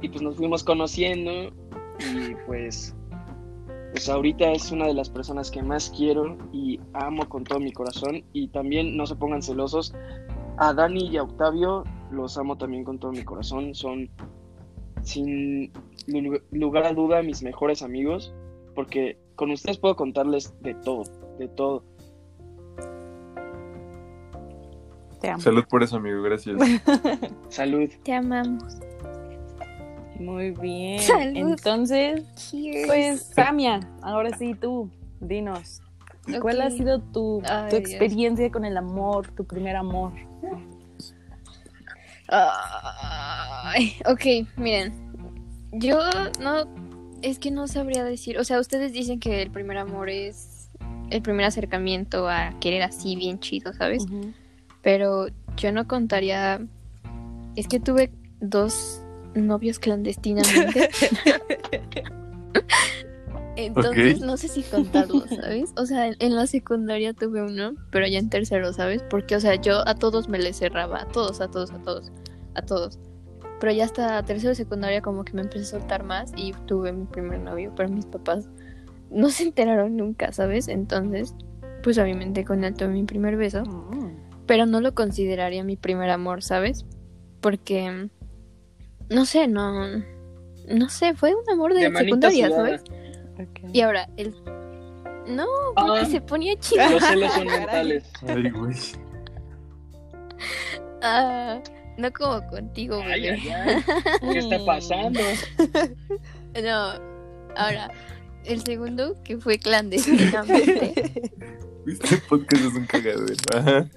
Y 0.00 0.08
pues 0.08 0.22
nos 0.22 0.36
fuimos 0.36 0.64
conociendo 0.64 1.52
y 1.98 2.34
pues, 2.46 2.94
pues 3.90 4.08
ahorita 4.08 4.52
es 4.52 4.72
una 4.72 4.86
de 4.86 4.94
las 4.94 5.10
personas 5.10 5.50
que 5.50 5.62
más 5.62 5.92
quiero 5.94 6.38
y 6.52 6.80
amo 6.94 7.28
con 7.28 7.44
todo 7.44 7.60
mi 7.60 7.72
corazón. 7.72 8.24
Y 8.32 8.48
también 8.48 8.96
no 8.96 9.06
se 9.06 9.14
pongan 9.14 9.42
celosos. 9.42 9.94
A 10.56 10.72
Dani 10.72 11.08
y 11.08 11.16
a 11.18 11.22
Octavio 11.22 11.84
los 12.10 12.36
amo 12.38 12.56
también 12.56 12.84
con 12.84 12.98
todo 12.98 13.12
mi 13.12 13.22
corazón. 13.24 13.74
Son 13.74 14.08
sin 15.02 15.72
lu- 16.06 16.40
lugar 16.50 16.84
a 16.86 16.92
duda 16.92 17.22
mis 17.22 17.42
mejores 17.42 17.82
amigos 17.82 18.34
porque 18.74 19.18
con 19.36 19.50
ustedes 19.50 19.78
puedo 19.78 19.96
contarles 19.96 20.54
de 20.62 20.74
todo, 20.74 21.04
de 21.38 21.48
todo. 21.48 21.84
Te 25.20 25.28
amo. 25.30 25.40
Salud 25.40 25.64
por 25.68 25.82
eso, 25.82 25.96
amigo, 25.96 26.22
gracias. 26.22 26.56
Salud. 27.48 27.88
Te 28.04 28.12
amamos. 28.12 28.78
Muy 30.20 30.52
bien. 30.52 31.00
Salud. 31.00 31.36
Entonces, 31.50 32.22
Cheers. 32.34 32.86
pues, 32.86 33.22
Samia, 33.34 33.80
ahora 34.02 34.36
sí 34.36 34.54
tú, 34.54 34.90
dinos. 35.20 35.80
¿Cuál 36.42 36.60
ha 36.60 36.70
sido 36.70 37.00
tu, 37.00 37.40
Ay, 37.48 37.70
tu 37.70 37.76
Dios. 37.76 37.90
experiencia 37.90 38.50
con 38.50 38.64
el 38.64 38.76
amor, 38.76 39.28
tu 39.32 39.44
primer 39.44 39.76
amor? 39.76 40.12
Ay, 42.28 43.96
ok, 44.06 44.48
miren. 44.56 44.92
Yo 45.72 45.98
no. 46.40 46.68
Es 47.22 47.38
que 47.38 47.50
no 47.50 47.66
sabría 47.66 48.04
decir. 48.04 48.38
O 48.38 48.44
sea, 48.44 48.60
ustedes 48.60 48.92
dicen 48.92 49.18
que 49.18 49.42
el 49.42 49.50
primer 49.50 49.78
amor 49.78 50.08
es 50.08 50.70
el 51.10 51.22
primer 51.22 51.46
acercamiento 51.46 52.28
a 52.28 52.54
querer 52.60 52.82
así 52.82 53.16
bien 53.16 53.40
chido, 53.40 53.72
¿sabes? 53.72 54.04
Pero 54.82 55.28
yo 55.56 55.72
no 55.72 55.88
contaría. 55.88 56.60
Es 57.56 57.66
que 57.66 57.80
tuve 57.80 58.12
dos 58.40 59.02
novios 59.34 59.78
clandestinamente. 59.78 60.90
Entonces 63.66 64.20
no 64.20 64.36
sé 64.36 64.48
si 64.48 64.62
contarlos, 64.62 65.24
¿sabes? 65.28 65.72
O 65.76 65.84
sea, 65.84 66.06
en, 66.06 66.34
la 66.34 66.46
secundaria 66.46 67.12
tuve 67.12 67.42
uno, 67.42 67.74
pero 67.90 68.06
ya 68.06 68.18
en 68.18 68.30
tercero, 68.30 68.72
¿sabes? 68.72 69.02
Porque, 69.10 69.36
o 69.36 69.40
sea, 69.40 69.56
yo 69.56 69.86
a 69.86 69.94
todos 69.94 70.28
me 70.28 70.38
les 70.38 70.58
cerraba, 70.58 71.02
a 71.02 71.08
todos, 71.08 71.40
a 71.40 71.48
todos, 71.48 71.70
a 71.72 71.78
todos, 71.78 72.12
a 72.54 72.62
todos. 72.62 72.98
Pero 73.60 73.72
ya 73.72 73.84
hasta 73.84 74.22
tercero 74.22 74.50
de 74.50 74.54
secundaria 74.54 75.02
como 75.02 75.24
que 75.24 75.32
me 75.32 75.42
empecé 75.42 75.62
a 75.62 75.80
soltar 75.80 76.04
más 76.04 76.32
y 76.36 76.52
tuve 76.66 76.92
mi 76.92 77.04
primer 77.06 77.40
novio, 77.40 77.72
pero 77.76 77.88
mis 77.88 78.06
papás 78.06 78.48
no 79.10 79.30
se 79.30 79.42
enteraron 79.42 79.96
nunca, 79.96 80.32
¿sabes? 80.32 80.68
Entonces, 80.68 81.34
pues 81.82 81.98
obviamente 81.98 82.44
con 82.44 82.62
él 82.62 82.74
tuve 82.74 82.88
mi 82.88 83.04
primer 83.04 83.36
beso 83.36 83.64
pero 84.48 84.64
no 84.64 84.80
lo 84.80 84.94
consideraría 84.94 85.62
mi 85.62 85.76
primer 85.76 86.08
amor, 86.10 86.42
¿sabes? 86.42 86.86
Porque 87.40 88.08
no 89.10 89.26
sé, 89.26 89.46
no 89.46 89.72
no 90.68 90.88
sé, 90.88 91.14
fue 91.14 91.34
un 91.34 91.48
amor 91.50 91.74
de, 91.74 91.90
De 91.90 91.96
secundaria. 91.96 92.50
¿sabes? 92.50 92.82
Ok. 93.38 93.70
Y 93.72 93.80
ahora 93.80 94.08
el 94.16 94.34
no, 95.26 95.46
porque 95.76 96.00
Ah. 96.00 96.06
se 96.06 96.20
ponía 96.22 96.56
chido. 96.58 96.88
Los 96.90 97.02
celos 97.04 97.32
son 97.32 97.46
mentales. 97.46 98.04
Ay, 98.26 98.50
güey. 98.50 98.74
Ah, 101.02 101.60
no 101.96 102.12
como 102.12 102.46
contigo, 102.48 103.00
Ay, 103.04 103.22
bebé. 103.22 103.52
ay, 103.52 103.82
ay. 104.22 104.32
¿Qué 104.32 104.38
está 104.38 104.58
pasando? 104.66 105.20
No. 106.62 107.08
Ahora 107.56 107.90
el 108.44 108.62
segundo 108.64 109.16
que 109.24 109.36
fue 109.38 109.58
clandestinamente. 109.58 111.30
Este 111.86 112.18
podcast 112.28 112.64
es 112.66 112.74
un 112.74 112.84
cagadero. 112.86 113.88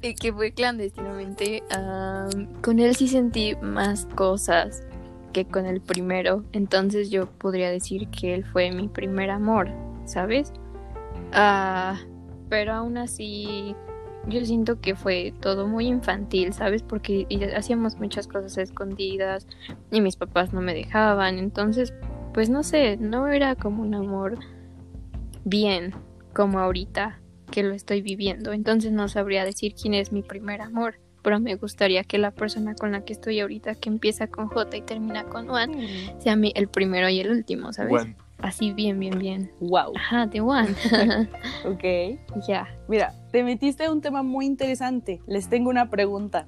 Y 0.00 0.14
que 0.14 0.32
fue 0.32 0.52
clandestinamente, 0.52 1.62
am, 1.70 2.46
con 2.62 2.78
él 2.78 2.94
sí 2.94 3.08
sentí 3.08 3.56
más 3.60 4.06
cosas 4.14 4.84
que 5.32 5.44
con 5.44 5.66
el 5.66 5.80
primero. 5.80 6.44
Entonces 6.52 7.10
yo 7.10 7.26
podría 7.26 7.70
decir 7.70 8.08
que 8.08 8.34
él 8.34 8.44
fue 8.44 8.70
mi 8.70 8.88
primer 8.88 9.30
amor, 9.30 9.70
¿sabes? 10.04 10.52
Ah, 11.32 11.98
pero 12.48 12.72
aún 12.74 12.98
así 12.98 13.74
yo 14.28 14.44
siento 14.44 14.80
que 14.80 14.94
fue 14.94 15.34
todo 15.40 15.66
muy 15.66 15.86
infantil, 15.86 16.52
¿sabes? 16.52 16.82
Porque 16.82 17.26
hacíamos 17.56 17.96
muchas 17.96 18.28
cosas 18.28 18.56
escondidas 18.58 19.46
y 19.90 20.00
mis 20.00 20.16
papás 20.16 20.52
no 20.52 20.60
me 20.60 20.74
dejaban. 20.74 21.38
Entonces, 21.38 21.92
pues 22.32 22.48
no 22.48 22.62
sé, 22.62 22.96
no 22.96 23.28
era 23.28 23.56
como 23.56 23.82
un 23.82 23.94
amor 23.94 24.38
bien 25.44 25.94
como 26.34 26.60
ahorita 26.60 27.20
que 27.50 27.62
lo 27.62 27.74
estoy 27.74 28.00
viviendo. 28.02 28.52
Entonces 28.52 28.92
no 28.92 29.08
sabría 29.08 29.44
decir 29.44 29.74
quién 29.74 29.94
es 29.94 30.12
mi 30.12 30.22
primer 30.22 30.62
amor. 30.62 30.98
Pero 31.22 31.40
me 31.40 31.54
gustaría 31.54 32.04
que 32.04 32.18
la 32.18 32.32
persona 32.32 32.74
con 32.74 32.92
la 32.92 33.04
que 33.04 33.12
estoy 33.12 33.40
ahorita, 33.40 33.76
que 33.76 33.88
empieza 33.88 34.26
con 34.26 34.48
J 34.48 34.76
y 34.76 34.82
termina 34.82 35.24
con 35.24 35.46
Juan, 35.46 35.72
sea 36.18 36.36
mi, 36.36 36.52
el 36.54 36.68
primero 36.68 37.08
y 37.08 37.20
el 37.20 37.30
último, 37.30 37.72
¿sabes? 37.72 37.90
Juan, 37.90 38.16
Así 38.42 38.72
bien, 38.72 38.98
bien, 38.98 39.18
bien. 39.18 39.52
Wow. 39.60 39.92
Ajá, 39.96 40.26
de 40.26 40.40
Juan. 40.40 40.74
Ok. 41.64 41.84
ya. 42.48 42.68
Mira, 42.88 43.14
te 43.30 43.44
metiste 43.44 43.84
a 43.84 43.92
un 43.92 44.00
tema 44.00 44.22
muy 44.22 44.46
interesante. 44.46 45.20
Les 45.26 45.48
tengo 45.48 45.70
una 45.70 45.88
pregunta. 45.88 46.46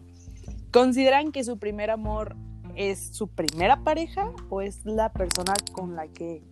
¿Consideran 0.72 1.30
que 1.30 1.44
su 1.44 1.56
primer 1.58 1.90
amor 1.90 2.34
es 2.74 3.14
su 3.14 3.28
primera 3.28 3.84
pareja 3.84 4.32
o 4.48 4.60
es 4.60 4.84
la 4.84 5.12
persona 5.12 5.54
con 5.70 5.94
la 5.94 6.08
que, 6.08 6.42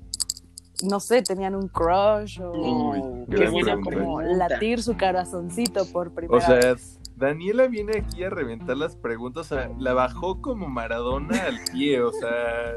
no 0.84 1.00
sé, 1.00 1.22
tenían 1.22 1.56
un 1.56 1.66
crush 1.66 2.40
o 2.40 2.54
No, 2.54 3.26
Uy, 3.26 3.64
como 3.82 4.22
latir 4.22 4.80
su 4.80 4.96
corazoncito 4.96 5.86
por 5.86 6.12
primera 6.12 6.38
o 6.38 6.40
sea, 6.40 6.72
vez? 6.72 7.00
Daniela 7.16 7.66
viene 7.68 7.98
aquí 7.98 8.24
a 8.24 8.30
reventar 8.30 8.76
las 8.76 8.96
preguntas, 8.96 9.52
o 9.52 9.54
sea, 9.54 9.70
la 9.78 9.92
bajó 9.92 10.40
como 10.40 10.68
Maradona 10.68 11.42
al 11.44 11.58
pie, 11.72 12.00
o 12.00 12.12
sea, 12.12 12.74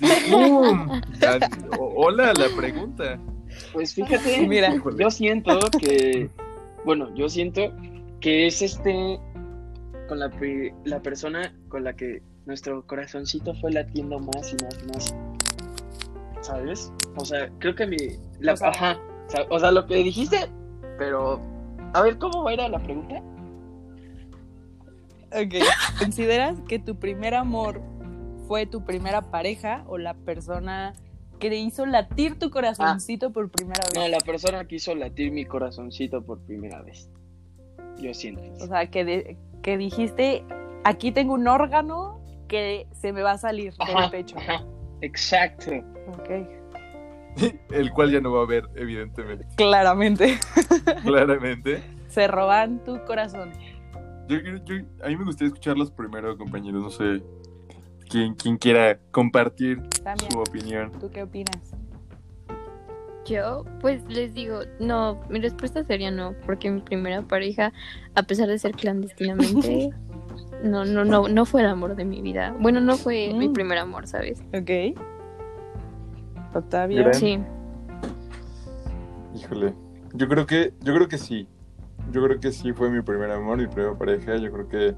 así, 0.00 1.46
Hola, 1.78 2.32
la 2.34 2.48
pregunta. 2.56 3.18
Pues 3.72 3.94
fíjate, 3.94 4.46
Mira. 4.48 4.74
Yo 4.98 5.10
siento 5.10 5.58
que, 5.78 6.28
bueno, 6.84 7.14
yo 7.14 7.28
siento 7.28 7.72
que 8.20 8.46
es 8.46 8.62
este, 8.62 9.20
con 10.08 10.18
la, 10.18 10.30
la 10.84 11.00
persona 11.00 11.54
con 11.68 11.84
la 11.84 11.94
que 11.94 12.22
nuestro 12.46 12.86
corazoncito 12.86 13.54
fue 13.56 13.72
latiendo 13.72 14.18
más 14.18 14.52
y 14.52 14.64
más 14.64 14.82
y 14.82 14.86
más. 14.86 15.14
¿Sabes? 16.40 16.92
O 17.16 17.24
sea, 17.24 17.48
creo 17.58 17.74
que 17.74 17.86
mi, 17.86 17.96
la, 18.40 18.54
O 18.54 18.56
sea- 18.56 18.68
ajá, 18.70 18.98
o 19.26 19.30
sea, 19.30 19.46
o 19.50 19.58
sea, 19.58 19.70
lo 19.70 19.86
que 19.86 19.96
dijiste, 19.96 20.48
pero, 20.98 21.40
a 21.94 22.02
ver, 22.02 22.18
¿cómo 22.18 22.42
va 22.42 22.50
a 22.50 22.54
ir 22.54 22.60
a 22.60 22.68
la 22.68 22.78
pregunta? 22.82 23.22
Ok. 25.34 25.54
¿Consideras 25.98 26.58
que 26.68 26.78
tu 26.78 26.98
primer 26.98 27.34
amor 27.34 27.80
fue 28.46 28.66
tu 28.66 28.84
primera 28.84 29.22
pareja 29.30 29.84
o 29.86 29.98
la 29.98 30.14
persona 30.14 30.92
que 31.40 31.50
te 31.50 31.56
hizo 31.56 31.86
latir 31.86 32.38
tu 32.38 32.50
corazoncito 32.50 33.32
por 33.32 33.50
primera 33.50 33.80
vez? 33.84 33.94
No, 33.94 34.06
la 34.08 34.18
persona 34.18 34.64
que 34.66 34.76
hizo 34.76 34.94
latir 34.94 35.32
mi 35.32 35.44
corazoncito 35.44 36.22
por 36.24 36.40
primera 36.44 36.80
vez. 36.82 37.10
Yo 37.98 38.12
siento. 38.14 38.42
O 38.62 38.66
sea, 38.66 38.86
que, 38.90 39.04
de- 39.04 39.36
que 39.62 39.76
dijiste, 39.76 40.44
aquí 40.84 41.10
tengo 41.12 41.34
un 41.34 41.48
órgano 41.48 42.20
que 42.48 42.86
se 42.92 43.12
me 43.12 43.22
va 43.22 43.32
a 43.32 43.38
salir 43.38 43.72
del 43.74 44.10
pecho. 44.10 44.36
ajá, 44.38 44.64
exacto. 45.00 45.70
Ok. 46.08 46.30
El 47.72 47.90
cual 47.92 48.12
ya 48.12 48.20
no 48.20 48.32
va 48.32 48.42
a 48.42 48.46
ver, 48.46 48.64
evidentemente, 48.76 49.44
Claramente. 49.56 50.38
claramente. 51.02 51.82
Se 52.08 52.28
roban 52.28 52.84
tu 52.84 53.04
corazón. 53.04 53.50
Yo, 54.28 54.38
yo- 54.38 54.64
yo- 54.64 54.84
a 55.04 55.08
mí 55.08 55.16
me 55.16 55.24
gustaría 55.24 55.48
escucharlos 55.48 55.90
primero, 55.90 56.36
compañeros, 56.38 56.82
no 56.82 56.90
sé 56.90 57.22
quién, 58.08 58.34
quién 58.34 58.56
quiera 58.56 58.98
compartir 59.10 59.82
También, 60.02 60.30
su 60.30 60.38
opinión. 60.38 60.92
¿tú 61.00 61.10
qué 61.10 61.22
opinas? 61.22 61.74
Yo, 63.26 63.64
pues 63.80 64.02
les 64.08 64.34
digo, 64.34 64.60
no, 64.80 65.20
mi 65.30 65.40
respuesta 65.40 65.82
sería 65.84 66.10
no, 66.10 66.34
porque 66.44 66.70
mi 66.70 66.80
primera 66.80 67.22
pareja, 67.22 67.72
a 68.14 68.22
pesar 68.22 68.48
de 68.48 68.58
ser 68.58 68.72
clandestinamente, 68.72 69.90
no, 70.62 70.84
no, 70.84 71.04
no, 71.04 71.28
no 71.28 71.44
fue 71.46 71.62
el 71.62 71.68
amor 71.68 71.96
de 71.96 72.04
mi 72.04 72.20
vida. 72.20 72.54
Bueno, 72.60 72.80
no 72.80 72.96
fue 72.96 73.32
mi 73.34 73.48
Mm. 73.48 73.52
primer 73.54 73.78
amor, 73.78 74.06
¿sabes? 74.06 74.42
Ok. 74.54 74.98
Octavio. 76.54 77.12
Sí. 77.14 77.38
Híjole, 79.34 79.74
yo 80.12 80.28
creo 80.28 80.46
que, 80.46 80.72
yo 80.80 80.94
creo 80.94 81.08
que 81.08 81.18
sí. 81.18 81.48
Yo 82.14 82.22
creo 82.22 82.38
que 82.38 82.52
sí 82.52 82.72
fue 82.72 82.90
mi 82.90 83.02
primer 83.02 83.32
amor, 83.32 83.58
mi 83.58 83.66
primera 83.66 83.98
pareja. 83.98 84.36
Yo 84.36 84.52
creo 84.52 84.68
que, 84.68 84.94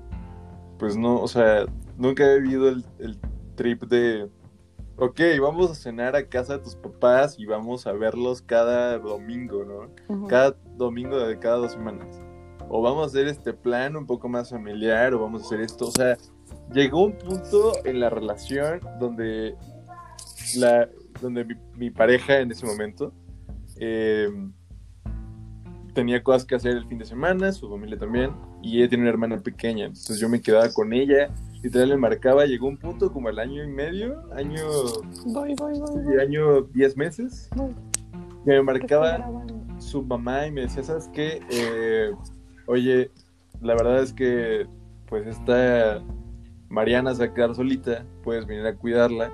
pues 0.78 0.98
no, 0.98 1.18
o 1.18 1.26
sea, 1.26 1.64
nunca 1.96 2.30
he 2.30 2.40
vivido 2.40 2.68
el, 2.68 2.84
el 2.98 3.18
trip 3.54 3.84
de, 3.84 4.28
ok, 4.98 5.18
vamos 5.40 5.70
a 5.70 5.74
cenar 5.74 6.14
a 6.14 6.28
casa 6.28 6.58
de 6.58 6.64
tus 6.64 6.76
papás 6.76 7.38
y 7.38 7.46
vamos 7.46 7.86
a 7.86 7.92
verlos 7.92 8.42
cada 8.42 8.98
domingo, 8.98 9.64
¿no? 9.64 10.26
Cada 10.28 10.58
domingo 10.76 11.18
de 11.18 11.38
cada 11.38 11.56
dos 11.56 11.72
semanas. 11.72 12.20
O 12.68 12.82
vamos 12.82 13.04
a 13.04 13.06
hacer 13.06 13.28
este 13.28 13.54
plan 13.54 13.96
un 13.96 14.04
poco 14.04 14.28
más 14.28 14.50
familiar, 14.50 15.14
o 15.14 15.20
vamos 15.20 15.42
a 15.42 15.46
hacer 15.46 15.62
esto. 15.62 15.86
O 15.86 15.92
sea, 15.92 16.18
llegó 16.70 17.06
un 17.06 17.16
punto 17.16 17.72
en 17.86 17.98
la 17.98 18.10
relación 18.10 18.80
donde 19.00 19.56
la, 20.58 20.86
donde 21.22 21.46
mi, 21.46 21.54
mi 21.76 21.90
pareja 21.90 22.40
en 22.40 22.50
ese 22.52 22.66
momento 22.66 23.14
eh, 23.78 24.28
tenía 25.96 26.22
cosas 26.22 26.44
que 26.44 26.54
hacer 26.54 26.76
el 26.76 26.86
fin 26.86 26.98
de 26.98 27.06
semana, 27.06 27.50
su 27.52 27.68
familia 27.68 27.98
también, 27.98 28.30
y 28.62 28.78
ella 28.78 28.88
tiene 28.90 29.02
una 29.04 29.10
hermana 29.10 29.38
pequeña, 29.38 29.86
entonces 29.86 30.20
yo 30.20 30.28
me 30.28 30.40
quedaba 30.40 30.70
con 30.72 30.92
ella, 30.92 31.30
literal 31.62 31.88
le 31.88 31.96
marcaba, 31.96 32.44
llegó 32.44 32.68
un 32.68 32.76
punto 32.76 33.10
como 33.10 33.28
al 33.28 33.38
año 33.38 33.64
y 33.64 33.66
medio, 33.66 34.22
año, 34.34 34.62
Voy, 35.24 35.54
voy, 35.56 35.80
voy. 35.80 36.20
año 36.20 36.62
10 36.62 36.96
meses, 36.98 37.48
que 38.44 38.50
me 38.52 38.62
marcaba 38.62 39.26
su 39.78 40.02
mamá 40.02 40.46
y 40.46 40.52
me 40.52 40.60
decía, 40.62 40.82
¿sabes 40.82 41.08
qué? 41.12 41.40
Eh, 41.50 42.12
oye, 42.66 43.10
la 43.62 43.74
verdad 43.74 44.02
es 44.02 44.12
que 44.12 44.66
pues 45.08 45.26
esta 45.26 46.02
Mariana 46.68 47.14
se 47.14 47.26
va 47.26 47.32
a 47.32 47.34
quedar 47.34 47.54
solita, 47.54 48.04
puedes 48.22 48.46
venir 48.46 48.66
a 48.66 48.76
cuidarla. 48.76 49.32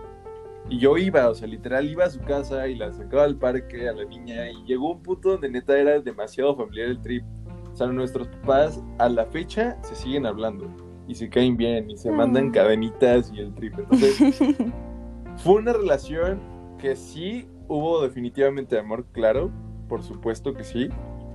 Y 0.69 0.79
yo 0.79 0.97
iba, 0.97 1.29
o 1.29 1.35
sea, 1.35 1.47
literal 1.49 1.89
iba 1.89 2.05
a 2.05 2.11
su 2.11 2.21
casa 2.21 2.67
y 2.69 2.77
la 2.77 2.93
sacaba 2.93 3.25
al 3.25 3.37
parque 3.37 3.89
a 3.89 3.93
la 3.93 4.05
niña 4.05 4.51
y 4.51 4.65
llegó 4.65 4.93
un 4.93 5.03
punto 5.03 5.33
donde 5.33 5.51
neta 5.51 5.77
era 5.79 6.01
demasiado 6.01 6.57
familiar 6.57 6.89
el 6.89 7.01
trip. 7.03 7.25
O 7.73 7.77
sea, 7.77 7.87
nuestros 7.89 8.29
papás 8.29 8.83
a 8.99 9.09
la 9.09 9.27
fecha 9.27 9.77
se 9.83 9.95
siguen 9.95 10.25
hablando 10.27 10.67
y 11.09 11.15
se 11.15 11.29
caen 11.29 11.57
bien 11.57 11.91
y 11.91 11.97
se 11.97 12.11
mandan 12.11 12.49
Mm. 12.49 12.53
cadenitas 12.53 13.33
y 13.35 13.41
el 13.41 13.55
trip. 13.55 13.79
Entonces, 13.79 14.39
fue 15.37 15.55
una 15.55 15.73
relación 15.73 16.41
que 16.79 16.97
sí 16.97 17.47
hubo 17.69 18.03
definitivamente 18.03 18.79
amor, 18.79 19.07
claro, 19.13 19.51
por 19.89 20.03
supuesto 20.03 20.55
que 20.55 20.65
sí. 20.65 20.89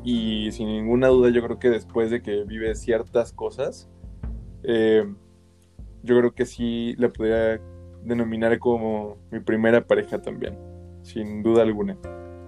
Y 0.04 0.52
sin 0.52 0.68
ninguna 0.68 1.08
duda 1.08 1.30
yo 1.32 1.44
creo 1.44 1.60
que 1.60 1.70
después 1.70 2.10
de 2.12 2.22
que 2.22 2.44
vive 2.44 2.74
ciertas 2.76 3.34
cosas, 3.34 3.90
eh, 4.64 5.06
yo 6.04 6.18
creo 6.18 6.34
que 6.34 6.46
sí 6.46 6.96
la 6.98 7.10
podría 7.10 7.60
denominar 8.08 8.58
como 8.60 9.18
mi 9.32 9.40
primera 9.40 9.86
pareja 9.86 10.22
también, 10.22 10.58
sin 11.04 11.44
duda 11.44 11.64
alguna. 11.64 11.98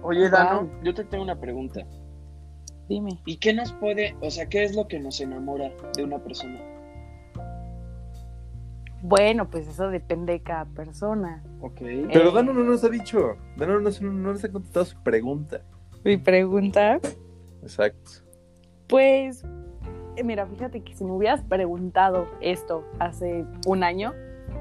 Oye, 0.02 0.28
Dano, 0.30 0.62
Wow. 0.62 0.70
yo 0.82 0.94
te 0.94 1.04
tengo 1.04 1.22
una 1.24 1.38
pregunta. 1.38 1.80
Dime. 2.88 3.20
¿Y 3.26 3.36
qué 3.38 3.52
nos 3.54 3.72
puede, 3.74 4.16
o 4.20 4.30
sea, 4.30 4.46
qué 4.48 4.64
es 4.64 4.74
lo 4.74 4.88
que 4.88 4.98
nos 4.98 5.20
enamora 5.20 5.70
de 5.96 6.02
una 6.04 6.18
persona? 6.18 6.58
Bueno, 9.02 9.48
pues 9.48 9.66
eso 9.66 9.88
depende 9.88 10.32
de 10.34 10.42
cada 10.42 10.66
persona. 10.66 11.42
Ok. 11.60 11.78
Pero 12.12 12.30
Eh. 12.30 12.32
Dano 12.34 12.52
no 12.52 12.64
nos 12.64 12.84
ha 12.84 12.88
dicho, 12.88 13.36
Dano 13.56 13.74
no, 13.74 13.80
nos- 13.80 14.02
no 14.02 14.10
nos 14.10 14.44
ha 14.44 14.50
contestado 14.52 14.84
su 14.84 15.02
pregunta. 15.02 15.62
Mi 16.04 16.16
pregunta, 16.16 16.98
Exacto. 17.62 18.10
pues, 18.88 19.44
eh, 20.16 20.24
mira, 20.24 20.46
fíjate 20.46 20.82
que 20.82 20.94
si 20.94 21.04
me 21.04 21.12
hubieras 21.12 21.42
preguntado 21.44 22.26
esto 22.40 22.84
hace 22.98 23.44
un 23.66 23.82
año, 23.84 24.12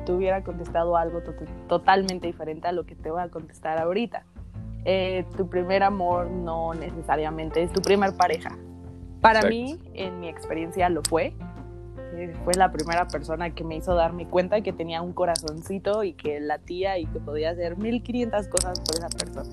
te 0.06 0.12
hubiera 0.12 0.44
contestado 0.44 0.98
algo 0.98 1.22
to- 1.22 1.34
totalmente 1.68 2.28
diferente 2.28 2.68
a 2.68 2.72
lo 2.72 2.86
que 2.86 2.96
te 2.96 3.12
voy 3.12 3.22
a 3.22 3.30
contestar 3.30 3.80
ahorita. 3.80 4.24
Eh, 4.86 5.26
tu 5.36 5.50
primer 5.50 5.84
amor 5.84 6.30
no 6.30 6.74
necesariamente 6.74 7.62
es 7.64 7.72
tu 7.72 7.82
primer 7.82 8.16
pareja. 8.16 8.58
Para 9.22 9.40
Exacto. 9.40 9.50
mí, 9.56 9.80
en 9.94 10.20
mi 10.22 10.30
experiencia, 10.30 10.88
lo 10.90 11.02
fue. 11.04 11.34
Eh, 12.14 12.34
fue 12.44 12.54
la 12.56 12.72
primera 12.72 13.08
persona 13.08 13.50
que 13.54 13.64
me 13.64 13.76
hizo 13.76 13.94
darme 13.94 14.26
cuenta 14.28 14.62
que 14.62 14.72
tenía 14.74 15.02
un 15.02 15.14
corazoncito 15.14 16.04
y 16.04 16.14
que 16.14 16.40
latía 16.40 16.98
y 16.98 17.06
que 17.06 17.20
podía 17.20 17.52
hacer 17.52 17.78
1500 17.78 18.48
cosas 18.48 18.80
por 18.80 18.96
esa 18.96 19.10
persona. 19.10 19.50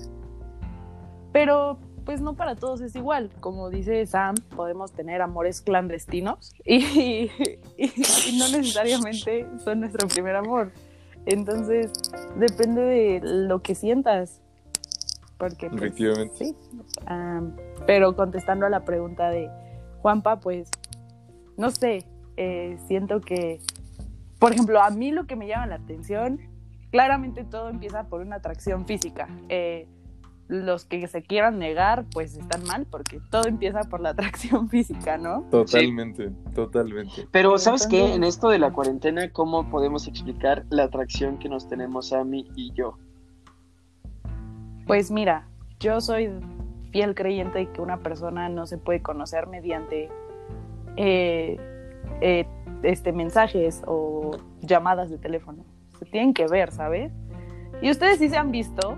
Pero 1.31 1.77
pues 2.07 2.21
no 2.21 2.35
para 2.35 2.55
todos 2.55 2.79
es 2.81 2.95
igual. 2.95 3.29
Como 3.41 3.69
dice 3.69 4.03
Sam, 4.07 4.35
podemos 4.55 4.93
tener 4.93 5.21
amores 5.21 5.61
clandestinos 5.61 6.55
y, 6.65 6.77
y- 6.97 7.29
y 7.77 8.37
no 8.39 8.47
necesariamente 8.49 9.45
son 9.63 9.81
nuestro 9.81 10.07
primer 10.07 10.37
amor. 10.37 10.71
Entonces, 11.25 11.91
depende 12.37 12.81
de 12.81 13.19
lo 13.23 13.61
que 13.61 13.75
sientas. 13.75 14.41
Porque, 15.37 15.69
pues, 15.69 15.81
Efectivamente. 15.83 16.33
sí. 16.45 16.55
Pero 17.85 18.15
contestando 18.15 18.65
a 18.65 18.69
la 18.69 18.85
pregunta 18.85 19.29
de 19.29 19.49
Juanpa, 20.01 20.39
pues, 20.39 20.71
no 21.57 21.69
sé, 21.71 22.05
eh, 22.37 22.77
siento 22.87 23.19
que, 23.19 23.59
por 24.39 24.53
ejemplo, 24.53 24.81
a 24.81 24.89
mí 24.89 25.11
lo 25.11 25.25
que 25.27 25.35
me 25.35 25.45
llama 25.47 25.67
la 25.67 25.75
atención, 25.75 26.39
claramente 26.89 27.43
todo 27.43 27.69
empieza 27.69 28.05
por 28.05 28.21
una 28.21 28.37
atracción 28.37 28.85
física. 28.85 29.27
Eh, 29.49 29.87
los 30.47 30.85
que 30.85 31.07
se 31.07 31.23
quieran 31.23 31.59
negar, 31.59 32.05
pues 32.13 32.37
están 32.37 32.63
mal, 32.63 32.85
porque 32.89 33.19
todo 33.29 33.47
empieza 33.47 33.81
por 33.81 33.99
la 33.99 34.09
atracción 34.11 34.69
física, 34.69 35.17
¿no? 35.17 35.41
Totalmente, 35.51 36.31
totalmente. 36.55 37.27
Pero, 37.31 37.57
¿sabes 37.57 37.85
qué? 37.87 37.97
Entonces- 37.97 38.17
En 38.17 38.23
esto 38.23 38.49
de 38.49 38.59
la 38.59 38.71
cuarentena, 38.71 39.29
¿cómo 39.31 39.69
podemos 39.69 40.07
explicar 40.07 40.65
la 40.69 40.83
atracción 40.83 41.37
que 41.37 41.49
nos 41.49 41.67
tenemos 41.67 42.09
Sammy 42.09 42.49
y 42.55 42.71
yo? 42.73 42.97
Pues 44.85 45.11
mira, 45.11 45.47
yo 45.79 45.99
soy 45.99 46.29
fiel 46.91 47.13
creyente 47.13 47.59
de 47.59 47.71
que 47.71 47.81
una 47.81 47.97
persona 47.97 48.47
no 48.47 48.65
se 48.65 48.77
puede 48.77 49.01
conocer 49.01 49.47
mediante 49.47 50.09
eh, 50.95 51.57
eh, 52.21 52.47
este, 52.83 53.11
mensajes 53.11 53.83
o 53.85 54.37
llamadas 54.61 55.09
de 55.09 55.17
teléfono. 55.17 55.65
Se 55.99 56.05
tienen 56.05 56.33
que 56.33 56.47
ver, 56.47 56.71
¿sabes? 56.71 57.11
Y 57.81 57.91
ustedes 57.91 58.19
sí 58.19 58.29
se 58.29 58.37
han 58.37 58.51
visto. 58.51 58.95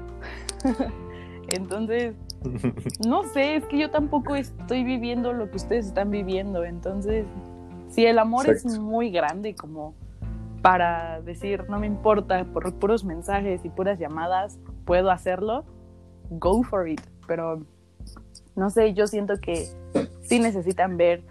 Entonces, 1.51 2.15
no 3.07 3.23
sé, 3.23 3.55
es 3.55 3.65
que 3.65 3.77
yo 3.77 3.91
tampoco 3.91 4.35
estoy 4.35 4.83
viviendo 4.83 5.33
lo 5.33 5.49
que 5.49 5.57
ustedes 5.57 5.87
están 5.87 6.11
viviendo. 6.11 6.63
Entonces, 6.63 7.25
si 7.89 8.05
el 8.05 8.19
amor 8.19 8.49
es 8.49 8.65
muy 8.79 9.09
grande 9.11 9.55
como 9.55 9.93
para 10.61 11.21
decir, 11.21 11.69
no 11.69 11.79
me 11.79 11.87
importa, 11.87 12.43
por 12.45 12.73
puros 12.75 13.03
mensajes 13.05 13.63
y 13.63 13.69
puras 13.69 13.97
llamadas, 13.99 14.59
puedo 14.85 15.09
hacerlo, 15.11 15.63
go 16.29 16.63
for 16.63 16.87
it. 16.87 17.01
Pero, 17.27 17.65
no 18.55 18.69
sé, 18.69 18.93
yo 18.93 19.07
siento 19.07 19.35
que 19.39 19.67
sí 20.21 20.39
necesitan 20.39 20.97
ver 20.97 21.23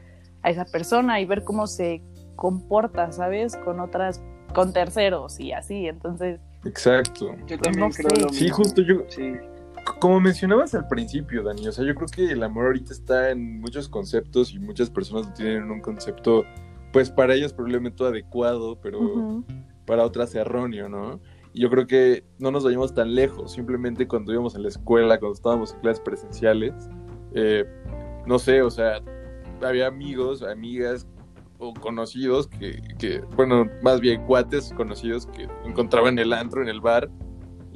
a 0.43 0.51
esa 0.51 0.65
persona 0.65 1.21
y 1.21 1.27
ver 1.27 1.45
cómo 1.45 1.67
se 1.67 2.03
comporta, 2.37 3.13
¿sabes? 3.13 3.57
Con 3.57 3.81
otras, 3.81 4.23
con 4.55 4.73
terceros 4.73 5.39
y 5.41 5.53
así. 5.53 5.87
Entonces, 5.87 6.41
Exacto. 6.65 7.35
Yo 7.47 7.59
también 7.59 7.89
No 7.89 7.95
creo 7.95 8.29
Sí, 8.31 8.45
mismo. 8.45 8.57
justo 8.57 8.83
yo, 8.83 9.03
Sí. 9.09 9.33
Como 9.99 10.21
mencionabas 10.21 10.75
al 10.75 10.89
principio, 10.89 11.43
Dani, 11.43 11.69
o 11.69 11.73
sea, 11.73 11.85
yo 11.85 11.95
creo 11.95 12.09
que 12.09 12.33
el 12.33 12.43
amor 12.43 12.67
ahorita 12.67 12.93
está 12.93 13.31
en 13.31 13.61
muchos 13.61 13.89
conceptos 13.89 14.53
y 14.53 14.59
muchas 14.59 14.91
personas 14.91 15.27
lo 15.27 15.33
tienen 15.35 15.65
en 15.65 15.71
un 15.71 15.81
concepto, 15.81 16.45
pues 16.93 17.11
para 17.11 17.35
ellos 17.35 17.53
probablemente 17.53 18.05
adecuado, 18.05 18.79
pero 18.81 19.45
para 19.87 20.05
otras 20.05 20.35
erróneo, 20.35 20.89
¿no? 20.89 21.21
Y 21.53 21.63
yo 21.63 21.71
creo 21.71 21.87
que 21.87 22.25
no 22.39 22.51
nos 22.51 22.65
vayamos 22.65 22.95
tan 22.95 23.15
lejos, 23.15 23.53
simplemente 23.53 24.07
cuando 24.07 24.33
íbamos 24.33 24.55
en 24.55 24.63
la 24.63 24.69
escuela, 24.69 25.19
cuando 25.19 25.35
estábamos 25.35 25.75
en 25.75 25.81
clases 25.81 26.01
presenciales, 26.01 26.75
eh, 27.35 27.65
no 28.27 28.39
sé, 28.39 28.63
o 28.63 28.71
sea, 28.71 29.01
había 29.63 29.87
amigos, 29.87 30.43
amigas 30.43 31.07
o 31.59 31.75
conocidos 31.75 32.47
que, 32.47 32.81
que, 32.99 33.21
bueno, 33.37 33.69
más 33.83 34.01
bien 34.01 34.25
cuates 34.27 34.73
conocidos 34.77 35.27
que 35.27 35.49
encontraban 35.65 36.15
en 36.15 36.27
el 36.27 36.33
antro, 36.33 36.63
en 36.63 36.69
el 36.69 36.81
bar, 36.81 37.11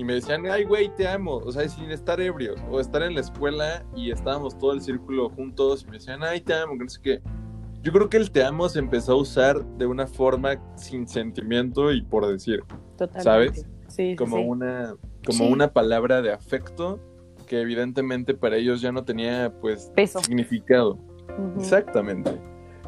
y 0.03 0.05
me 0.05 0.15
decían, 0.15 0.45
ay, 0.47 0.65
güey, 0.65 0.93
te 0.97 1.07
amo, 1.07 1.37
o 1.37 1.53
sea, 1.53 1.69
sin 1.69 1.91
estar 1.93 2.21
ebrios, 2.21 2.61
o 2.69 2.81
estar 2.81 3.03
en 3.03 3.15
la 3.15 3.21
escuela 3.21 3.85
y 3.95 4.11
estábamos 4.11 4.59
todo 4.59 4.73
el 4.73 4.81
círculo 4.83 5.31
juntos 5.31 5.85
y 5.85 5.87
me 5.87 5.93
decían, 5.93 6.25
ay, 6.25 6.41
te 6.41 6.55
amo, 6.55 6.73
que 6.77 6.85
no 6.85 6.91
sé 6.91 7.01
qué. 7.01 7.23
Yo 7.83 7.93
creo 7.93 8.09
que 8.09 8.17
el 8.17 8.33
te 8.33 8.45
amo 8.45 8.69
se 8.69 8.81
empezó 8.81 9.13
a 9.13 9.17
usar 9.17 9.65
de 9.79 9.87
una 9.87 10.09
forma 10.09 10.61
sin 10.77 11.07
sentimiento 11.07 11.93
y 11.93 12.03
por 12.03 12.27
decir, 12.27 12.65
totalmente. 12.99 13.23
¿Sabes? 13.23 13.67
Sí, 13.87 14.17
como 14.17 14.39
sí. 14.39 14.43
una 14.45 14.95
como 15.25 15.39
Sí. 15.47 15.53
una 15.53 15.73
palabra 15.73 16.21
de 16.21 16.33
afecto 16.33 16.99
que 17.47 17.61
evidentemente 17.61 18.35
para 18.35 18.57
ellos 18.57 18.81
ya 18.81 18.91
no 18.91 19.05
tenía 19.05 19.53
pues 19.61 19.93
Peso. 19.95 20.19
significado. 20.21 20.95
Ujú. 21.39 21.61
Exactamente. 21.61 22.33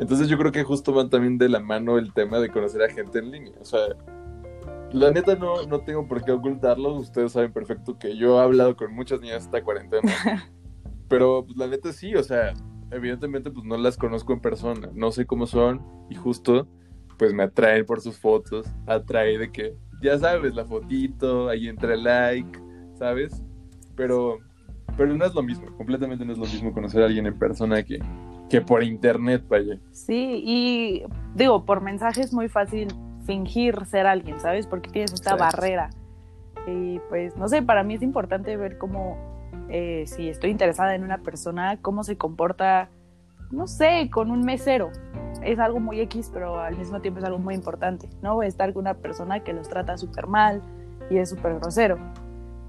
Entonces 0.01 0.27
yo 0.29 0.37
creo 0.39 0.51
que 0.51 0.65
justo 0.65 0.93
van 0.93 1.11
también 1.11 1.39
de 1.39 1.49
la 1.49 1.61
mano 1.61 1.97
el 1.99 2.12
tema 2.12 2.41
de 2.41 2.49
conocer 2.51 2.83
a 2.83 2.89
gente 2.89 3.21
en 3.21 3.31
línea. 3.31 3.55
O 3.61 3.65
sea, 3.65 3.81
la 4.95 5.11
neta 5.11 5.34
no, 5.34 5.66
no 5.66 5.80
tengo 5.80 6.07
por 6.07 6.24
qué 6.24 6.30
ocultarlo. 6.30 6.95
Ustedes 6.95 7.32
saben 7.32 7.53
perfecto 7.53 7.99
que 7.99 8.16
yo 8.16 8.38
he 8.38 8.42
hablado 8.42 8.76
con 8.76 8.95
muchas 8.95 9.20
niñas 9.20 9.45
esta 9.45 9.62
cuarentena. 9.62 10.03
Pero 11.09 11.45
pues, 11.45 11.57
la 11.57 11.66
neta 11.66 11.92
sí, 11.92 12.14
o 12.14 12.22
sea, 12.22 12.55
evidentemente 12.92 13.51
pues 13.51 13.64
no 13.64 13.76
las 13.76 13.97
conozco 13.97 14.32
en 14.32 14.40
persona. 14.40 14.88
No 14.95 15.11
sé 15.11 15.26
cómo 15.26 15.47
son 15.47 15.84
y 16.11 16.14
justo 16.14 16.68
pues 17.18 17.32
me 17.32 17.42
atraen 17.42 17.84
por 17.84 18.01
sus 18.01 18.16
fotos. 18.18 18.68
Atrae 18.86 19.36
de 19.36 19.51
que, 19.51 19.76
ya 20.01 20.16
sabes, 20.18 20.55
la 20.55 20.64
fotito, 20.64 21.49
ahí 21.49 21.66
entra 21.66 21.95
el 21.95 22.05
like, 22.05 22.59
¿sabes? 22.97 23.42
Pero, 23.97 24.38
pero 24.97 25.12
no 25.12 25.24
es 25.24 25.34
lo 25.34 25.42
mismo. 25.42 25.76
Completamente 25.76 26.24
no 26.24 26.32
es 26.32 26.38
lo 26.38 26.47
mismo 26.47 26.72
conocer 26.72 27.03
a 27.03 27.07
alguien 27.07 27.26
en 27.26 27.36
persona 27.36 27.82
que, 27.82 27.99
que 28.49 28.61
por 28.61 28.84
internet, 28.84 29.45
vaya. 29.49 29.76
Sí, 29.90 30.40
y 30.45 31.03
digo, 31.34 31.64
por 31.64 31.80
mensaje 31.80 32.20
es 32.20 32.32
muy 32.32 32.49
fácil 32.49 32.88
fingir 33.25 33.85
ser 33.87 34.07
alguien, 34.07 34.41
¿sabes? 34.41 34.66
Porque 34.66 34.91
tienes 34.91 35.12
esta 35.12 35.37
barrera. 35.37 35.91
Y 36.66 36.99
pues, 37.09 37.37
no 37.37 37.49
sé, 37.49 37.62
para 37.62 37.83
mí 37.83 37.95
es 37.95 38.03
importante 38.03 38.57
ver 38.57 38.79
cómo, 38.79 39.16
eh, 39.68 40.05
si 40.07 40.29
estoy 40.29 40.51
interesada 40.51 40.95
en 40.95 41.05
una 41.05 41.18
persona, 41.18 41.79
cómo 41.83 42.05
se 42.05 42.16
comporta, 42.16 42.89
no 43.51 43.66
sé, 43.66 44.09
con 44.11 44.31
un 44.31 44.45
mesero. 44.45 44.91
Es 45.43 45.59
algo 45.59 45.81
muy 45.81 46.01
X, 46.01 46.31
pero 46.33 46.59
al 46.59 46.77
mismo 46.77 47.01
tiempo 47.01 47.20
es 47.20 47.27
algo 47.27 47.39
muy 47.39 47.55
importante, 47.55 48.09
¿no? 48.22 48.43
Estar 48.43 48.72
con 48.72 48.83
una 48.83 48.95
persona 48.95 49.41
que 49.41 49.53
los 49.53 49.68
trata 49.68 49.99
súper 49.99 50.27
mal 50.27 50.62
y 51.11 51.18
es 51.18 51.31
súper 51.31 51.59
grosero. 51.59 51.99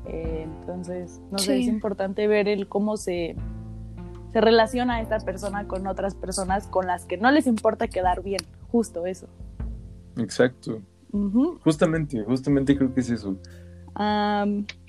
Eh, 0.07 0.41
entonces, 0.43 1.21
no 1.31 1.37
sé, 1.37 1.59
es 1.59 1.67
importante 1.67 2.27
ver 2.27 2.47
el 2.47 2.67
cómo 2.67 2.97
se, 2.97 3.35
se 4.33 4.41
relaciona 4.41 5.01
esta 5.01 5.19
persona 5.19 5.67
con 5.67 5.87
otras 5.87 6.15
personas 6.15 6.67
con 6.67 6.85
las 6.85 7.05
que 7.05 7.17
no 7.17 7.31
les 7.31 7.47
importa 7.47 7.87
quedar 7.87 8.21
bien, 8.21 8.41
justo 8.71 9.05
eso. 9.05 9.27
Exacto. 10.17 10.81
Justamente, 11.63 12.23
justamente 12.23 12.77
creo 12.77 12.93
que 12.93 12.99
es 12.99 13.09
eso. 13.09 13.37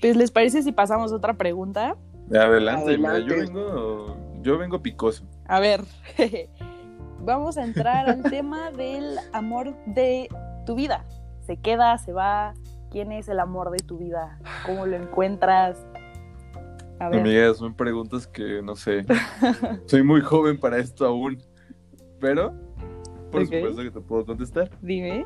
Pues, 0.01 0.17
¿les 0.17 0.31
parece 0.31 0.61
si 0.61 0.71
pasamos 0.71 1.11
a 1.11 1.15
otra 1.15 1.35
pregunta? 1.35 1.95
Adelante, 2.29 2.97
mira, 2.97 3.11
Adelante. 3.11 3.35
yo 3.35 3.53
vengo, 3.53 4.17
yo 4.41 4.57
vengo 4.57 4.81
picoso. 4.81 5.25
A 5.47 5.59
ver, 5.59 5.85
vamos 7.23 7.57
a 7.57 7.63
entrar 7.63 8.09
al 8.09 8.23
tema 8.23 8.71
del 8.71 9.17
amor 9.31 9.73
de 9.85 10.27
tu 10.65 10.75
vida. 10.75 11.05
¿Se 11.45 11.55
queda, 11.57 11.97
se 11.97 12.11
va? 12.11 12.53
¿Quién 12.91 13.13
es 13.13 13.29
el 13.29 13.39
amor 13.39 13.71
de 13.71 13.77
tu 13.77 13.97
vida? 13.97 14.39
¿Cómo 14.65 14.85
lo 14.85 14.97
encuentras? 14.97 15.77
A 16.99 17.09
ver, 17.09 17.21
Amiga, 17.21 17.53
son 17.53 17.73
preguntas 17.73 18.27
que 18.27 18.61
no 18.61 18.75
sé. 18.75 19.05
Soy 19.85 20.03
muy 20.03 20.19
joven 20.19 20.59
para 20.59 20.77
esto 20.79 21.05
aún. 21.05 21.41
Pero, 22.19 22.53
por 23.45 23.55
supuesto 23.55 23.83
que 23.83 23.91
te 23.91 24.01
puedo 24.01 24.25
contestar. 24.25 24.69
dime. 24.81 25.25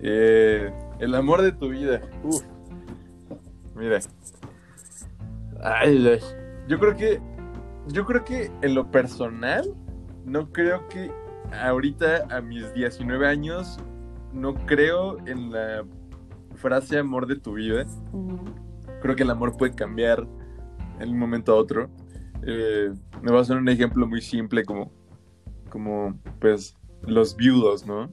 Eh, 0.00 0.70
el 0.98 1.14
amor 1.14 1.42
de 1.42 1.52
tu 1.52 1.70
vida. 1.70 2.00
Uf. 2.22 2.42
Mira. 3.74 3.98
Ay, 5.62 6.06
ay. 6.06 6.20
Yo 6.68 6.78
creo 6.78 6.96
que. 6.96 7.20
Yo 7.88 8.04
creo 8.04 8.24
que 8.24 8.50
en 8.62 8.74
lo 8.74 8.90
personal. 8.90 9.74
No 10.24 10.52
creo 10.52 10.88
que 10.88 11.10
ahorita 11.52 12.26
a 12.30 12.40
mis 12.40 12.72
19 12.74 13.26
años. 13.26 13.78
No 14.32 14.54
creo 14.66 15.18
en 15.26 15.50
la 15.50 15.84
frase 16.56 16.98
amor 16.98 17.26
de 17.26 17.36
tu 17.36 17.54
vida. 17.54 17.86
Creo 19.00 19.16
que 19.16 19.22
el 19.22 19.30
amor 19.30 19.56
puede 19.56 19.74
cambiar 19.74 20.26
de 20.98 21.06
un 21.06 21.18
momento 21.18 21.52
a 21.52 21.56
otro. 21.56 21.88
Eh, 22.46 22.92
me 23.22 23.30
voy 23.30 23.38
a 23.38 23.42
hacer 23.42 23.56
un 23.56 23.68
ejemplo 23.68 24.06
muy 24.06 24.20
simple 24.20 24.64
como, 24.64 24.92
como 25.76 26.18
pues 26.40 26.74
los 27.02 27.36
viudos, 27.36 27.86
¿no? 27.86 28.10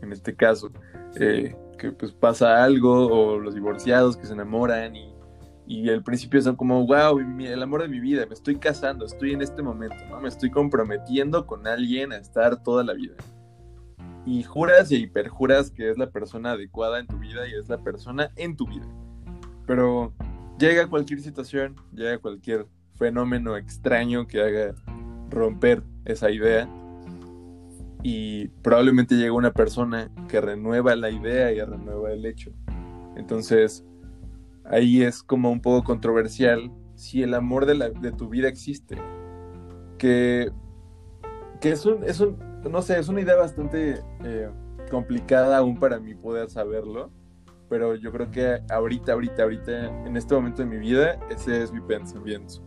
En 0.00 0.12
este 0.12 0.34
caso, 0.34 0.72
eh, 1.20 1.54
que 1.78 1.92
pues 1.92 2.10
pasa 2.10 2.64
algo 2.64 3.06
o 3.06 3.38
los 3.38 3.54
divorciados 3.54 4.16
que 4.16 4.24
se 4.24 4.32
enamoran 4.32 4.96
y, 4.96 5.14
y 5.66 5.90
al 5.90 6.02
principio 6.02 6.40
son 6.40 6.56
como, 6.56 6.86
wow, 6.86 7.18
el 7.18 7.62
amor 7.62 7.82
de 7.82 7.88
mi 7.88 8.00
vida, 8.00 8.24
me 8.24 8.32
estoy 8.32 8.56
casando, 8.56 9.04
estoy 9.04 9.32
en 9.32 9.42
este 9.42 9.62
momento, 9.62 9.96
¿no? 10.08 10.22
Me 10.22 10.28
estoy 10.30 10.50
comprometiendo 10.50 11.46
con 11.46 11.66
alguien 11.66 12.12
a 12.12 12.16
estar 12.16 12.62
toda 12.62 12.82
la 12.82 12.94
vida. 12.94 13.16
Y 14.24 14.42
juras 14.42 14.90
y 14.90 14.96
hiperjuras 14.96 15.70
que 15.70 15.90
es 15.90 15.98
la 15.98 16.08
persona 16.08 16.52
adecuada 16.52 16.98
en 16.98 17.08
tu 17.08 17.18
vida 17.18 17.46
y 17.46 17.52
es 17.52 17.68
la 17.68 17.76
persona 17.76 18.30
en 18.36 18.56
tu 18.56 18.66
vida. 18.66 18.88
Pero 19.66 20.14
llega 20.58 20.88
cualquier 20.88 21.20
situación, 21.20 21.76
llega 21.92 22.16
cualquier 22.16 22.68
fenómeno 22.94 23.58
extraño 23.58 24.26
que 24.26 24.40
haga 24.40 24.74
romper 25.28 25.82
esa 26.06 26.30
idea 26.30 26.66
y 28.02 28.48
probablemente 28.62 29.14
llega 29.16 29.32
una 29.32 29.52
persona 29.52 30.10
que 30.28 30.40
renueva 30.40 30.96
la 30.96 31.10
idea 31.10 31.52
y 31.52 31.60
renueva 31.60 32.12
el 32.12 32.24
hecho. 32.26 32.50
Entonces, 33.16 33.84
ahí 34.64 35.02
es 35.02 35.22
como 35.22 35.50
un 35.50 35.60
poco 35.60 35.84
controversial 35.84 36.70
si 36.94 37.22
el 37.22 37.34
amor 37.34 37.66
de, 37.66 37.74
la- 37.74 37.90
de 37.90 38.12
tu 38.12 38.28
vida 38.28 38.48
existe. 38.48 38.96
Que, 39.98 40.50
que 41.60 41.70
es 41.70 41.86
un, 41.86 42.02
es 42.04 42.20
un, 42.20 42.36
no 42.68 42.82
sé, 42.82 42.98
es 42.98 43.08
una 43.08 43.20
idea 43.20 43.36
bastante 43.36 44.00
eh, 44.24 44.50
complicada 44.90 45.58
aún 45.58 45.78
para 45.78 45.98
mí 46.00 46.14
poder 46.14 46.50
saberlo 46.50 47.10
pero 47.68 47.94
yo 47.94 48.12
creo 48.12 48.30
que 48.30 48.60
ahorita, 48.68 49.14
ahorita, 49.14 49.44
ahorita, 49.44 50.04
en 50.06 50.14
este 50.18 50.34
momento 50.34 50.60
de 50.60 50.68
mi 50.68 50.76
vida, 50.76 51.18
ese 51.30 51.62
es 51.62 51.72
mi 51.72 51.80
pensamiento. 51.80 52.62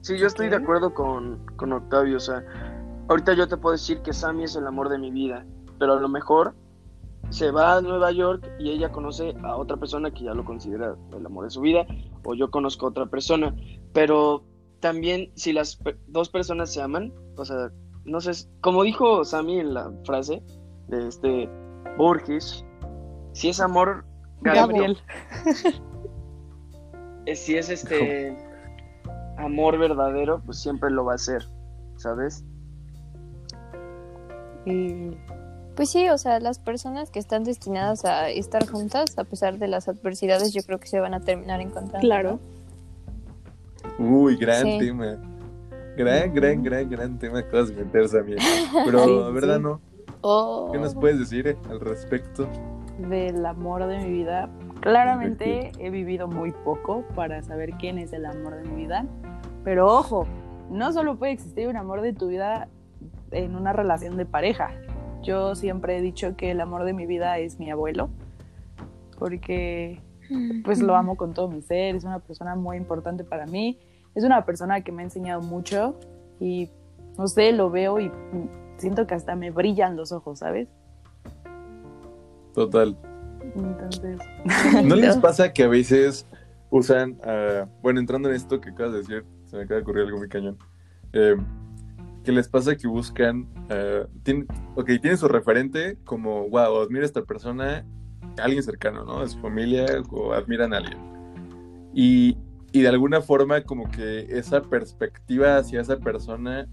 Sí, 0.00 0.16
yo 0.16 0.28
estoy 0.28 0.48
de 0.48 0.54
acuerdo 0.54 0.94
con, 0.94 1.44
con 1.56 1.72
Octavio. 1.72 2.18
O 2.18 2.20
sea, 2.20 2.44
ahorita 3.08 3.34
yo 3.34 3.48
te 3.48 3.56
puedo 3.56 3.72
decir 3.72 4.02
que 4.02 4.12
Sammy 4.12 4.44
es 4.44 4.56
el 4.56 4.66
amor 4.66 4.88
de 4.88 4.98
mi 4.98 5.10
vida, 5.10 5.44
pero 5.78 5.94
a 5.94 6.00
lo 6.00 6.08
mejor 6.08 6.54
se 7.30 7.50
va 7.50 7.76
a 7.76 7.80
Nueva 7.80 8.12
York 8.12 8.48
y 8.58 8.70
ella 8.70 8.92
conoce 8.92 9.34
a 9.42 9.56
otra 9.56 9.76
persona 9.76 10.10
que 10.10 10.24
ya 10.24 10.34
lo 10.34 10.44
considera 10.44 10.96
el 11.16 11.24
amor 11.24 11.44
de 11.44 11.50
su 11.50 11.60
vida, 11.60 11.86
o 12.24 12.34
yo 12.34 12.50
conozco 12.50 12.86
a 12.86 12.90
otra 12.90 13.06
persona. 13.06 13.54
Pero 13.92 14.44
también, 14.80 15.32
si 15.34 15.52
las 15.52 15.78
dos 16.08 16.28
personas 16.28 16.72
se 16.72 16.82
aman, 16.82 17.12
o 17.36 17.44
sea, 17.44 17.70
no 18.04 18.20
sé, 18.20 18.48
como 18.60 18.82
dijo 18.82 19.24
Sammy 19.24 19.60
en 19.60 19.74
la 19.74 19.92
frase 20.04 20.42
de 20.88 21.08
este 21.08 21.48
Borges, 21.96 22.64
si 23.32 23.48
es 23.48 23.60
amor, 23.60 24.04
Gabriel. 24.42 24.98
eh, 27.26 27.34
si 27.34 27.56
es 27.56 27.70
este 27.70 28.36
amor 29.38 29.78
verdadero, 29.78 30.42
pues 30.44 30.60
siempre 30.60 30.90
lo 30.90 31.04
va 31.04 31.14
a 31.14 31.18
ser, 31.18 31.48
¿sabes? 31.96 32.44
Y- 34.66 35.16
Pues 35.74 35.88
sí, 35.90 36.08
o 36.10 36.18
sea, 36.18 36.38
las 36.38 36.58
personas 36.58 37.10
que 37.10 37.18
están 37.18 37.44
destinadas 37.44 38.04
a 38.04 38.28
estar 38.28 38.68
juntas, 38.68 39.18
a 39.18 39.24
pesar 39.24 39.58
de 39.58 39.68
las 39.68 39.88
adversidades, 39.88 40.52
yo 40.52 40.62
creo 40.64 40.78
que 40.78 40.86
se 40.86 41.00
van 41.00 41.14
a 41.14 41.20
terminar 41.20 41.60
encontrando. 41.62 42.00
Claro. 42.06 42.38
Uy, 43.98 44.36
gran 44.36 44.62
Sí. 44.64 44.78
tema. 44.78 45.16
Gran, 45.96 46.32
gran, 46.34 46.62
gran, 46.62 46.88
gran 46.90 47.18
tema 47.18 47.42
que 47.42 47.48
acabas 47.48 47.68
de 47.68 47.84
meterse 47.84 48.18
a 48.18 48.22
mí. 48.22 48.34
Pero, 48.84 49.04
Sí, 49.28 49.32
¿verdad, 49.34 49.56
sí. 49.56 49.62
no? 49.62 49.80
Oh. 50.22 50.68
¿Qué 50.72 50.78
nos 50.78 50.94
puedes 50.94 51.18
decir 51.18 51.46
eh, 51.48 51.56
al 51.70 51.80
respecto? 51.80 52.48
del 52.98 53.44
amor 53.46 53.86
de 53.86 53.98
mi 53.98 54.10
vida. 54.12 54.48
Claramente 54.80 55.72
he 55.78 55.90
vivido 55.90 56.28
muy 56.28 56.52
poco 56.52 57.02
para 57.16 57.42
saber 57.42 57.72
quién 57.80 57.98
es 57.98 58.12
el 58.12 58.26
amor 58.26 58.54
de 58.56 58.68
mi 58.68 58.76
vida. 58.84 59.06
Pero 59.64 59.86
ojo, 59.88 60.26
no 60.70 60.92
solo 60.92 61.16
puede 61.18 61.32
existir 61.32 61.66
un 61.68 61.76
amor 61.76 62.02
de 62.02 62.12
tu 62.12 62.28
vida 62.28 62.68
en 63.32 63.56
una 63.56 63.72
relación 63.72 64.16
de 64.16 64.26
pareja. 64.26 64.70
Yo 65.22 65.54
siempre 65.54 65.98
he 65.98 66.00
dicho 66.00 66.36
que 66.36 66.50
el 66.50 66.60
amor 66.60 66.84
de 66.84 66.92
mi 66.92 67.06
vida 67.06 67.38
es 67.38 67.58
mi 67.58 67.70
abuelo, 67.70 68.10
porque 69.18 70.00
pues 70.64 70.80
lo 70.80 70.96
amo 70.96 71.16
con 71.16 71.34
todo 71.34 71.48
mi 71.48 71.62
ser, 71.62 71.94
es 71.94 72.04
una 72.04 72.18
persona 72.18 72.54
muy 72.54 72.76
importante 72.76 73.24
para 73.24 73.46
mí, 73.46 73.78
es 74.14 74.24
una 74.24 74.44
persona 74.44 74.82
que 74.82 74.92
me 74.92 75.02
ha 75.02 75.04
enseñado 75.04 75.42
mucho 75.42 75.98
y 76.40 76.70
no 77.18 77.26
sé, 77.28 77.52
lo 77.52 77.70
veo 77.70 78.00
y 78.00 78.10
siento 78.78 79.06
que 79.06 79.14
hasta 79.14 79.36
me 79.36 79.50
brillan 79.50 79.96
los 79.96 80.12
ojos, 80.12 80.40
¿sabes? 80.40 80.68
Total. 82.54 82.96
Entonces, 83.54 84.18
¿No 84.84 84.96
les 84.96 85.16
pasa 85.18 85.52
que 85.52 85.64
a 85.64 85.68
veces 85.68 86.26
usan, 86.70 87.18
ah, 87.24 87.66
bueno, 87.82 88.00
entrando 88.00 88.28
en 88.28 88.34
esto 88.34 88.60
que 88.60 88.70
acabas 88.70 88.92
de 88.92 88.98
decir, 88.98 89.24
se 89.44 89.56
me 89.56 89.62
acaba 89.62 89.76
de 89.76 89.82
ocurrir 89.82 90.04
algo 90.06 90.18
muy 90.18 90.28
cañón, 90.28 90.58
eh, 91.12 91.36
que 92.24 92.32
les 92.32 92.48
pasa 92.48 92.76
que 92.76 92.86
buscan, 92.86 93.48
ah, 93.70 94.06
tienen, 94.22 94.46
ok, 94.74 94.86
tienen 95.00 95.18
su 95.18 95.28
referente 95.28 95.98
como, 96.04 96.48
wow, 96.48 96.82
admira 96.82 97.02
a 97.02 97.06
esta 97.06 97.24
persona, 97.24 97.84
alguien 98.38 98.62
cercano, 98.62 99.04
¿no? 99.04 99.20
De 99.20 99.28
su 99.28 99.38
familia 99.40 99.86
o 100.10 100.32
admiran 100.32 100.72
a 100.72 100.78
alguien. 100.78 100.98
Y, 101.94 102.36
y 102.72 102.80
de 102.80 102.88
alguna 102.88 103.20
forma 103.20 103.62
como 103.62 103.90
que 103.90 104.26
esa 104.30 104.62
perspectiva 104.62 105.58
hacia 105.58 105.80
esa 105.80 105.98
persona 105.98 106.68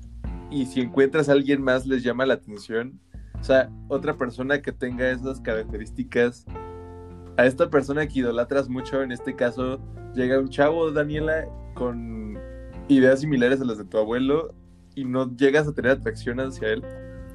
y 0.49 0.65
si 0.65 0.81
encuentras 0.81 1.29
a 1.29 1.33
alguien 1.33 1.61
más 1.61 1.85
les 1.85 2.03
llama 2.03 2.25
la 2.25 2.35
atención. 2.35 2.99
O 3.39 3.43
sea, 3.43 3.69
otra 3.87 4.17
persona 4.17 4.61
que 4.61 4.71
tenga 4.71 5.09
esas 5.09 5.39
características, 5.41 6.45
a 7.37 7.45
esta 7.45 7.69
persona 7.69 8.05
que 8.07 8.19
idolatras 8.19 8.67
mucho, 8.67 9.01
en 9.01 9.11
este 9.11 9.35
caso, 9.35 9.79
llega 10.13 10.39
un 10.39 10.49
chavo, 10.49 10.91
Daniela, 10.91 11.47
con 11.73 12.37
ideas 12.89 13.21
similares 13.21 13.61
a 13.61 13.65
las 13.65 13.77
de 13.77 13.85
tu 13.85 13.97
abuelo 13.97 14.53
y 14.99 15.05
no 15.05 15.35
llegas 15.35 15.67
a 15.67 15.73
tener 15.73 15.91
atracción 15.91 16.39
hacia 16.39 16.69
él 16.69 16.83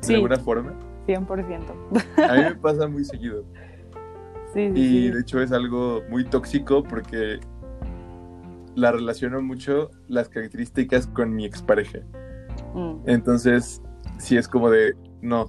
de 0.07 0.15
alguna 0.15 0.39
forma. 0.39 0.75
100%. 1.07 2.29
A 2.29 2.35
mí 2.35 2.43
me 2.43 2.55
pasa 2.57 2.87
muy 2.87 3.05
seguido. 3.05 3.45
Sí, 4.53 4.71
sí, 4.75 4.81
Y 4.81 5.11
de 5.11 5.21
hecho 5.21 5.41
es 5.41 5.53
algo 5.53 6.03
muy 6.09 6.25
tóxico 6.25 6.83
porque 6.83 7.41
la 8.75 8.93
relaciono 8.93 9.41
mucho 9.43 9.91
las 10.09 10.29
características 10.29 11.07
con 11.07 11.35
mi 11.35 11.45
expareja. 11.45 12.01
Mm. 12.75 12.97
Entonces, 13.07 13.83
sí 14.19 14.37
es 14.37 14.49
como 14.49 14.71
de, 14.71 14.95
no. 15.23 15.43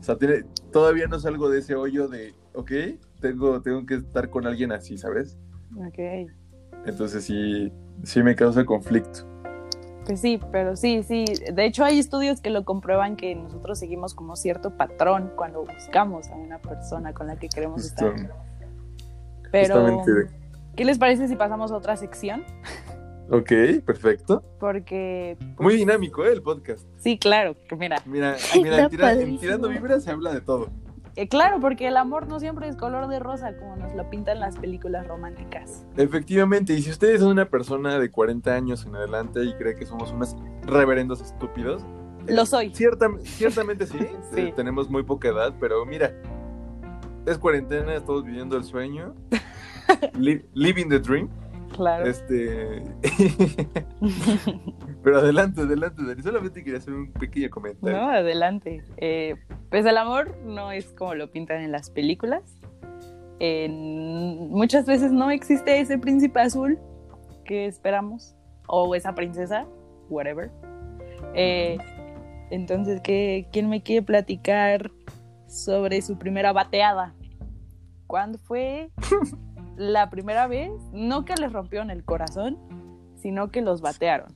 O 0.00 0.02
sea, 0.02 0.16
tiene, 0.16 0.44
todavía 0.72 1.06
no 1.06 1.18
salgo 1.20 1.48
de 1.48 1.60
ese 1.60 1.74
hoyo 1.74 2.08
de, 2.08 2.34
ok, 2.54 2.72
tengo, 3.20 3.60
tengo 3.62 3.86
que 3.86 3.94
estar 3.94 4.30
con 4.30 4.46
alguien 4.46 4.72
así, 4.72 4.98
¿sabes? 4.98 5.38
Ok. 5.76 6.28
Entonces 6.84 7.24
sí, 7.24 7.72
sí 8.02 8.22
me 8.22 8.34
causa 8.34 8.64
conflicto. 8.64 9.31
Sí, 10.16 10.40
pero 10.50 10.76
sí, 10.76 11.02
sí. 11.02 11.24
De 11.52 11.64
hecho, 11.64 11.84
hay 11.84 11.98
estudios 11.98 12.40
que 12.40 12.50
lo 12.50 12.64
comprueban 12.64 13.16
que 13.16 13.34
nosotros 13.34 13.78
seguimos 13.78 14.14
como 14.14 14.36
cierto 14.36 14.76
patrón 14.76 15.32
cuando 15.36 15.64
buscamos 15.64 16.28
a 16.28 16.34
una 16.34 16.58
persona 16.58 17.12
con 17.14 17.26
la 17.26 17.36
que 17.36 17.48
queremos 17.48 17.82
Justo, 17.82 18.08
estar. 18.08 18.34
Pero, 19.50 19.74
justamente. 20.02 20.34
¿qué 20.76 20.84
les 20.84 20.98
parece 20.98 21.28
si 21.28 21.36
pasamos 21.36 21.72
a 21.72 21.76
otra 21.76 21.96
sección? 21.96 22.44
Ok, 23.30 23.50
perfecto. 23.86 24.42
Porque, 24.58 25.36
pues, 25.38 25.60
Muy 25.60 25.76
dinámico, 25.76 26.24
¿eh? 26.24 26.32
El 26.32 26.42
podcast. 26.42 26.86
sí, 26.98 27.18
claro, 27.18 27.54
que 27.68 27.76
mira, 27.76 27.96
Mira, 28.04 28.36
mira 28.54 28.82
en, 28.84 28.88
tira- 28.90 29.10
en 29.12 29.16
padrísimo. 29.18 29.40
tirando 29.40 29.68
vibras 29.68 30.04
se 30.04 30.10
habla 30.10 30.34
de 30.34 30.40
todo. 30.40 30.68
Eh, 31.16 31.28
claro, 31.28 31.60
porque 31.60 31.88
el 31.88 31.96
amor 31.96 32.26
no 32.26 32.40
siempre 32.40 32.68
es 32.68 32.76
color 32.76 33.08
de 33.08 33.18
rosa 33.18 33.56
como 33.56 33.76
nos 33.76 33.94
lo 33.94 34.08
pintan 34.10 34.40
las 34.40 34.56
películas 34.58 35.06
románticas. 35.06 35.86
Efectivamente, 35.96 36.72
y 36.74 36.82
si 36.82 36.90
ustedes 36.90 37.20
son 37.20 37.30
una 37.30 37.46
persona 37.48 37.98
de 37.98 38.10
40 38.10 38.52
años 38.54 38.84
en 38.86 38.96
adelante 38.96 39.44
y 39.44 39.52
cree 39.54 39.76
que 39.76 39.86
somos 39.86 40.12
unos 40.12 40.36
reverendos 40.62 41.20
estúpidos, 41.20 41.84
Lo 42.28 42.46
soy. 42.46 42.70
ciertam- 42.70 43.20
ciertamente 43.22 43.86
sí, 43.86 43.98
Sí. 44.34 44.40
eh, 44.40 44.52
tenemos 44.56 44.88
muy 44.90 45.02
poca 45.02 45.28
edad, 45.28 45.54
pero 45.60 45.84
mira, 45.84 46.12
es 47.26 47.38
cuarentena, 47.38 47.94
estamos 47.94 48.24
viviendo 48.24 48.56
el 48.56 48.64
sueño, 48.64 49.14
li- 50.18 50.44
living 50.54 50.88
the 50.88 50.98
dream, 50.98 51.28
Claro. 51.76 52.04
este... 52.06 52.82
pero 55.02 55.18
adelante, 55.18 55.62
adelante, 55.62 56.02
Dani, 56.04 56.22
solamente 56.22 56.62
quería 56.62 56.78
hacer 56.78 56.94
un 56.94 57.12
pequeño 57.12 57.50
comentario. 57.50 57.98
No, 57.98 58.10
adelante. 58.10 58.84
Eh, 58.96 59.36
pues 59.70 59.84
el 59.86 59.96
amor 59.96 60.36
no 60.44 60.72
es 60.72 60.92
como 60.92 61.14
lo 61.14 61.30
pintan 61.30 61.62
en 61.62 61.72
las 61.72 61.90
películas. 61.90 62.42
Muchas 63.40 64.86
veces 64.86 65.10
no 65.10 65.30
existe 65.32 65.80
ese 65.80 65.98
príncipe 65.98 66.40
azul 66.40 66.78
que 67.44 67.66
esperamos, 67.66 68.36
o 68.68 68.94
esa 68.94 69.14
princesa, 69.14 69.66
whatever. 70.08 70.50
Eh, 71.34 71.76
entonces, 72.50 73.00
¿qué, 73.00 73.48
¿quién 73.52 73.68
me 73.68 73.82
quiere 73.82 74.02
platicar 74.02 74.90
sobre 75.48 76.02
su 76.02 76.18
primera 76.18 76.52
bateada? 76.52 77.14
¿Cuándo 78.06 78.38
fue 78.38 78.90
la 79.76 80.10
primera 80.10 80.46
vez? 80.46 80.70
No 80.92 81.24
que 81.24 81.34
les 81.34 81.52
rompieron 81.52 81.90
el 81.90 82.04
corazón, 82.04 82.58
sino 83.16 83.50
que 83.50 83.62
los 83.62 83.80
batearon. 83.80 84.34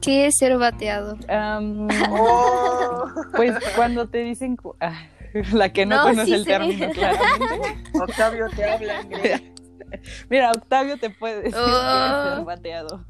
¿Qué 0.00 0.26
es 0.26 0.36
ser 0.38 0.56
bateado? 0.58 1.16
Pues 3.36 3.54
cuando 3.76 4.08
te 4.08 4.18
dicen 4.18 4.56
ah, 4.80 4.94
la 5.52 5.72
que 5.72 5.86
no, 5.86 5.96
No, 5.96 6.02
conoce 6.04 6.26
sí 6.26 6.34
el 6.34 6.44
término, 6.44 6.88
claramente. 6.90 7.76
Octavio 8.00 8.46
te 8.54 8.64
habla, 8.70 9.02
Ingrid. 9.02 9.40
Mira, 10.28 10.50
Octavio 10.52 10.98
te 10.98 11.10
puede 11.10 11.36
decir 11.42 11.54
que 11.54 11.60
Oh. 11.60 12.28
es 12.28 12.34
ser 12.36 12.44
bateado. 12.44 13.04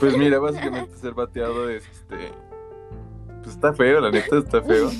Pues 0.00 0.16
mira, 0.16 0.38
básicamente 0.38 0.96
ser 0.96 1.14
bateado 1.14 1.68
es 1.70 1.84
este... 1.88 2.16
Pues 3.42 3.54
está 3.56 3.72
feo, 3.72 4.00
la 4.00 4.10
neta 4.10 4.38
está 4.38 4.62
feo. 4.62 4.90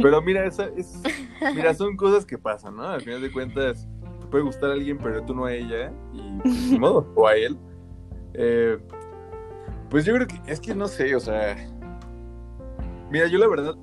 Pero 0.00 0.20
mira, 0.22 0.44
esa 0.44 0.64
es, 0.76 1.00
mira, 1.54 1.72
son 1.74 1.96
cosas 1.96 2.26
que 2.26 2.36
pasan, 2.36 2.76
¿no? 2.76 2.84
Al 2.84 3.00
final 3.00 3.22
de 3.22 3.32
cuentas, 3.32 3.88
te 4.20 4.26
puede 4.26 4.44
gustar 4.44 4.70
a 4.70 4.72
alguien, 4.74 4.98
pero 4.98 5.22
tú 5.24 5.34
no 5.34 5.46
a 5.46 5.54
ella, 5.54 5.90
y 6.12 6.38
pues, 6.42 6.54
ni 6.70 6.78
modo, 6.78 7.10
o 7.14 7.26
a 7.26 7.34
él. 7.34 7.56
Eh, 8.34 8.78
pues 9.92 10.06
yo 10.06 10.14
creo 10.14 10.26
que, 10.26 10.40
es 10.46 10.58
que 10.58 10.74
no 10.74 10.88
sé, 10.88 11.14
o 11.14 11.20
sea, 11.20 11.54
mira, 13.10 13.26
yo 13.26 13.38
la 13.38 13.46
verdad, 13.46 13.74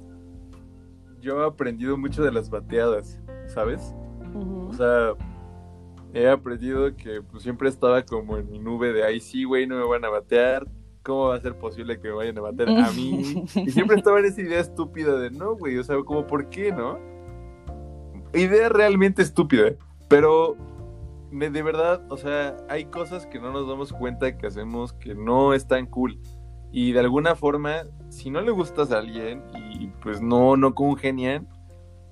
yo 1.22 1.43
he 1.43 1.45
aprendido 1.45 1.99
mucho 1.99 2.24
de 2.24 2.32
las 2.32 2.49
bateadas, 2.49 3.20
¿sabes? 3.45 3.93
O 4.34 4.74
sea, 4.74 5.14
he 6.16 6.28
aprendido 6.28 6.95
que 6.95 7.22
pues, 7.22 7.43
siempre 7.43 7.70
estaba 7.70 8.01
como 8.01 8.38
en 8.38 8.49
mi 8.49 8.57
nube 8.57 8.91
de, 8.91 9.03
ay, 9.03 9.20
sí, 9.20 9.43
güey, 9.43 9.68
no 9.68 9.78
me 9.78 9.86
van 9.86 10.03
a 10.03 10.10
batear. 10.10 10.68
¿Cómo 11.03 11.28
va 11.28 11.36
a 11.36 11.41
ser 11.41 11.55
posible 11.60 11.99
que 11.99 12.07
me 12.07 12.16
vayan 12.16 12.39
a 12.39 12.41
batear 12.41 12.70
a 12.70 12.91
mí? 12.91 13.45
Y 13.55 13.70
siempre 13.70 13.97
estaba 13.97 14.18
en 14.20 14.26
esa 14.26 14.41
idea 14.41 14.60
estúpida 14.62 15.16
de, 15.16 15.30
no, 15.30 15.55
güey, 15.57 15.78
o 15.78 15.84
sea, 15.84 15.95
como, 16.03 16.26
¿por 16.26 16.49
qué, 16.49 16.72
no? 16.72 16.97
Idea 18.34 18.68
realmente 18.70 19.22
estúpida, 19.22 19.74
pero 20.07 20.57
de 21.32 21.62
verdad, 21.62 22.02
o 22.10 22.18
sea, 22.18 22.58
hay 22.70 22.86
cosas 22.86 23.26
que 23.28 23.40
no 23.40 23.52
nos 23.52 23.68
damos 23.68 23.94
cuenta 23.94 24.38
que 24.38 24.48
hacemos 24.48 24.94
que 24.94 25.16
no 25.16 25.54
están 25.54 25.86
cool. 25.86 26.20
Y 26.72 26.92
de 26.92 27.00
alguna 27.00 27.36
forma, 27.36 27.86
si 28.10 28.30
no 28.30 28.42
le 28.42 28.52
gustas 28.52 28.92
a 28.92 29.00
alguien 29.00 29.44
y 29.54 29.88
pues 30.02 30.22
no, 30.22 30.56
no 30.56 30.76
congenian, 30.76 31.48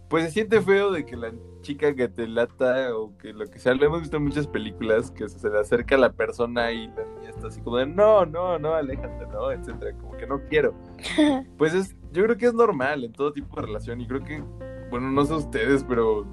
pues 0.10 0.26
se 0.26 0.32
siente 0.32 0.62
feo 0.62 0.92
de 0.92 1.06
que 1.06 1.16
la 1.16 1.32
chica 1.62 1.94
que 1.94 2.08
te 2.08 2.28
lata 2.28 2.96
o 2.96 3.18
que 3.18 3.34
lo 3.34 3.46
que 3.48 3.60
sea, 3.60 3.74
lo 3.74 3.86
hemos 3.86 4.02
visto 4.02 4.18
en 4.18 4.24
muchas 4.24 4.48
películas 4.48 5.12
que 5.12 5.28
se 5.28 5.50
le 5.50 5.60
acerca 5.60 5.96
a 5.96 5.98
la 5.98 6.14
persona 6.14 6.72
y 6.72 6.88
la 6.88 7.04
niña 7.04 7.30
está 7.30 7.48
así 7.48 7.60
como 7.62 7.78
de 7.78 7.86
no, 7.86 8.26
no, 8.26 8.58
no, 8.58 8.74
aléjate, 8.74 9.28
no, 9.28 9.52
etcétera, 9.52 9.94
como 9.98 10.16
que 10.18 10.28
no 10.28 10.42
quiero. 10.50 10.74
Pues 11.58 11.74
es, 11.74 11.96
yo 12.14 12.24
creo 12.24 12.38
que 12.38 12.46
es 12.46 12.54
normal 12.54 13.04
en 13.04 13.12
todo 13.12 13.34
tipo 13.34 13.60
de 13.60 13.68
relación 13.68 14.00
y 14.00 14.08
creo 14.08 14.24
que, 14.24 14.44
bueno, 14.90 15.12
no 15.12 15.26
sé 15.26 15.34
ustedes, 15.34 15.84
pero 15.84 16.26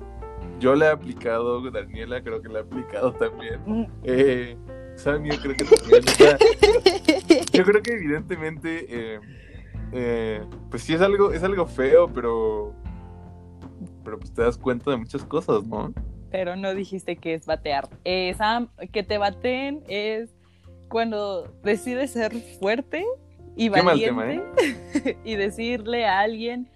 yo 0.61 0.74
le 0.74 0.86
he 0.86 0.88
aplicado, 0.88 1.70
Daniela 1.70 2.22
creo 2.22 2.40
que 2.40 2.48
le 2.48 2.59
ha 2.59 2.62
aplicado 2.62 3.12
también. 3.12 3.61
Mm, 3.66 3.84
Eh, 4.05 4.57
Sam, 4.96 5.24
yo 5.24 5.34
creo 5.40 5.55
que 5.57 5.64
también. 5.64 7.46
yo 7.52 7.64
creo 7.64 7.82
que 7.82 7.92
evidentemente, 7.92 8.86
eh, 8.88 9.20
eh, 9.92 10.44
pues 10.70 10.82
sí 10.82 10.94
es 10.94 11.00
algo, 11.00 11.32
es 11.32 11.42
algo 11.42 11.66
feo, 11.66 12.09
pero, 12.09 12.72
pero 14.05 14.18
pues 14.18 14.32
te 14.32 14.42
das 14.42 14.57
cuenta 14.57 14.90
de 14.90 14.96
muchas 14.98 15.24
cosas, 15.24 15.64
¿no? 15.66 15.92
Pero 16.30 16.57
no 16.57 16.74
dijiste 16.74 17.16
que 17.16 17.34
es 17.34 17.46
batear. 17.46 17.88
Eh, 18.05 18.34
Sam, 18.36 18.68
que 18.92 19.02
te 19.02 19.18
baten 19.18 19.82
es 19.88 20.30
cuando 20.88 21.52
decides 21.62 22.11
ser 22.12 22.32
fuerte 22.61 23.05
y 23.57 23.68
valiente 23.68 24.07
tema, 24.07 24.32
¿eh? 24.32 25.16
y 25.24 25.36
decirle 25.36 26.07
a 26.07 26.20
alguien, 26.20 26.68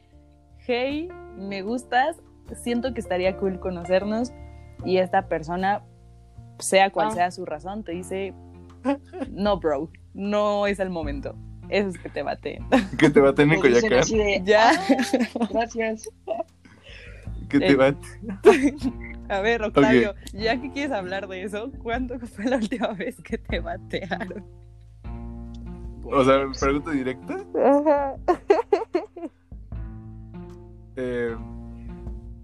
hey, 0.59 1.09
me 1.37 1.63
gustas, 1.63 2.21
siento 2.55 2.93
que 2.95 3.01
estaría 3.01 3.37
cool 3.37 3.59
conocernos 3.61 4.33
y 4.85 4.99
esta 4.99 5.29
persona, 5.29 5.83
sea 6.59 6.91
cual 6.91 7.09
Ah. 7.09 7.15
sea 7.15 7.31
su 7.31 7.45
razón, 7.45 7.85
te 7.85 7.93
dice, 7.93 8.35
no, 9.31 9.59
bro, 9.59 9.91
no 10.15 10.67
es 10.67 10.79
el 10.81 10.91
momento. 10.91 11.35
Eso 11.69 11.89
es 11.91 11.99
que 11.99 12.09
te 12.09 12.23
baten. 12.23 12.65
Que 12.99 13.11
te 13.11 13.21
baten 13.21 13.53
en 13.53 13.61
Coyacán, 13.61 13.91
de, 14.11 14.43
Ya. 14.45 14.71
"Ah, 14.71 15.47
gracias. 15.51 16.09
que 17.51 17.59
te 17.59 17.71
Eh, 17.73 17.77
baten. 17.77 18.25
A 19.31 19.41
ver, 19.41 19.63
Octavio, 19.63 20.15
ya 20.33 20.59
que 20.59 20.71
quieres 20.73 20.91
hablar 20.93 21.29
de 21.29 21.43
eso, 21.43 21.71
¿cuándo 21.83 22.19
fue 22.21 22.47
la 22.47 22.57
última 22.57 22.89
vez 22.95 23.21
que 23.23 23.37
te 23.37 23.61
batearon? 23.61 24.43
O 26.11 26.25
sea, 26.25 26.47
pregunta 26.59 26.91
directa. 26.93 27.37
Eh, 30.97 31.37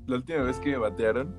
la 0.06 0.16
última 0.16 0.42
vez 0.42 0.58
que 0.60 0.70
me 0.70 0.78
batearon, 0.78 1.34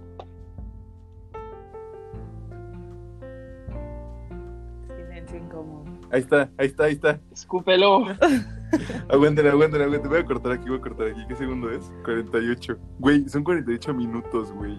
Silencio 4.95 5.37
incómodo. 5.37 5.85
ahí 6.11 6.21
está, 6.21 6.49
ahí 6.57 6.67
está, 6.67 6.83
ahí 6.85 6.93
está. 6.93 7.19
Escúpelo. 7.31 8.05
Aguanten, 9.09 9.47
aguanten, 9.47 9.81
aguanten. 9.81 10.09
Voy 10.09 10.19
a 10.19 10.25
cortar 10.25 10.51
aquí, 10.53 10.67
voy 10.67 10.79
a 10.79 10.81
cortar 10.81 11.07
aquí. 11.07 11.21
¿Qué 11.27 11.35
segundo 11.35 11.69
es? 11.71 11.91
48. 12.03 12.77
Güey, 12.99 13.29
son 13.29 13.43
48 13.43 13.93
minutos, 13.93 14.51
güey. 14.53 14.77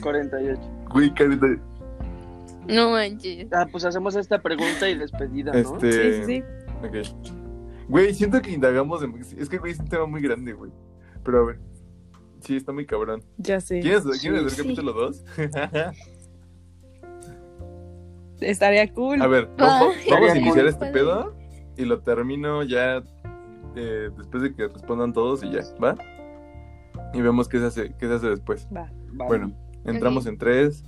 48. 0.00 0.60
Güey, 0.90 1.14
40. 1.14 1.46
No 2.68 2.92
manches. 2.92 3.46
Ah, 3.52 3.66
pues 3.70 3.84
hacemos 3.84 4.16
esta 4.16 4.40
pregunta 4.40 4.88
y 4.88 4.96
despedida, 4.96 5.52
¿no? 5.52 5.58
Este. 5.58 5.92
Sí, 5.92 6.24
sí, 6.24 6.24
sí. 6.24 6.44
Ok. 6.86 7.88
Güey, 7.88 8.14
siento 8.14 8.40
que 8.40 8.52
indagamos. 8.52 9.00
de- 9.02 9.10
Es 9.38 9.48
que, 9.50 9.58
güey, 9.58 9.72
es 9.72 9.80
un 9.80 9.88
tema 9.88 10.06
muy 10.06 10.22
grande, 10.22 10.52
güey. 10.54 10.70
Pero 11.24 11.40
a 11.42 11.46
ver. 11.46 11.58
Sí, 12.44 12.56
está 12.56 12.72
muy 12.72 12.84
cabrón. 12.86 13.22
Ya 13.38 13.60
sé. 13.60 13.80
¿Quieres, 13.80 14.04
¿quieres 14.20 14.42
ver 14.42 14.50
sí. 14.50 14.62
capítulo 14.62 14.92
2? 14.92 15.24
Estaría 18.40 18.92
cool. 18.92 19.22
a 19.22 19.26
ver, 19.26 19.48
vamos, 19.56 19.94
Ay, 19.96 20.10
vamos 20.10 20.30
a 20.30 20.36
iniciar 20.36 20.64
cool. 20.64 20.68
este 20.68 20.86
pedo 20.86 21.34
y 21.76 21.84
lo 21.86 22.00
termino 22.00 22.62
ya 22.62 23.02
eh, 23.74 24.10
después 24.16 24.42
de 24.42 24.54
que 24.54 24.68
respondan 24.68 25.12
todos 25.12 25.42
y 25.42 25.50
ya, 25.50 25.60
¿va? 25.82 25.96
Y 27.14 27.22
vemos 27.22 27.48
qué 27.48 27.58
se 27.58 27.66
hace, 27.66 27.94
qué 27.98 28.06
se 28.06 28.14
hace 28.14 28.28
después. 28.28 28.66
Va. 28.74 28.92
Vale. 29.12 29.28
Bueno, 29.28 29.52
entramos 29.84 30.26
en 30.26 30.36
3, 30.36 30.84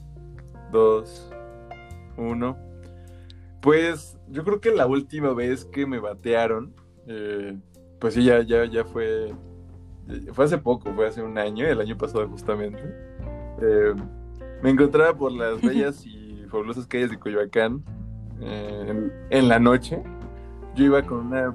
2, 0.72 1.32
1. 2.18 2.56
Pues 3.62 4.18
yo 4.28 4.44
creo 4.44 4.60
que 4.60 4.70
la 4.72 4.86
última 4.86 5.32
vez 5.32 5.64
que 5.64 5.86
me 5.86 5.98
batearon, 5.98 6.74
eh, 7.06 7.56
pues 7.98 8.14
sí, 8.14 8.24
ya, 8.24 8.42
ya, 8.42 8.64
ya 8.66 8.84
fue. 8.84 9.32
Fue 10.32 10.44
hace 10.44 10.58
poco, 10.58 10.92
fue 10.94 11.06
hace 11.06 11.22
un 11.22 11.36
año, 11.38 11.66
el 11.66 11.80
año 11.80 11.96
pasado 11.96 12.28
justamente. 12.28 12.78
Eh, 13.60 13.94
me 14.62 14.70
encontraba 14.70 15.16
por 15.16 15.32
las 15.32 15.60
bellas 15.62 16.04
y 16.06 16.44
fabulosas 16.48 16.86
calles 16.86 17.10
de 17.10 17.18
Coyoacán 17.18 17.82
eh, 18.40 18.86
en, 18.88 19.12
en 19.30 19.48
la 19.48 19.58
noche. 19.58 20.02
Yo 20.74 20.84
iba 20.84 21.02
con 21.02 21.26
una, 21.26 21.54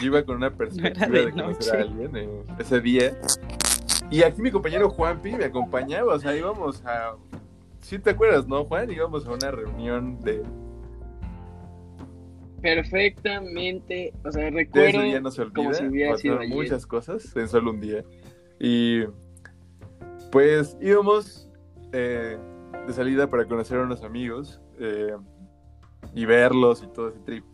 yo 0.00 0.06
iba 0.06 0.22
con 0.22 0.36
una 0.36 0.50
perspectiva 0.56 1.06
de 1.06 1.26
de 1.26 1.32
conocer 1.32 1.76
a 1.76 1.80
alguien 1.82 2.16
eh, 2.16 2.44
ese 2.58 2.80
día. 2.80 3.18
Y 4.10 4.22
aquí 4.22 4.42
mi 4.42 4.50
compañero 4.50 4.90
Juanpi 4.90 5.32
me 5.32 5.46
acompañaba, 5.46 6.14
o 6.14 6.18
sea, 6.18 6.36
íbamos 6.36 6.84
a... 6.84 7.16
Sí 7.80 7.98
te 7.98 8.10
acuerdas, 8.10 8.46
¿no, 8.46 8.64
Juan? 8.66 8.90
Íbamos 8.90 9.26
a 9.26 9.32
una 9.32 9.50
reunión 9.50 10.20
de... 10.20 10.42
Perfectamente. 12.62 14.12
O 14.24 14.30
sea, 14.30 14.44
De 14.44 14.50
recuerdo. 14.50 14.88
ese 14.88 15.02
día 15.02 15.20
no 15.20 15.30
se 15.30 15.42
olvida. 15.42 15.54
como 15.54 15.74
si 15.74 15.84
hubiera 15.86 16.16
sido 16.16 16.38
ayer. 16.38 16.54
muchas 16.54 16.86
cosas 16.86 17.34
en 17.36 17.48
solo 17.48 17.70
un 17.70 17.80
día. 17.80 18.04
Y 18.60 19.02
pues 20.30 20.76
íbamos 20.80 21.48
eh, 21.92 22.38
de 22.86 22.92
salida 22.92 23.28
para 23.28 23.44
conocer 23.46 23.78
a 23.78 23.82
unos 23.82 24.02
amigos 24.02 24.60
eh, 24.78 25.14
y 26.14 26.24
verlos 26.24 26.82
y 26.82 26.86
todo 26.92 27.08
ese 27.08 27.18
trip. 27.20 27.44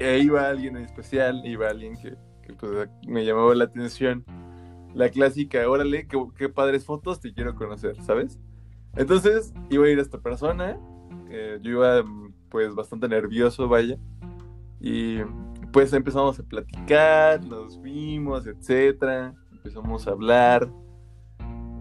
E 0.00 0.18
iba 0.18 0.48
alguien 0.48 0.76
en 0.76 0.84
especial, 0.84 1.42
iba 1.46 1.68
alguien 1.68 1.94
que, 1.96 2.16
que, 2.42 2.52
pues, 2.54 2.88
me 3.06 3.24
llamaba 3.24 3.54
la 3.54 3.64
atención. 3.64 4.24
La 4.94 5.08
clásica, 5.08 5.68
órale, 5.68 6.06
qué, 6.06 6.18
qué 6.36 6.48
padres 6.48 6.84
fotos, 6.84 7.20
te 7.20 7.32
quiero 7.32 7.54
conocer, 7.54 8.00
¿sabes? 8.02 8.38
Entonces 8.96 9.52
iba 9.70 9.86
a 9.86 9.90
ir 9.90 9.98
a 9.98 10.02
esta 10.02 10.18
persona, 10.18 10.78
eh, 11.30 11.58
yo 11.62 11.70
iba 11.72 12.02
mm, 12.02 12.33
pues 12.54 12.72
bastante 12.72 13.08
nervioso, 13.08 13.66
vaya, 13.66 13.98
y 14.78 15.18
pues 15.72 15.92
empezamos 15.92 16.38
a 16.38 16.44
platicar, 16.44 17.44
nos 17.44 17.82
vimos, 17.82 18.46
etcétera, 18.46 19.34
empezamos 19.50 20.06
a 20.06 20.12
hablar. 20.12 20.70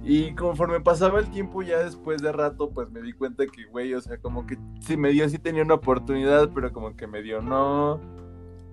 Y 0.03 0.34
conforme 0.34 0.82
pasaba 0.82 1.19
el 1.19 1.30
tiempo, 1.30 1.61
ya 1.61 1.78
después 1.78 2.24
de 2.24 2.32
rato, 2.32 2.71
pues 2.71 2.89
me 2.89 3.03
di 3.03 3.13
cuenta 3.13 3.45
que, 3.45 3.65
güey, 3.65 3.93
o 3.93 4.01
sea, 4.01 4.17
como 4.17 4.47
que 4.47 4.57
sí 4.80 4.97
me 4.97 5.09
dio, 5.09 5.30
sí 5.30 5.38
tenía 5.38 5.61
una 5.61 5.76
oportunidad, 5.76 6.49
pero 6.55 6.74
como 6.74 6.95
que 6.95 7.05
me 7.05 7.21
dio 7.21 7.39
no. 7.39 8.01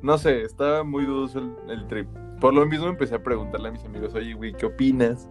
No 0.00 0.16
sé, 0.16 0.40
estaba 0.40 0.82
muy 0.82 1.04
dudoso 1.04 1.38
el, 1.38 1.54
el 1.68 1.86
trip. 1.86 2.08
Por 2.40 2.54
lo 2.54 2.64
mismo 2.64 2.86
empecé 2.86 3.14
a 3.16 3.22
preguntarle 3.22 3.68
a 3.68 3.72
mis 3.72 3.84
amigos, 3.84 4.14
oye, 4.14 4.32
güey, 4.32 4.54
¿qué 4.54 4.64
opinas? 4.64 5.28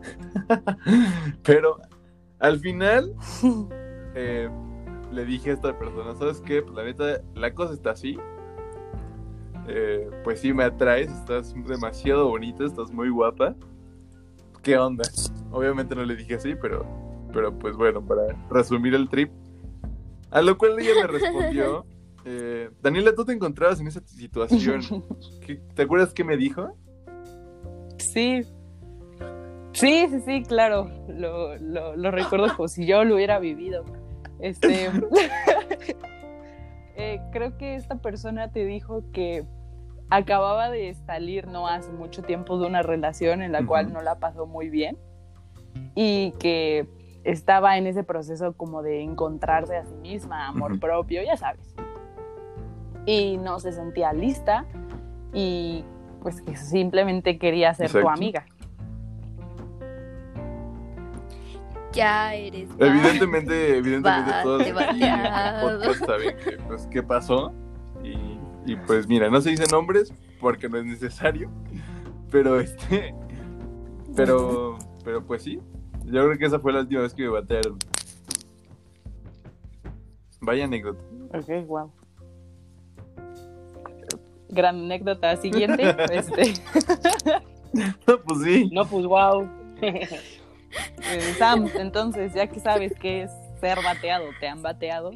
pero 1.43 1.79
al 2.37 2.59
final 2.59 3.15
eh, 4.13 4.47
le 5.11 5.25
dije 5.25 5.51
a 5.51 5.53
esta 5.53 5.77
persona, 5.77 6.15
¿sabes 6.15 6.41
qué? 6.41 6.61
Pues 6.61 6.75
la 6.75 6.83
neta, 6.83 7.21
la 7.35 7.53
cosa 7.53 7.73
está 7.73 7.91
así. 7.91 8.17
Eh, 9.67 10.09
pues 10.23 10.39
sí, 10.39 10.53
me 10.53 10.63
atraes, 10.63 11.11
estás 11.11 11.53
demasiado 11.67 12.27
bonita, 12.27 12.65
estás 12.65 12.91
muy 12.91 13.09
guapa. 13.09 13.55
¿Qué 14.63 14.77
onda? 14.77 15.03
Obviamente 15.51 15.95
no 15.95 16.03
le 16.03 16.15
dije 16.15 16.35
así, 16.35 16.55
pero, 16.55 16.85
pero 17.33 17.57
pues 17.57 17.75
bueno, 17.77 18.01
para 18.05 18.23
resumir 18.49 18.95
el 18.95 19.09
trip. 19.09 19.31
A 20.31 20.41
lo 20.41 20.57
cual 20.57 20.79
ella 20.79 20.91
me 21.01 21.07
respondió, 21.07 21.85
eh, 22.25 22.69
Daniela, 22.81 23.13
¿tú 23.15 23.25
te 23.25 23.33
encontrabas 23.33 23.79
en 23.79 23.87
esa 23.87 24.01
situación? 24.05 24.81
¿Qué- 25.45 25.61
¿Te 25.75 25.83
acuerdas 25.83 26.13
qué 26.13 26.23
me 26.23 26.35
dijo? 26.37 26.75
Sí. 27.97 28.41
Sí, 29.73 30.07
sí, 30.09 30.19
sí, 30.25 30.43
claro. 30.43 30.89
Lo, 31.07 31.55
lo, 31.57 31.95
lo 31.95 32.11
recuerdo 32.11 32.47
como 32.55 32.67
si 32.67 32.85
yo 32.87 33.03
lo 33.03 33.15
hubiera 33.15 33.39
vivido. 33.39 33.85
Este. 34.39 34.87
eh, 36.95 37.21
creo 37.31 37.57
que 37.57 37.75
esta 37.75 37.95
persona 37.95 38.51
te 38.51 38.65
dijo 38.65 39.03
que 39.11 39.45
acababa 40.09 40.69
de 40.69 40.93
salir 41.05 41.47
no 41.47 41.67
hace 41.67 41.91
mucho 41.91 42.23
tiempo 42.23 42.59
de 42.59 42.65
una 42.65 42.81
relación 42.81 43.41
en 43.41 43.51
la 43.51 43.65
cual 43.65 43.93
no 43.93 44.01
la 44.01 44.19
pasó 44.19 44.47
muy 44.47 44.69
bien 44.69 44.97
y 45.95 46.31
que 46.39 46.87
estaba 47.23 47.77
en 47.77 47.87
ese 47.87 48.03
proceso 48.03 48.53
como 48.53 48.81
de 48.81 49.01
encontrarse 49.01 49.77
a 49.77 49.85
sí 49.85 49.95
misma, 49.95 50.47
amor 50.47 50.79
propio, 50.79 51.21
ya 51.23 51.37
sabes. 51.37 51.75
Y 53.05 53.37
no 53.37 53.59
se 53.59 53.71
sentía 53.71 54.13
lista 54.13 54.65
y 55.33 55.83
pues 56.21 56.41
que 56.41 56.55
simplemente 56.55 57.37
quería 57.37 57.73
ser 57.73 57.91
tu 57.91 58.09
amiga. 58.09 58.45
Ya 61.93 62.33
eres. 62.33 62.69
Evidentemente, 62.77 63.77
evidentemente 63.77 64.31
todos 64.43 64.63
podcast 64.67 66.05
saben 66.05 66.37
que, 66.37 66.51
pues, 66.67 66.87
qué 66.87 67.03
pasó. 67.03 67.51
Y, 68.03 68.71
y, 68.71 68.75
pues 68.87 69.07
mira, 69.07 69.29
no 69.29 69.41
se 69.41 69.49
dicen 69.49 69.67
nombres 69.71 70.13
porque 70.39 70.69
no 70.69 70.77
es 70.77 70.85
necesario. 70.85 71.49
Pero 72.31 72.59
este. 72.59 73.13
Pero. 74.15 74.77
Pero 75.03 75.25
pues 75.25 75.43
sí. 75.43 75.59
Yo 76.05 76.25
creo 76.25 76.37
que 76.37 76.45
esa 76.45 76.59
fue 76.59 76.73
la 76.73 76.81
última 76.81 77.01
vez 77.01 77.13
que 77.13 77.23
me 77.23 77.29
batearon. 77.29 77.77
Vaya 80.41 80.65
anécdota. 80.65 81.03
Ok, 81.33 81.67
wow. 81.67 81.91
Gran 84.49 84.75
anécdota 84.77 85.35
siguiente. 85.37 85.95
este, 86.11 86.53
pues 88.25 88.41
sí. 88.43 88.69
No, 88.71 88.85
pues 88.85 89.05
wow. 89.05 89.47
eh, 91.11 91.35
Sam, 91.37 91.69
entonces, 91.75 92.33
ya 92.33 92.47
que 92.47 92.59
sabes 92.59 92.93
qué 92.99 93.23
es 93.23 93.31
ser 93.59 93.77
bateado, 93.83 94.25
¿te 94.39 94.47
han 94.47 94.61
bateado? 94.61 95.11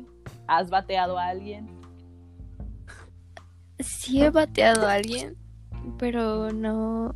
¿Has 0.48 0.70
bateado 0.70 1.18
a 1.18 1.28
alguien? 1.28 1.68
Sí 3.80 4.22
he 4.22 4.30
bateado 4.30 4.88
a 4.88 4.94
alguien, 4.94 5.36
pero 5.98 6.52
no. 6.52 7.16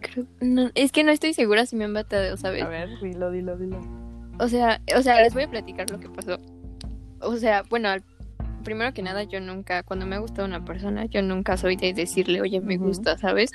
Creo, 0.00 0.26
no, 0.40 0.70
es 0.74 0.92
que 0.92 1.04
no 1.04 1.12
estoy 1.12 1.34
segura 1.34 1.66
si 1.66 1.76
me 1.76 1.84
han 1.84 1.94
bateado, 1.94 2.36
¿sabes? 2.36 2.62
A 2.62 2.68
ver, 2.68 2.88
dilo, 3.00 3.30
dilo, 3.30 3.56
dilo. 3.56 3.80
O 4.38 4.48
sea, 4.48 4.80
o 4.96 5.02
sea, 5.02 5.20
les 5.22 5.34
voy 5.34 5.44
a 5.44 5.50
platicar 5.50 5.90
lo 5.90 6.00
que 6.00 6.08
pasó. 6.08 6.38
O 7.20 7.36
sea, 7.36 7.62
bueno, 7.68 7.90
primero 8.64 8.92
que 8.92 9.02
nada, 9.02 9.24
yo 9.24 9.40
nunca, 9.40 9.82
cuando 9.82 10.06
me 10.06 10.16
ha 10.16 10.18
gustado 10.18 10.46
una 10.46 10.64
persona, 10.64 11.04
yo 11.06 11.22
nunca 11.22 11.56
soy 11.56 11.76
de 11.76 11.92
decirle, 11.92 12.40
oye, 12.40 12.60
me 12.60 12.76
gusta, 12.76 13.18
¿sabes? 13.18 13.50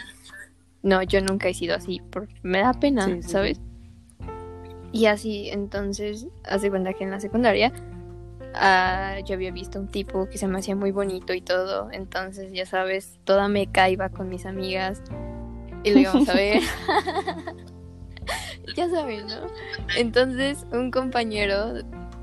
No, 0.83 1.01
yo 1.01 1.21
nunca 1.21 1.49
he 1.49 1.53
sido 1.53 1.75
así, 1.75 2.01
porque 2.11 2.35
me 2.43 2.59
da 2.59 2.73
pena, 2.73 3.05
Sí, 3.05 3.23
sí, 3.23 3.29
¿sabes? 3.29 3.61
Y 4.95 5.07
así, 5.07 5.49
entonces, 5.49 6.25
hace 6.45 6.69
cuenta 6.69 6.93
que 6.93 7.03
en 7.03 7.11
la 7.11 7.19
secundaria 7.19 7.73
ah, 8.53 9.17
yo 9.25 9.35
había 9.35 9.51
visto 9.51 9.77
un 9.77 9.89
tipo 9.89 10.29
que 10.29 10.37
se 10.37 10.47
me 10.47 10.57
hacía 10.57 10.73
muy 10.73 10.91
bonito 10.91 11.33
y 11.33 11.41
todo, 11.41 11.89
entonces, 11.91 12.53
ya 12.53 12.65
sabes, 12.65 13.19
toda 13.25 13.49
meca 13.49 13.89
iba 13.89 14.07
con 14.07 14.29
mis 14.29 14.45
amigas 14.45 15.01
y 15.83 15.91
lo 15.91 15.99
íbamos 15.99 16.29
a 16.29 16.33
ver. 16.35 16.61
ya 18.77 18.89
sabes, 18.89 19.25
¿no? 19.25 19.47
Entonces, 19.97 20.65
un 20.71 20.91
compañero 20.91 21.73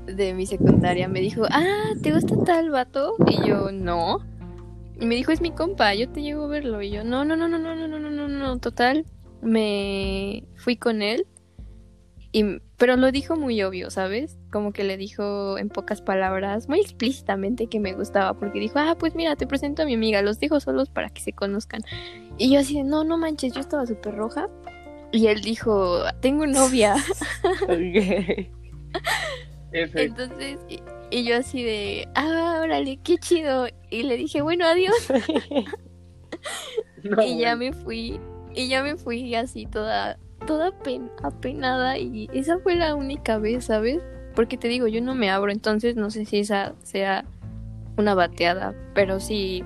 de 0.07 0.33
mi 0.33 0.47
secundaria 0.47 1.07
me 1.07 1.19
dijo, 1.19 1.43
ah, 1.51 1.91
¿te 2.01 2.11
gusta 2.11 2.35
tal 2.43 2.71
vato? 2.71 3.17
Y 3.27 3.47
yo, 3.47 3.71
no. 3.71 4.17
Y 4.99 5.05
me 5.05 5.13
dijo, 5.13 5.31
es 5.31 5.41
mi 5.41 5.51
compa, 5.51 5.93
yo 5.93 6.09
te 6.09 6.23
llego 6.23 6.45
a 6.45 6.47
verlo. 6.47 6.81
Y 6.81 6.89
yo, 6.89 7.03
no, 7.03 7.23
no, 7.23 7.35
no, 7.35 7.47
no, 7.47 7.59
no, 7.59 7.75
no, 7.75 7.87
no, 7.87 7.99
no, 7.99 8.09
no, 8.09 8.27
no, 8.27 8.57
total. 8.57 9.05
Me 9.43 10.43
fui 10.55 10.75
con 10.75 11.03
él 11.03 11.27
Y, 12.33 12.59
pero 12.77 12.97
lo 12.97 13.11
dijo 13.11 13.37
muy 13.37 13.63
obvio, 13.63 13.89
¿sabes? 13.91 14.37
Como 14.51 14.73
que 14.73 14.83
le 14.83 14.97
dijo 14.97 15.57
en 15.57 15.69
pocas 15.69 16.01
palabras, 16.01 16.67
muy 16.67 16.81
explícitamente 16.81 17.67
que 17.67 17.79
me 17.79 17.93
gustaba, 17.93 18.33
porque 18.33 18.59
dijo, 18.59 18.79
ah, 18.79 18.95
pues 18.99 19.15
mira, 19.15 19.35
te 19.35 19.47
presento 19.47 19.83
a 19.83 19.85
mi 19.85 19.93
amiga, 19.93 20.21
los 20.21 20.39
dejo 20.39 20.59
solos 20.59 20.89
para 20.89 21.09
que 21.09 21.21
se 21.21 21.31
conozcan. 21.31 21.81
Y 22.37 22.51
yo 22.51 22.59
así 22.59 22.75
de, 22.75 22.83
no, 22.83 23.03
no 23.03 23.17
manches, 23.17 23.53
yo 23.53 23.61
estaba 23.61 23.85
súper 23.85 24.15
roja. 24.15 24.49
Y 25.11 25.27
él 25.27 25.41
dijo, 25.41 26.01
tengo 26.21 26.45
novia. 26.47 26.95
Entonces, 29.71 30.59
y, 30.67 30.81
y 31.11 31.23
yo 31.23 31.37
así 31.37 31.63
de, 31.63 32.07
ah, 32.15 32.59
órale, 32.63 32.99
qué 33.03 33.17
chido. 33.17 33.67
Y 33.91 34.03
le 34.03 34.17
dije, 34.17 34.41
bueno, 34.41 34.65
adiós. 34.65 34.95
No, 37.03 37.21
y 37.21 37.37
ya 37.37 37.55
bueno. 37.55 37.57
me 37.57 37.73
fui, 37.73 38.19
y 38.55 38.67
ya 38.69 38.81
me 38.83 38.95
fui 38.95 39.35
así 39.35 39.65
toda, 39.65 40.17
toda 40.45 40.71
pen- 40.71 41.11
apenada. 41.21 41.97
Y 41.97 42.29
esa 42.33 42.59
fue 42.59 42.75
la 42.75 42.95
única 42.95 43.37
vez, 43.37 43.65
¿sabes? 43.65 43.99
Porque 44.35 44.57
te 44.57 44.67
digo, 44.67 44.87
yo 44.87 45.01
no 45.01 45.15
me 45.15 45.29
abro, 45.29 45.51
entonces 45.51 45.95
no 45.95 46.09
sé 46.09 46.25
si 46.25 46.39
esa 46.39 46.73
sea 46.83 47.25
una 47.97 48.15
bateada, 48.15 48.73
pero 48.95 49.19
sí, 49.19 49.63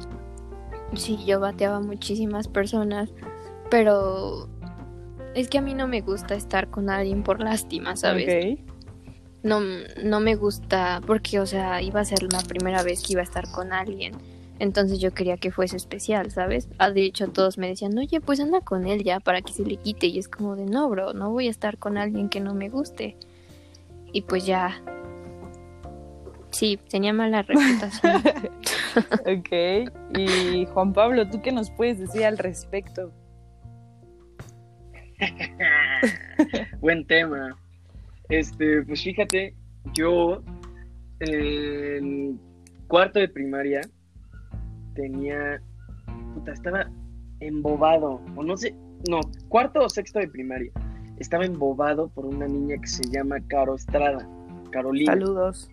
sí, 0.94 1.18
yo 1.26 1.40
bateaba 1.40 1.78
a 1.78 1.82
muchísimas 1.82 2.48
personas, 2.50 3.10
pero 3.70 4.50
es 5.36 5.48
que 5.48 5.58
a 5.60 5.62
mí 5.62 5.74
no 5.74 5.88
me 5.88 6.02
gusta 6.02 6.36
estar 6.36 6.70
con 6.70 6.90
alguien 6.90 7.24
por 7.24 7.40
lástima, 7.42 7.96
¿sabes? 7.96 8.26
No, 9.44 9.62
no 10.04 10.20
me 10.20 10.36
gusta 10.36 11.00
porque, 11.06 11.40
o 11.40 11.46
sea, 11.46 11.82
iba 11.82 12.02
a 12.02 12.06
ser 12.06 12.24
la 12.24 12.42
primera 12.42 12.84
vez 12.84 13.02
que 13.04 13.14
iba 13.14 13.22
a 13.22 13.24
estar 13.24 13.50
con 13.52 13.72
alguien. 13.72 14.14
Entonces 14.60 15.00
yo 15.00 15.14
quería 15.14 15.38
que 15.38 15.52
fuese 15.52 15.78
especial, 15.78 16.32
¿sabes? 16.32 16.68
Ah, 16.78 16.90
De 16.90 17.04
hecho, 17.04 17.28
todos 17.28 17.58
me 17.58 17.68
decían, 17.68 17.98
oye, 17.98 18.22
pues 18.22 18.40
anda 18.40 18.62
con 18.62 18.88
él 18.88 19.04
ya 19.04 19.20
para 19.20 19.42
que 19.42 19.54
se 19.54 19.64
le 19.64 19.78
quite. 19.78 20.08
Y 20.08 20.18
es 20.20 20.28
como 20.28 20.56
de, 20.56 20.66
no, 20.66 20.90
bro, 20.90 21.14
no 21.14 21.32
voy 21.32 21.48
a 21.48 21.52
estar 21.52 21.78
con 21.78 21.98
alguien 21.98 22.30
que 22.30 22.40
no 22.40 22.54
me 22.54 22.70
guste. 22.70 23.18
Y 24.12 24.22
pues 24.22 24.46
ya. 24.46 24.82
Sí, 26.52 26.80
tenía 26.90 27.14
mala 27.14 27.44
reputación. 27.44 28.22
Ok. 29.28 29.52
Y 30.18 30.66
Juan 30.66 30.92
Pablo, 30.92 31.30
¿tú 31.30 31.40
qué 31.44 31.52
nos 31.52 31.70
puedes 31.70 32.00
decir 32.00 32.26
al 32.26 32.40
respecto? 32.40 33.12
Buen 36.80 37.06
tema. 37.06 37.56
Este, 38.30 38.82
pues 38.84 39.04
fíjate, 39.04 39.54
yo 39.94 40.42
en 41.20 42.40
cuarto 42.88 43.20
de 43.20 43.30
primaria 43.30 43.82
tenía, 44.98 45.62
puta, 46.34 46.52
estaba 46.52 46.90
embobado, 47.40 48.20
o 48.36 48.44
no 48.44 48.58
sé, 48.58 48.76
no, 49.08 49.22
cuarto 49.48 49.84
o 49.84 49.90
sexto 49.90 50.20
de 50.20 50.28
primaria, 50.28 50.72
estaba 51.20 51.46
embobado 51.46 52.10
por 52.10 52.26
una 52.26 52.48
niña 52.48 52.78
que 52.82 52.88
se 52.88 53.04
llama 53.10 53.38
Caro 53.48 53.76
Estrada, 53.76 54.28
Carolina. 54.72 55.14
Saludos. 55.14 55.70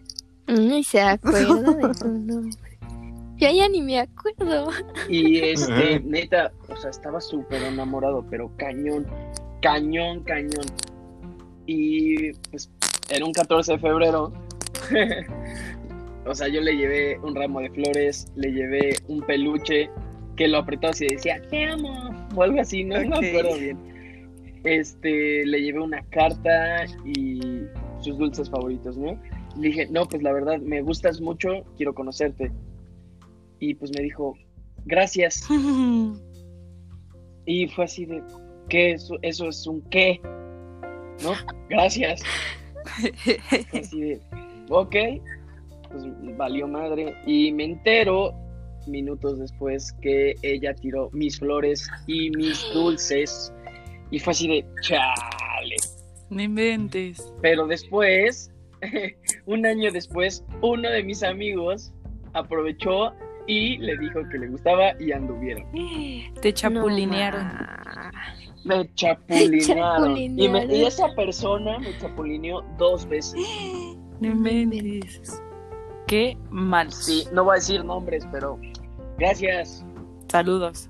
Ni 0.47 0.85
se 0.85 1.01
acuerda 1.14 1.72
de 1.72 1.95
su 1.95 2.09
nombre. 2.09 2.79
Yo 3.37 3.51
ya 3.51 3.68
ni 3.68 3.83
me 3.83 3.99
acuerdo. 3.99 4.68
Y 5.09 5.41
este, 5.41 6.01
neta, 6.05 6.53
o 6.68 6.77
sea, 6.77 6.91
estaba 6.91 7.20
súper 7.20 7.62
enamorado, 7.62 8.25
pero 8.31 8.51
cañón, 8.59 9.07
cañón, 9.61 10.22
cañón. 10.22 10.66
Y 11.66 12.33
pues 12.51 12.70
era 13.09 13.25
un 13.25 13.33
14 13.33 13.72
de 13.72 13.79
febrero. 13.79 14.33
o 16.27 16.35
sea, 16.35 16.49
yo 16.49 16.61
le 16.61 16.77
llevé 16.77 17.18
un 17.18 17.35
ramo 17.35 17.61
de 17.61 17.70
flores, 17.70 18.27
le 18.37 18.53
llevé 18.53 18.97
un 19.09 19.20
peluche 19.22 19.91
que 20.37 20.49
lo 20.49 20.59
apretó 20.59 20.89
así 20.89 21.07
y 21.07 21.14
decía, 21.14 21.41
te 21.51 21.64
amo, 21.64 22.27
o 22.35 22.43
algo 22.43 22.61
así, 22.61 22.85
no, 22.85 23.03
no 23.05 23.20
me 23.20 23.29
acuerdo 23.29 23.57
bien. 23.57 23.79
Este, 24.64 25.45
le 25.45 25.62
llevé 25.62 25.81
una 25.81 26.03
carta 26.11 26.85
y 27.05 27.66
sus 28.01 28.18
dulces 28.18 28.51
favoritos, 28.51 28.97
¿no? 28.97 29.20
Le 29.57 29.68
dije, 29.68 29.87
no, 29.91 30.07
pues 30.07 30.22
la 30.22 30.33
verdad, 30.33 30.59
me 30.59 30.81
gustas 30.83 31.20
mucho, 31.20 31.64
quiero 31.77 31.95
conocerte. 31.95 32.51
Y 33.61 33.75
pues 33.75 33.93
me 33.95 34.03
dijo, 34.03 34.37
gracias. 34.85 35.47
Y 37.47 37.68
fue 37.68 37.85
así 37.85 38.07
de, 38.07 38.22
¿qué? 38.68 38.93
Eso, 38.93 39.18
eso 39.22 39.49
es 39.49 39.66
un 39.66 39.83
qué? 39.91 40.20
¿No? 41.22 41.33
Gracias. 41.68 42.22
Fue 43.70 43.81
así 43.81 44.01
de, 44.01 44.20
ok. 44.70 44.97
Pues 45.95 46.36
valió 46.36 46.66
madre. 46.66 47.14
Y 47.26 47.53
me 47.53 47.64
entero 47.64 48.32
minutos 48.86 49.38
después 49.38 49.92
que 50.03 50.34
ella 50.42 50.74
tiró 50.74 51.09
mis 51.12 51.38
flores 51.38 51.88
y 52.07 52.30
mis 52.30 52.64
dulces. 52.74 53.53
Y 54.11 54.18
fue 54.18 54.32
así 54.32 54.49
de, 54.49 54.66
chale. 54.82 55.76
No 56.30 56.42
inventes. 56.42 57.32
Pero 57.40 57.66
después, 57.66 58.51
un 59.47 59.64
año 59.66 59.90
después, 59.92 60.45
uno 60.62 60.90
de 60.90 61.03
mis 61.05 61.22
amigos 61.22 61.92
aprovechó 62.32 63.12
y 63.47 63.76
le 63.78 63.97
dijo 63.99 64.20
que 64.32 64.38
le 64.38 64.49
gustaba 64.49 64.92
y 65.01 65.12
anduvieron. 65.12 65.64
Te 66.42 66.53
chapulinearon. 66.53 67.45
No. 68.64 68.78
Me 68.78 68.95
chapulinearon. 68.95 70.16
Y, 70.16 70.28
me- 70.28 70.34
y 70.34 70.47
Chapulinearon. 70.47 70.70
esa 70.86 71.14
persona 71.14 71.78
me 71.78 71.97
chapulineó 71.99 72.62
dos 72.78 73.07
veces. 73.09 73.34
No 74.20 74.28
inventes. 74.30 75.42
Qué 76.14 76.38
mal. 76.48 76.92
Sí, 76.92 77.24
no 77.32 77.42
voy 77.42 77.54
a 77.54 77.56
decir 77.56 77.84
nombres, 77.84 78.24
pero 78.30 78.56
gracias. 79.18 79.84
Saludos. 80.30 80.88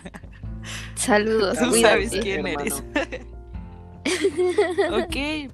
Saludos, 0.96 1.56
Tú 1.60 1.68
cuídate. 1.70 2.08
sabes 2.08 2.22
quién 2.22 2.44
hermano. 2.44 2.60
eres. 2.60 2.82
ok. 4.90 5.52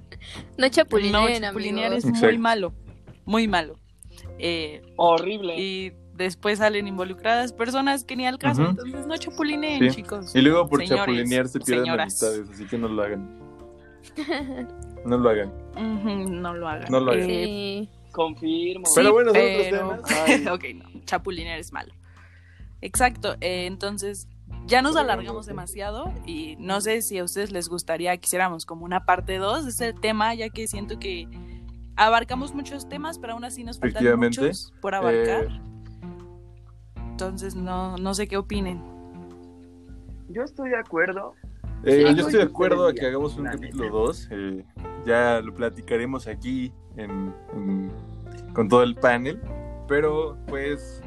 No 0.57 0.69
chapulineen, 0.69 1.41
no, 1.41 1.47
chapulinear 1.49 1.93
es 1.93 2.03
muy 2.05 2.37
malo. 2.39 2.73
Muy 3.25 3.47
malo. 3.47 3.75
Eh, 4.39 4.81
Horrible. 4.95 5.53
y 5.59 5.93
después 6.15 6.57
salen 6.57 6.87
involucradas 6.87 7.53
personas 7.53 8.03
que 8.03 8.15
ni 8.15 8.25
al 8.25 8.39
caso. 8.39 8.65
Entonces 8.69 9.05
no 9.05 9.15
chapulineen, 9.17 9.91
Sí. 9.91 9.97
chicos. 9.97 10.35
Y 10.35 10.41
luego 10.41 10.67
por 10.67 10.79
Señores 10.79 10.99
chapulinear 11.05 11.47
se 11.47 11.59
pierden 11.59 11.85
señoras. 11.85 12.23
amistades, 12.23 12.49
así 12.51 12.65
que 12.65 12.77
no 12.79 12.87
lo 12.87 13.03
hagan. 13.03 13.39
No 15.05 15.17
lo 15.17 15.29
hagan. 15.29 15.51
No 16.41 16.53
lo 16.53 16.65
hagan. 16.67 16.89
No 16.89 16.99
lo 17.01 17.11
hagan. 17.11 17.29
Eh, 17.29 17.89
Sí. 18.13 18.15
Confirmo. 18.15 18.85
Pero 18.95 19.11
bueno, 19.13 19.31
son 19.31 19.39
pero- 19.41 19.87
otros 19.89 20.03
temas. 20.07 20.47
ok, 20.53 20.63
no. 20.75 21.01
Chapulinear 21.05 21.59
es 21.59 21.73
malo. 21.73 21.93
Exacto. 22.81 23.35
eh, 23.41 23.65
entonces, 23.65 24.27
ya 24.67 24.81
nos 24.81 24.95
alargamos 24.95 25.45
demasiado 25.45 26.13
y 26.25 26.55
no 26.59 26.79
sé 26.81 27.01
si 27.01 27.17
a 27.17 27.23
ustedes 27.23 27.51
les 27.51 27.67
gustaría 27.69 28.15
que 28.17 28.25
hiciéramos 28.25 28.65
como 28.65 28.85
una 28.85 29.05
parte 29.05 29.37
2 29.37 29.63
de 29.65 29.69
este 29.71 29.93
tema, 29.93 30.33
ya 30.35 30.49
que 30.49 30.67
siento 30.67 30.99
que 30.99 31.27
abarcamos 31.95 32.53
muchos 32.53 32.87
temas, 32.89 33.19
pero 33.19 33.33
aún 33.33 33.45
así 33.45 33.63
nos 33.63 33.79
faltan 33.79 34.19
muchos 34.19 34.73
por 34.81 34.95
abarcar. 34.95 35.45
Eh, 35.45 35.61
Entonces, 37.11 37.55
no, 37.55 37.97
no 37.97 38.13
sé 38.13 38.27
qué 38.27 38.37
opinen. 38.37 38.81
Yo 40.29 40.43
estoy 40.43 40.69
de 40.71 40.77
acuerdo. 40.77 41.33
Eh, 41.85 42.05
Sí. 42.07 42.15
yo 42.15 42.21
estoy 42.27 42.33
de 42.39 42.43
acuerdo 42.43 42.87
a 42.87 42.93
que 42.93 43.05
hagamos 43.05 43.35
un 43.37 43.45
capítulo 43.45 43.83
neta. 43.83 43.95
2. 43.97 44.29
ya 45.05 45.41
lo 45.41 45.53
platicaremos 45.53 46.27
aquí 46.27 46.71
en- 46.97 47.33
en- 47.53 47.91
con 48.53 48.67
todo 48.69 48.83
el 48.83 48.95
panel. 48.95 49.39
Pero 49.87 50.37
pues, 50.47 51.01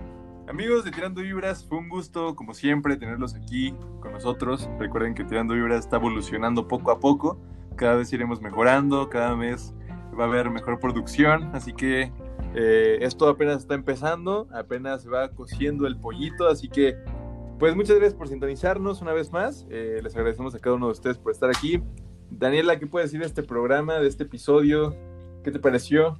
amigos 0.48 0.84
de 0.84 0.90
Tirando 0.90 1.22
Vibras, 1.22 1.64
fue 1.64 1.78
un 1.78 1.88
gusto, 1.88 2.34
como 2.36 2.54
siempre, 2.54 2.96
tenerlos 2.96 3.34
aquí 3.34 3.74
con 4.00 4.12
nosotros. 4.12 4.68
Recuerden 4.78 5.14
que 5.14 5.24
Tirando 5.24 5.54
Vibras 5.54 5.80
está 5.80 5.96
evolucionando 5.96 6.68
poco 6.68 6.90
a 6.90 7.00
poco. 7.00 7.38
Cada 7.76 7.96
vez 7.96 8.12
iremos 8.12 8.40
mejorando, 8.40 9.08
cada 9.08 9.34
vez 9.34 9.74
va 10.18 10.24
a 10.24 10.26
haber 10.28 10.50
mejor 10.50 10.78
producción. 10.80 11.50
Así 11.54 11.72
que 11.72 12.10
eh, 12.54 12.98
esto 13.00 13.28
apenas 13.28 13.58
está 13.58 13.74
empezando, 13.74 14.48
apenas 14.54 15.02
se 15.02 15.08
va 15.10 15.28
cociendo 15.30 15.86
el 15.86 15.96
pollito. 15.98 16.48
Así 16.48 16.68
que 16.68 16.96
pues 17.58 17.74
muchas 17.74 17.96
gracias 17.96 18.14
por 18.14 18.28
sintonizarnos 18.28 19.00
una 19.02 19.12
vez 19.12 19.32
más. 19.32 19.66
Eh, 19.70 20.00
les 20.02 20.14
agradecemos 20.14 20.54
a 20.54 20.58
cada 20.58 20.76
uno 20.76 20.86
de 20.86 20.92
ustedes 20.92 21.16
por 21.18 21.32
estar 21.32 21.48
aquí. 21.50 21.82
Daniela, 22.30 22.78
¿qué 22.78 22.86
puedes 22.86 23.08
decir 23.10 23.20
de 23.20 23.26
este 23.26 23.42
programa, 23.42 23.94
de 23.94 24.08
este 24.08 24.24
episodio? 24.24 24.94
¿Qué 25.46 25.52
te 25.52 25.60
pareció? 25.60 26.18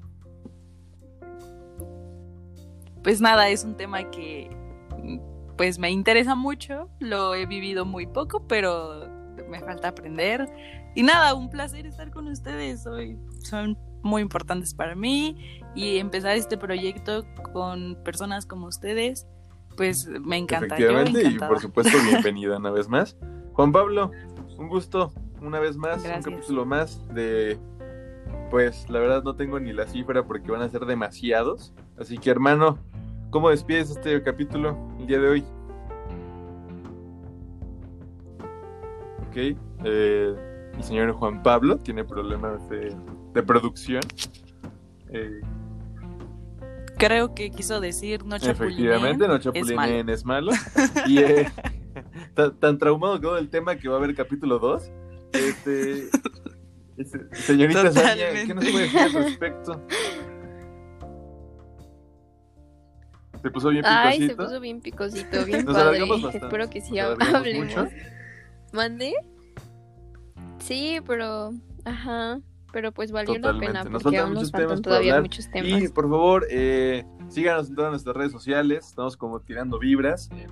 Pues 3.03 3.21
nada, 3.21 3.49
es 3.49 3.65
un 3.65 3.77
tema 3.77 4.09
que 4.09 4.49
pues 5.57 5.81
me 5.81 5.91
interesa 5.91 6.37
mucho, 6.37 6.89
lo 7.01 7.35
he 7.35 7.45
vivido 7.45 7.85
muy 7.85 8.07
poco, 8.07 8.47
pero 8.47 9.11
me 9.49 9.59
falta 9.59 9.89
aprender. 9.89 10.49
Y 10.95 11.03
nada, 11.03 11.35
un 11.35 11.51
placer 11.51 11.87
estar 11.87 12.13
con 12.13 12.29
ustedes 12.29 12.87
hoy. 12.87 13.19
Son 13.43 13.77
muy 14.05 14.23
importantes 14.23 14.75
para 14.75 14.95
mí 14.95 15.61
y 15.75 15.99
empezar 15.99 16.37
este 16.37 16.57
proyecto 16.57 17.25
con 17.53 17.99
personas 18.05 18.47
como 18.47 18.69
ustedes, 18.69 19.27
pues 19.77 20.07
me 20.07 20.37
encanta. 20.37 20.77
Efectivamente, 20.77 21.25
y 21.25 21.37
por 21.37 21.59
supuesto, 21.59 21.99
bienvenida 22.09 22.59
una 22.59 22.71
vez 22.71 22.89
más. 22.89 23.17
Juan 23.55 23.73
Pablo, 23.73 24.13
un 24.57 24.69
gusto 24.69 25.13
una 25.41 25.59
vez 25.59 25.77
más, 25.77 26.05
Gracias. 26.05 26.27
un 26.29 26.33
capítulo 26.33 26.65
más 26.65 27.13
de... 27.13 27.59
Pues 28.51 28.89
la 28.89 29.01
verdad 29.01 29.23
no 29.23 29.35
tengo 29.35 29.59
ni 29.59 29.73
la 29.73 29.87
cifra 29.87 30.25
porque 30.25 30.51
van 30.51 30.63
a 30.63 30.69
ser 30.69 30.87
demasiados. 30.87 31.73
Así 31.99 32.17
que 32.19 32.31
hermano, 32.31 32.79
¿cómo 33.31 33.51
despides 33.51 33.91
este 33.91 34.23
capítulo 34.23 34.77
el 35.01 35.07
día 35.07 35.19
de 35.21 35.29
hoy? 35.29 35.45
Ok, 39.29 39.37
eh, 39.85 40.35
el 40.77 40.83
señor 40.85 41.13
Juan 41.13 41.43
Pablo 41.43 41.77
tiene 41.79 42.05
problemas 42.05 42.69
de, 42.69 42.95
de 43.35 43.43
producción. 43.43 44.03
Eh, 45.11 45.41
Creo 46.99 47.35
que 47.35 47.51
quiso 47.51 47.79
decir 47.81 48.25
no 48.25 48.39
chapulineen. 48.39 48.87
efectivamente, 48.95 49.29
no 49.29 49.35
es 49.37 49.43
chapulineen 49.43 50.09
es 50.09 50.25
malo. 50.25 50.53
Y 51.07 51.19
eh, 51.19 51.51
tan, 52.35 52.57
tan 52.59 52.79
traumado 52.79 53.21
quedó 53.21 53.35
del 53.35 53.51
tema 53.51 53.77
que 53.77 53.89
va 53.89 53.97
a 53.97 53.99
haber 53.99 54.15
capítulo 54.15 54.59
2. 54.59 54.91
Este, 55.33 56.09
señorita 57.33 57.93
Sonia, 57.93 58.33
¿qué 58.47 58.55
nos 58.55 58.65
puede 58.65 58.83
decir 58.85 58.99
al 59.01 59.13
respecto? 59.13 59.87
Se 63.43 63.51
puso 63.51 63.69
bien 63.69 63.85
Ay, 63.87 64.19
picosito. 64.21 64.43
se 64.43 64.49
puso 64.49 64.61
bien 64.61 64.81
picosito, 64.81 65.45
bien 65.45 65.65
Nos 65.65 65.75
padre. 65.77 65.99
Espero 66.39 66.71
que 66.71 66.81
sí 66.81 66.99
hablemos. 66.99 67.67
mucho. 67.67 67.89
¿Mande? 68.73 69.13
Sí, 70.59 70.99
pero. 71.07 71.53
Ajá. 71.85 72.41
Pero 72.73 72.93
pues 72.93 73.13
valió 73.13 73.35
la 73.35 73.41
Totalmente. 73.41 73.67
pena 73.69 73.85
Nos 73.85 74.03
porque 74.03 74.19
aún 74.19 74.35
nos 74.35 74.51
faltan 74.51 74.83
todavía 74.83 75.13
hablar. 75.13 75.23
muchos 75.23 75.51
temas. 75.51 75.83
Y 75.83 75.89
por 75.89 76.11
favor, 76.11 76.47
eh, 76.51 77.05
síganos 77.29 77.69
en 77.69 77.75
todas 77.77 77.91
nuestras 77.93 78.17
redes 78.17 78.33
sociales. 78.33 78.87
Estamos 78.87 79.17
como 79.17 79.41
tirando 79.41 79.79
vibras 79.79 80.29
en 80.33 80.51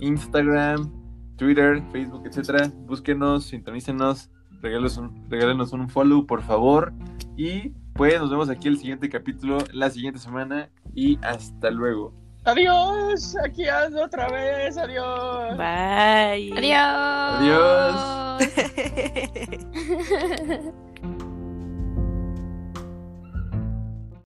Instagram, 0.00 0.92
Twitter, 1.36 1.82
Facebook, 1.90 2.26
etcétera. 2.26 2.70
Búsquenos, 2.86 3.46
sintonícenos, 3.46 4.30
regálenos 4.66 4.96
un, 4.96 5.24
regálenos 5.30 5.72
un 5.72 5.88
follow, 5.88 6.26
por 6.26 6.42
favor. 6.42 6.92
Y 7.36 7.70
pues 7.94 8.20
nos 8.20 8.30
vemos 8.30 8.50
aquí 8.50 8.68
el 8.68 8.78
siguiente 8.78 9.08
capítulo 9.08 9.58
la 9.72 9.90
siguiente 9.90 10.18
semana. 10.18 10.68
Y 10.94 11.18
hasta 11.22 11.70
luego. 11.70 12.12
Adiós, 12.44 13.36
aquí 13.44 13.66
ando 13.68 14.04
otra 14.04 14.28
vez, 14.28 14.76
adiós. 14.78 15.56
Bye. 15.56 16.52
Adiós. 16.56 17.40
Adiós. 17.40 18.40
Adiós. 20.48 20.74